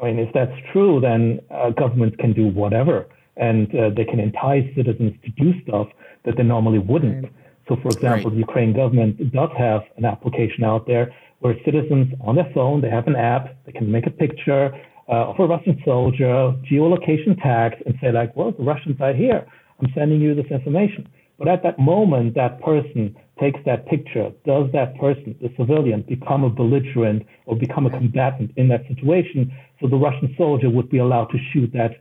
I 0.01 0.05
mean, 0.05 0.19
if 0.19 0.33
that's 0.33 0.51
true, 0.73 0.99
then 0.99 1.39
uh, 1.49 1.69
governments 1.69 2.17
can 2.19 2.33
do 2.33 2.47
whatever 2.47 3.07
and 3.37 3.73
uh, 3.75 3.89
they 3.95 4.05
can 4.05 4.19
entice 4.19 4.65
citizens 4.75 5.13
to 5.23 5.29
do 5.43 5.53
stuff 5.63 5.87
that 6.25 6.35
they 6.37 6.43
normally 6.43 6.79
wouldn't. 6.79 7.25
So, 7.67 7.77
for 7.81 7.89
example, 7.89 8.29
Right. 8.29 8.35
the 8.35 8.39
Ukraine 8.39 8.73
government 8.73 9.31
does 9.31 9.49
have 9.57 9.83
an 9.97 10.05
application 10.05 10.63
out 10.63 10.85
there 10.87 11.13
where 11.45 11.55
citizens 11.63 12.11
on 12.21 12.33
their 12.37 12.49
phone, 12.55 12.81
they 12.81 12.89
have 12.89 13.05
an 13.05 13.15
app, 13.15 13.55
they 13.67 13.71
can 13.71 13.91
make 13.91 14.07
a 14.07 14.09
picture 14.09 14.71
uh, 15.07 15.29
of 15.29 15.39
a 15.39 15.45
Russian 15.45 15.79
soldier, 15.85 16.55
geolocation 16.67 17.39
tags, 17.39 17.75
and 17.85 17.93
say 18.01 18.11
like, 18.11 18.35
well, 18.35 18.51
the 18.51 18.63
Russians 18.63 18.97
are 18.99 19.13
here. 19.13 19.45
I'm 19.79 19.93
sending 19.93 20.19
you 20.19 20.33
this 20.33 20.49
information. 20.49 21.07
But 21.37 21.47
at 21.47 21.61
that 21.61 21.77
moment, 21.77 22.33
that 22.33 22.59
person 22.63 23.15
takes 23.39 23.59
that 23.67 23.85
picture. 23.85 24.31
Does 24.43 24.71
that 24.73 24.97
person, 24.97 25.35
the 25.39 25.53
civilian, 25.55 26.03
become 26.09 26.43
a 26.43 26.49
belligerent 26.49 27.27
or 27.45 27.55
become 27.55 27.85
a 27.85 27.91
combatant 27.91 28.49
in 28.55 28.67
that 28.69 28.81
situation? 28.87 29.53
So 29.79 29.87
the 29.87 29.97
Russian 29.97 30.33
soldier 30.39 30.71
would 30.71 30.89
be 30.89 30.97
allowed 30.97 31.25
to 31.25 31.37
shoot 31.53 31.71
that 31.73 31.91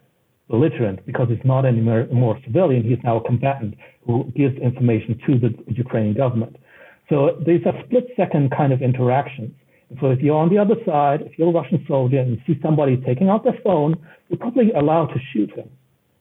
belligerent 0.48 1.04
because 1.04 1.28
he's 1.28 1.44
not 1.44 1.66
anymore 1.66 2.06
more 2.10 2.38
civilian. 2.46 2.82
He's 2.82 3.04
now 3.04 3.18
a 3.18 3.24
combatant 3.24 3.74
who 4.06 4.24
gives 4.34 4.56
information 4.56 5.20
to 5.26 5.38
the 5.38 5.50
Ukrainian 5.66 6.14
government. 6.14 6.56
So 7.08 7.42
these 7.46 7.60
are 7.66 7.74
split 7.84 8.08
second 8.16 8.50
kind 8.56 8.72
of 8.72 8.82
interactions. 8.82 9.52
So 10.00 10.10
if 10.10 10.20
you're 10.20 10.36
on 10.36 10.48
the 10.48 10.58
other 10.58 10.76
side, 10.86 11.22
if 11.22 11.38
you're 11.38 11.48
a 11.48 11.52
Russian 11.52 11.84
soldier 11.86 12.18
and 12.18 12.30
you 12.32 12.40
see 12.46 12.60
somebody 12.62 12.96
taking 12.96 13.28
out 13.28 13.44
their 13.44 13.58
phone, 13.62 13.94
you're 14.28 14.38
probably 14.38 14.72
allowed 14.72 15.08
to 15.08 15.20
shoot 15.32 15.50
him. 15.54 15.68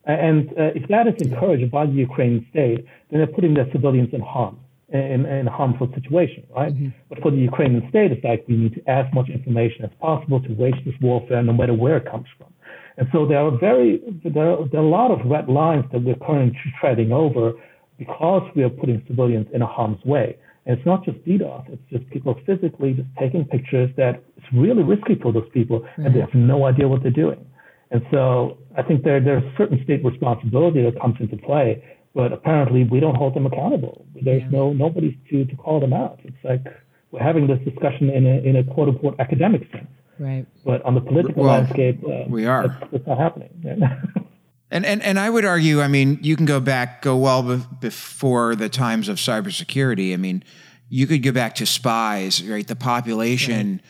And 0.05 0.49
uh, 0.49 0.75
if 0.75 0.87
that 0.89 1.07
is 1.07 1.15
encouraged 1.19 1.71
by 1.71 1.85
the 1.85 1.93
Ukrainian 1.93 2.45
state, 2.49 2.85
then 3.09 3.19
they're 3.19 3.27
putting 3.27 3.53
their 3.53 3.71
civilians 3.71 4.09
in 4.13 4.19
harm, 4.19 4.59
in, 4.89 5.25
in 5.25 5.47
a 5.47 5.51
harmful 5.51 5.89
situation, 5.95 6.43
right? 6.55 6.73
But 7.07 7.21
for 7.21 7.31
the 7.31 7.37
Ukrainian 7.37 7.87
state, 7.89 8.11
it's 8.11 8.23
like 8.23 8.43
we 8.47 8.57
need 8.57 8.83
as 8.87 9.05
much 9.13 9.29
information 9.29 9.85
as 9.85 9.91
possible 10.01 10.41
to 10.41 10.53
wage 10.53 10.75
this 10.85 10.95
warfare, 11.01 11.41
no 11.41 11.53
matter 11.53 11.73
where 11.73 11.97
it 11.97 12.05
comes 12.11 12.27
from. 12.37 12.53
And 12.97 13.07
so 13.13 13.25
there 13.25 13.39
are 13.39 13.57
very 13.57 14.01
there 14.23 14.51
are, 14.51 14.67
there 14.69 14.81
are 14.81 14.83
a 14.83 14.87
lot 14.87 15.09
of 15.09 15.25
red 15.25 15.47
lines 15.47 15.85
that 15.91 16.03
we're 16.03 16.15
currently 16.15 16.59
treading 16.79 17.11
over 17.11 17.53
because 17.97 18.43
we 18.55 18.63
are 18.63 18.69
putting 18.69 19.01
civilians 19.07 19.47
in 19.53 19.61
a 19.61 19.65
harm's 19.65 20.03
way. 20.03 20.37
And 20.65 20.77
it's 20.77 20.85
not 20.85 21.03
just 21.03 21.17
DDoS; 21.25 21.73
it's 21.73 21.81
just 21.91 22.09
people 22.09 22.39
physically 22.45 22.93
just 22.93 23.09
taking 23.19 23.45
pictures 23.45 23.89
that 23.97 24.23
it's 24.37 24.45
really 24.53 24.83
risky 24.83 25.15
for 25.21 25.33
those 25.33 25.49
people, 25.53 25.85
and 25.97 26.15
they 26.15 26.19
have 26.19 26.33
no 26.33 26.65
idea 26.65 26.87
what 26.87 27.03
they're 27.03 27.11
doing. 27.11 27.45
And 27.91 28.01
so 28.11 28.57
I 28.77 28.81
think 28.81 29.03
there 29.03 29.19
there's 29.19 29.43
certain 29.57 29.81
state 29.83 30.03
responsibility 30.03 30.81
that 30.83 30.99
comes 30.99 31.15
into 31.19 31.37
play, 31.37 31.83
but 32.15 32.31
apparently 32.31 32.85
we 32.85 32.99
don't 32.99 33.15
hold 33.15 33.35
them 33.35 33.45
accountable. 33.45 34.05
There's 34.21 34.43
no 34.51 34.73
nobody 34.73 35.19
to 35.29 35.45
to 35.45 35.55
call 35.55 35.79
them 35.79 35.93
out. 35.93 36.19
It's 36.23 36.43
like 36.43 36.65
we're 37.11 37.21
having 37.21 37.45
this 37.47 37.59
discussion 37.65 38.09
in 38.09 38.25
a 38.25 38.37
in 38.49 38.55
a 38.55 38.63
quote 38.63 38.89
unquote 38.89 39.19
academic 39.19 39.61
sense. 39.71 39.87
Right. 40.17 40.45
But 40.65 40.81
on 40.83 40.95
the 40.95 41.01
political 41.01 41.43
Well, 41.43 41.53
landscape, 41.53 42.01
uh, 42.03 42.25
we 42.29 42.45
are. 42.45 42.67
That's, 42.67 42.91
that's 42.91 43.07
not 43.07 43.17
happening. 43.17 43.49
And, 44.73 44.87
and 44.87 45.03
and 45.03 45.19
I 45.19 45.29
would 45.29 45.45
argue, 45.45 45.81
I 45.81 45.87
mean, 45.87 46.17
you 46.23 46.35
can 46.35 46.47
go 46.47 46.59
back, 46.59 47.03
go 47.03 47.15
well 47.15 47.43
be- 47.43 47.63
before 47.79 48.55
the 48.55 48.69
times 48.69 49.07
of 49.07 49.17
cybersecurity. 49.17 50.13
I 50.13 50.17
mean, 50.17 50.43
you 50.89 51.05
could 51.05 51.21
go 51.21 51.31
back 51.31 51.53
to 51.55 51.65
spies, 51.67 52.43
right? 52.43 52.67
The 52.67 52.75
population 52.75 53.81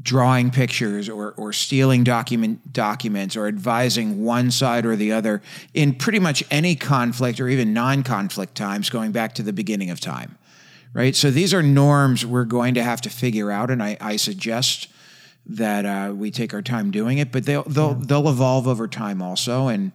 drawing 0.00 0.50
pictures 0.50 1.10
or 1.10 1.32
or 1.32 1.52
stealing 1.52 2.04
document 2.04 2.72
documents 2.72 3.36
or 3.36 3.46
advising 3.46 4.24
one 4.24 4.50
side 4.50 4.86
or 4.86 4.96
the 4.96 5.12
other 5.12 5.42
in 5.74 5.94
pretty 5.94 6.20
much 6.20 6.42
any 6.50 6.74
conflict 6.74 7.38
or 7.38 7.48
even 7.48 7.74
non-conflict 7.74 8.54
times, 8.54 8.88
going 8.88 9.12
back 9.12 9.34
to 9.34 9.42
the 9.42 9.52
beginning 9.52 9.90
of 9.90 10.00
time, 10.00 10.38
right? 10.94 11.14
So 11.14 11.30
these 11.30 11.52
are 11.52 11.62
norms 11.62 12.24
we're 12.24 12.46
going 12.46 12.72
to 12.74 12.82
have 12.82 13.02
to 13.02 13.10
figure 13.10 13.50
out, 13.50 13.70
and 13.70 13.82
I, 13.82 13.98
I 14.00 14.16
suggest 14.16 14.88
that 15.44 15.84
uh, 15.84 16.14
we 16.14 16.30
take 16.30 16.54
our 16.54 16.62
time 16.62 16.90
doing 16.90 17.18
it. 17.18 17.30
But 17.30 17.44
they'll 17.44 17.64
they'll 17.64 17.92
they'll 17.92 18.30
evolve 18.30 18.66
over 18.66 18.88
time 18.88 19.20
also, 19.20 19.68
and 19.68 19.92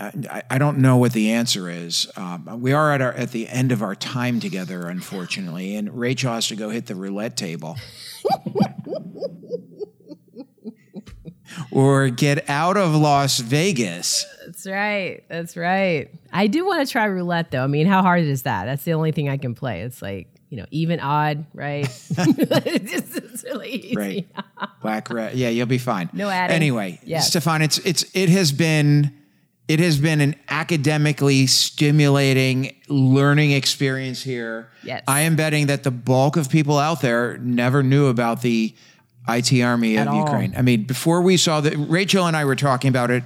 I, 0.00 0.42
I 0.50 0.58
don't 0.58 0.78
know 0.78 0.96
what 0.96 1.12
the 1.12 1.32
answer 1.32 1.68
is. 1.68 2.10
Um, 2.16 2.60
we 2.60 2.72
are 2.72 2.92
at 2.92 3.00
our 3.00 3.12
at 3.12 3.32
the 3.32 3.48
end 3.48 3.72
of 3.72 3.82
our 3.82 3.94
time 3.94 4.40
together, 4.40 4.88
unfortunately, 4.88 5.76
and 5.76 5.98
Rachel 5.98 6.32
has 6.32 6.48
to 6.48 6.56
go 6.56 6.70
hit 6.70 6.86
the 6.86 6.94
roulette 6.94 7.36
table. 7.36 7.76
or 11.70 12.08
get 12.08 12.48
out 12.48 12.76
of 12.76 12.94
Las 12.94 13.38
Vegas. 13.38 14.26
That's 14.44 14.66
right. 14.66 15.24
That's 15.28 15.56
right. 15.56 16.10
I 16.32 16.46
do 16.46 16.66
want 16.66 16.86
to 16.86 16.90
try 16.90 17.04
roulette 17.04 17.50
though. 17.50 17.64
I 17.64 17.66
mean, 17.66 17.86
how 17.86 18.02
hard 18.02 18.22
is 18.22 18.42
that? 18.42 18.66
That's 18.66 18.84
the 18.84 18.94
only 18.94 19.12
thing 19.12 19.28
I 19.28 19.36
can 19.36 19.54
play. 19.54 19.82
It's 19.82 20.02
like, 20.02 20.28
you 20.48 20.58
know, 20.58 20.66
even 20.70 21.00
odd, 21.00 21.44
right? 21.54 21.84
it's, 22.10 23.16
it's 23.16 23.44
really 23.44 23.70
easy. 23.70 23.96
Right. 23.96 24.28
Black 24.80 25.10
red. 25.10 25.34
Yeah, 25.34 25.48
you'll 25.48 25.66
be 25.66 25.78
fine. 25.78 26.08
No 26.12 26.28
adding. 26.28 26.54
Anyway, 26.54 27.00
yes. 27.04 27.28
Stefan, 27.28 27.62
it's 27.62 27.78
it's 27.78 28.04
it 28.14 28.28
has 28.28 28.52
been 28.52 29.12
it 29.68 29.80
has 29.80 29.98
been 29.98 30.20
an 30.20 30.36
academically 30.48 31.46
stimulating 31.46 32.74
learning 32.88 33.52
experience 33.52 34.22
here. 34.22 34.70
Yes. 34.82 35.02
I 35.08 35.22
am 35.22 35.34
betting 35.34 35.66
that 35.66 35.82
the 35.82 35.90
bulk 35.90 36.36
of 36.36 36.48
people 36.48 36.78
out 36.78 37.00
there 37.00 37.36
never 37.38 37.82
knew 37.82 38.06
about 38.06 38.42
the 38.42 38.74
IT 39.28 39.60
Army 39.60 39.96
of 39.96 40.12
Ukraine. 40.14 40.54
I 40.56 40.62
mean, 40.62 40.84
before 40.84 41.20
we 41.20 41.36
saw 41.36 41.60
that, 41.60 41.74
Rachel 41.76 42.26
and 42.26 42.36
I 42.36 42.44
were 42.44 42.54
talking 42.54 42.88
about 42.88 43.10
it 43.10 43.24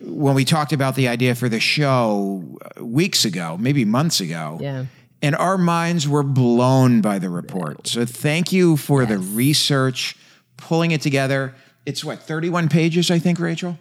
when 0.00 0.34
we 0.34 0.44
talked 0.44 0.72
about 0.72 0.96
the 0.96 1.08
idea 1.08 1.34
for 1.34 1.48
the 1.48 1.60
show 1.60 2.44
weeks 2.78 3.24
ago, 3.24 3.56
maybe 3.58 3.84
months 3.84 4.20
ago. 4.20 4.58
Yeah. 4.60 4.86
And 5.22 5.34
our 5.36 5.58
minds 5.58 6.08
were 6.08 6.22
blown 6.22 7.00
by 7.02 7.18
the 7.18 7.28
report. 7.28 7.86
So 7.86 8.06
thank 8.06 8.52
you 8.52 8.76
for 8.76 9.02
yes. 9.02 9.10
the 9.10 9.18
research, 9.18 10.16
pulling 10.56 10.92
it 10.92 11.02
together. 11.02 11.54
It's 11.84 12.02
what, 12.02 12.22
31 12.22 12.68
pages, 12.68 13.10
I 13.10 13.18
think, 13.18 13.38
Rachel? 13.38 13.78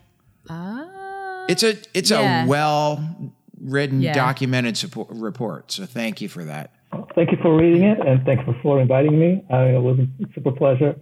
Uh, 0.50 0.79
it's 1.50 1.64
a 1.64 1.78
it's 1.94 2.12
yeah. 2.12 2.46
a 2.46 2.48
well 2.48 3.34
written, 3.60 4.02
yeah. 4.02 4.14
documented 4.14 4.78
support, 4.78 5.10
report. 5.12 5.72
So 5.72 5.86
thank 5.86 6.22
you 6.22 6.30
for 6.30 6.46
that. 6.46 6.72
Thank 7.16 7.32
you 7.32 7.38
for 7.42 7.56
reading 7.56 7.84
it, 7.84 8.00
and 8.00 8.24
thank 8.26 8.46
you 8.48 8.56
for 8.62 8.80
inviting 8.80 9.20
me. 9.20 9.44
Uh, 9.52 9.58
it 9.58 9.82
was 9.82 10.00
a 10.00 10.34
super 10.34 10.52
pleasure. 10.52 10.96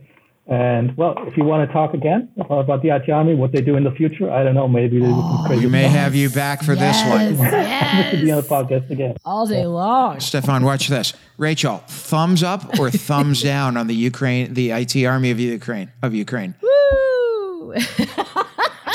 And 0.50 0.96
well, 0.96 1.16
if 1.28 1.36
you 1.36 1.44
want 1.44 1.68
to 1.68 1.74
talk 1.74 1.94
again 1.94 2.32
about 2.38 2.82
the 2.82 2.90
IT 2.90 3.10
Army, 3.10 3.36
what 3.36 3.52
they 3.52 3.60
do 3.60 3.76
in 3.76 3.84
the 3.84 3.92
future, 3.92 4.32
I 4.32 4.44
don't 4.44 4.56
know. 4.56 4.68
Maybe 4.70 5.02
oh, 5.04 5.46
we 5.50 5.68
may 5.68 5.90
have 5.90 6.16
you 6.16 6.30
back 6.30 6.64
for 6.64 6.74
yes, 6.74 7.02
this 7.02 7.40
one. 7.42 7.52
Yes. 7.52 8.12
to 8.16 8.22
be 8.22 8.32
on 8.32 8.42
the 8.42 8.48
podcast 8.48 8.90
again 8.90 9.18
all 9.26 9.46
day 9.46 9.66
long. 9.66 10.22
Stefan, 10.22 10.64
watch 10.64 10.88
this. 10.88 11.14
Rachel, 11.38 11.84
thumbs 11.88 12.44
up 12.44 12.80
or 12.80 12.90
thumbs 12.90 13.44
down 13.44 13.76
on 13.76 13.88
the 13.88 13.96
Ukraine, 13.96 14.54
the 14.54 14.72
IT 14.72 14.96
Army 15.04 15.32
of 15.32 15.40
Ukraine 15.40 15.92
of 16.02 16.14
Ukraine. 16.14 16.56
Woo! 16.62 17.74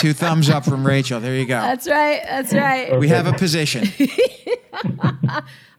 Two 0.02 0.12
thumbs 0.12 0.50
up 0.50 0.64
from 0.64 0.84
Rachel. 0.84 1.20
There 1.20 1.36
you 1.36 1.46
go. 1.46 1.60
That's 1.60 1.86
right. 1.86 2.20
That's 2.24 2.52
right. 2.52 2.98
We 2.98 3.06
have 3.06 3.28
a 3.28 3.34
position. 3.34 3.84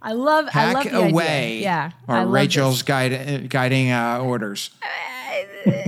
I 0.01 0.13
love. 0.13 0.47
Hack 0.47 0.69
I 0.69 0.79
love 0.79 0.83
the 0.85 1.01
away. 1.09 1.57
Idea. 1.57 1.61
Yeah. 1.61 1.91
Or 2.07 2.25
Rachel's 2.27 2.83
guide, 2.83 3.49
guiding 3.49 3.91
uh, 3.91 4.19
orders. 4.19 4.69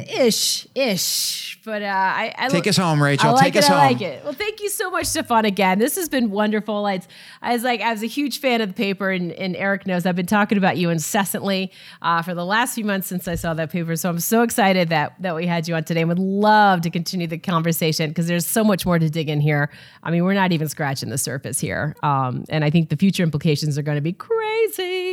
Ish, 0.07 0.67
ish. 0.75 1.59
But 1.65 1.81
uh, 1.81 1.85
I, 1.85 2.33
I 2.37 2.49
take 2.49 2.67
us 2.67 2.77
home, 2.77 3.01
Rachel. 3.01 3.29
I 3.29 3.31
like 3.33 3.43
take 3.45 3.55
it, 3.55 3.59
us 3.59 3.67
home. 3.67 3.77
I 3.77 3.87
like 3.87 4.01
it. 4.01 4.23
Well, 4.23 4.33
thank 4.33 4.61
you 4.61 4.69
so 4.69 4.91
much, 4.91 5.07
Stefan. 5.07 5.45
Again, 5.45 5.79
this 5.79 5.95
has 5.95 6.07
been 6.07 6.29
wonderful. 6.29 6.85
I, 6.85 7.01
I 7.41 7.53
was 7.53 7.63
like, 7.63 7.81
I 7.81 7.91
was 7.91 8.03
a 8.03 8.07
huge 8.07 8.39
fan 8.39 8.61
of 8.61 8.69
the 8.69 8.73
paper, 8.75 9.09
and, 9.09 9.31
and 9.31 9.55
Eric 9.55 9.87
knows 9.87 10.05
I've 10.05 10.15
been 10.15 10.27
talking 10.27 10.59
about 10.59 10.77
you 10.77 10.91
incessantly 10.91 11.71
uh, 12.03 12.21
for 12.21 12.35
the 12.35 12.45
last 12.45 12.75
few 12.75 12.85
months 12.85 13.07
since 13.07 13.27
I 13.27 13.33
saw 13.33 13.55
that 13.55 13.71
paper. 13.71 13.95
So 13.95 14.09
I'm 14.09 14.19
so 14.19 14.43
excited 14.43 14.89
that 14.89 15.15
that 15.21 15.35
we 15.35 15.47
had 15.47 15.67
you 15.67 15.75
on 15.75 15.83
today, 15.83 16.01
and 16.01 16.09
would 16.09 16.19
love 16.19 16.81
to 16.81 16.91
continue 16.91 17.25
the 17.25 17.39
conversation 17.39 18.09
because 18.09 18.27
there's 18.27 18.45
so 18.45 18.63
much 18.63 18.85
more 18.85 18.99
to 18.99 19.09
dig 19.09 19.27
in 19.27 19.41
here. 19.41 19.71
I 20.03 20.11
mean, 20.11 20.23
we're 20.23 20.33
not 20.35 20.51
even 20.51 20.69
scratching 20.69 21.09
the 21.09 21.17
surface 21.17 21.59
here, 21.59 21.95
um, 22.03 22.45
and 22.49 22.63
I 22.63 22.69
think 22.69 22.89
the 22.89 22.97
future 22.97 23.23
implications 23.23 23.77
are 23.77 23.83
going 23.83 23.97
to 23.97 24.01
be 24.01 24.13
crazy 24.13 25.04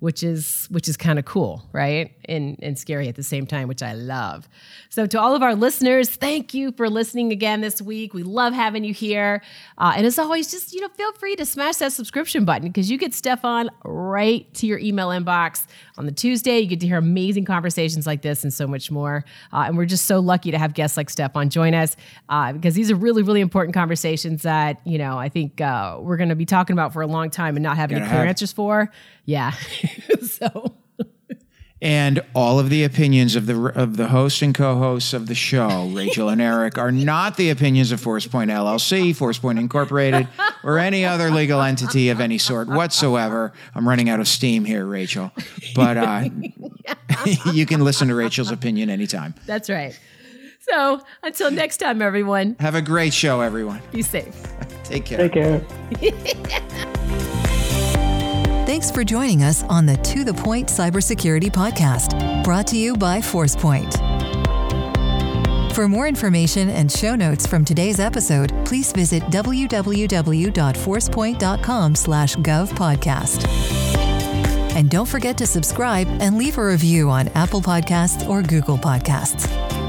which 0.00 0.22
is 0.22 0.66
which 0.70 0.88
is 0.88 0.96
kind 0.96 1.18
of 1.18 1.24
cool, 1.24 1.62
right? 1.72 2.12
And 2.24 2.58
and 2.62 2.78
scary 2.78 3.08
at 3.08 3.14
the 3.14 3.22
same 3.22 3.46
time, 3.46 3.68
which 3.68 3.82
I 3.82 3.92
love. 3.92 4.48
So 4.88 5.06
to 5.06 5.20
all 5.20 5.34
of 5.34 5.42
our 5.42 5.54
listeners, 5.54 6.08
thank 6.08 6.52
you 6.52 6.72
for 6.72 6.90
listening 6.90 7.32
again 7.32 7.60
this 7.60 7.80
week. 7.80 8.12
We 8.12 8.22
love 8.22 8.52
having 8.52 8.82
you 8.82 8.94
here. 8.94 9.42
Uh, 9.78 9.92
and 9.96 10.06
as 10.06 10.18
always, 10.18 10.50
just 10.50 10.72
you 10.72 10.80
know, 10.80 10.88
feel 10.88 11.12
free 11.12 11.36
to 11.36 11.46
smash 11.46 11.76
that 11.76 11.92
subscription 11.92 12.44
button 12.44 12.68
because 12.68 12.90
you 12.90 12.98
get 12.98 13.14
Stefan 13.14 13.70
right 13.84 14.52
to 14.54 14.66
your 14.66 14.78
email 14.78 15.08
inbox 15.08 15.66
on 16.00 16.06
the 16.06 16.12
Tuesday. 16.12 16.58
You 16.58 16.66
get 16.66 16.80
to 16.80 16.86
hear 16.86 16.96
amazing 16.96 17.44
conversations 17.44 18.06
like 18.06 18.22
this 18.22 18.42
and 18.42 18.52
so 18.52 18.66
much 18.66 18.90
more. 18.90 19.24
Uh, 19.52 19.64
and 19.66 19.76
we're 19.76 19.84
just 19.84 20.06
so 20.06 20.18
lucky 20.18 20.50
to 20.50 20.58
have 20.58 20.74
guests 20.74 20.96
like 20.96 21.10
Stefan 21.10 21.50
join 21.50 21.74
us 21.74 21.94
uh, 22.30 22.52
because 22.52 22.74
these 22.74 22.90
are 22.90 22.94
really, 22.96 23.22
really 23.22 23.42
important 23.42 23.74
conversations 23.74 24.42
that, 24.42 24.80
you 24.84 24.98
know, 24.98 25.18
I 25.18 25.28
think 25.28 25.60
uh, 25.60 25.98
we're 26.00 26.16
going 26.16 26.30
to 26.30 26.34
be 26.34 26.46
talking 26.46 26.72
about 26.72 26.92
for 26.92 27.02
a 27.02 27.06
long 27.06 27.30
time 27.30 27.54
and 27.56 27.62
not 27.62 27.76
having 27.76 27.98
clear 27.98 28.08
have. 28.08 28.28
answers 28.28 28.50
for. 28.50 28.90
Yeah. 29.26 29.52
so 30.22 30.74
and 31.82 32.22
all 32.34 32.58
of 32.58 32.68
the 32.68 32.84
opinions 32.84 33.36
of 33.36 33.46
the 33.46 33.56
of 33.74 33.96
the 33.96 34.08
host 34.08 34.42
and 34.42 34.54
co-hosts 34.54 35.12
of 35.12 35.26
the 35.26 35.34
show, 35.34 35.88
Rachel 35.94 36.28
and 36.28 36.40
Eric, 36.40 36.78
are 36.78 36.92
not 36.92 37.36
the 37.36 37.50
opinions 37.50 37.92
of 37.92 38.00
ForcePoint 38.00 38.50
LLC, 38.50 39.10
ForcePoint 39.10 39.58
Incorporated, 39.58 40.28
or 40.62 40.78
any 40.78 41.04
other 41.04 41.30
legal 41.30 41.60
entity 41.62 42.10
of 42.10 42.20
any 42.20 42.38
sort 42.38 42.68
whatsoever. 42.68 43.52
I'm 43.74 43.88
running 43.88 44.08
out 44.08 44.20
of 44.20 44.28
steam 44.28 44.64
here, 44.64 44.84
Rachel, 44.84 45.32
but 45.74 45.96
uh, 45.96 46.24
you 47.52 47.66
can 47.66 47.84
listen 47.84 48.08
to 48.08 48.14
Rachel's 48.14 48.50
opinion 48.50 48.90
anytime. 48.90 49.34
That's 49.46 49.70
right. 49.70 49.98
So 50.60 51.00
until 51.22 51.50
next 51.50 51.78
time, 51.78 52.02
everyone. 52.02 52.56
Have 52.60 52.74
a 52.74 52.82
great 52.82 53.14
show, 53.14 53.40
everyone. 53.40 53.80
Be 53.92 54.02
safe. 54.02 54.36
Take 54.84 55.06
care. 55.06 55.28
Take 55.28 55.32
care. 55.32 56.86
Thanks 58.70 58.86
for 58.88 59.02
joining 59.02 59.42
us 59.42 59.64
on 59.64 59.84
the 59.84 59.96
To 59.96 60.22
The 60.22 60.32
Point 60.32 60.68
Cybersecurity 60.68 61.50
Podcast, 61.50 62.44
brought 62.44 62.68
to 62.68 62.76
you 62.76 62.94
by 62.94 63.18
ForcePoint. 63.18 63.96
For 65.74 65.88
more 65.88 66.06
information 66.06 66.70
and 66.70 66.88
show 66.88 67.16
notes 67.16 67.48
from 67.48 67.64
today's 67.64 67.98
episode, 67.98 68.52
please 68.64 68.92
visit 68.92 69.24
www.forcepoint.com 69.24 71.94
slash 71.96 72.36
govpodcast. 72.36 73.48
And 74.76 74.88
don't 74.88 75.08
forget 75.08 75.36
to 75.38 75.46
subscribe 75.46 76.06
and 76.20 76.38
leave 76.38 76.56
a 76.56 76.64
review 76.64 77.10
on 77.10 77.26
Apple 77.30 77.62
Podcasts 77.62 78.28
or 78.28 78.40
Google 78.40 78.78
Podcasts. 78.78 79.79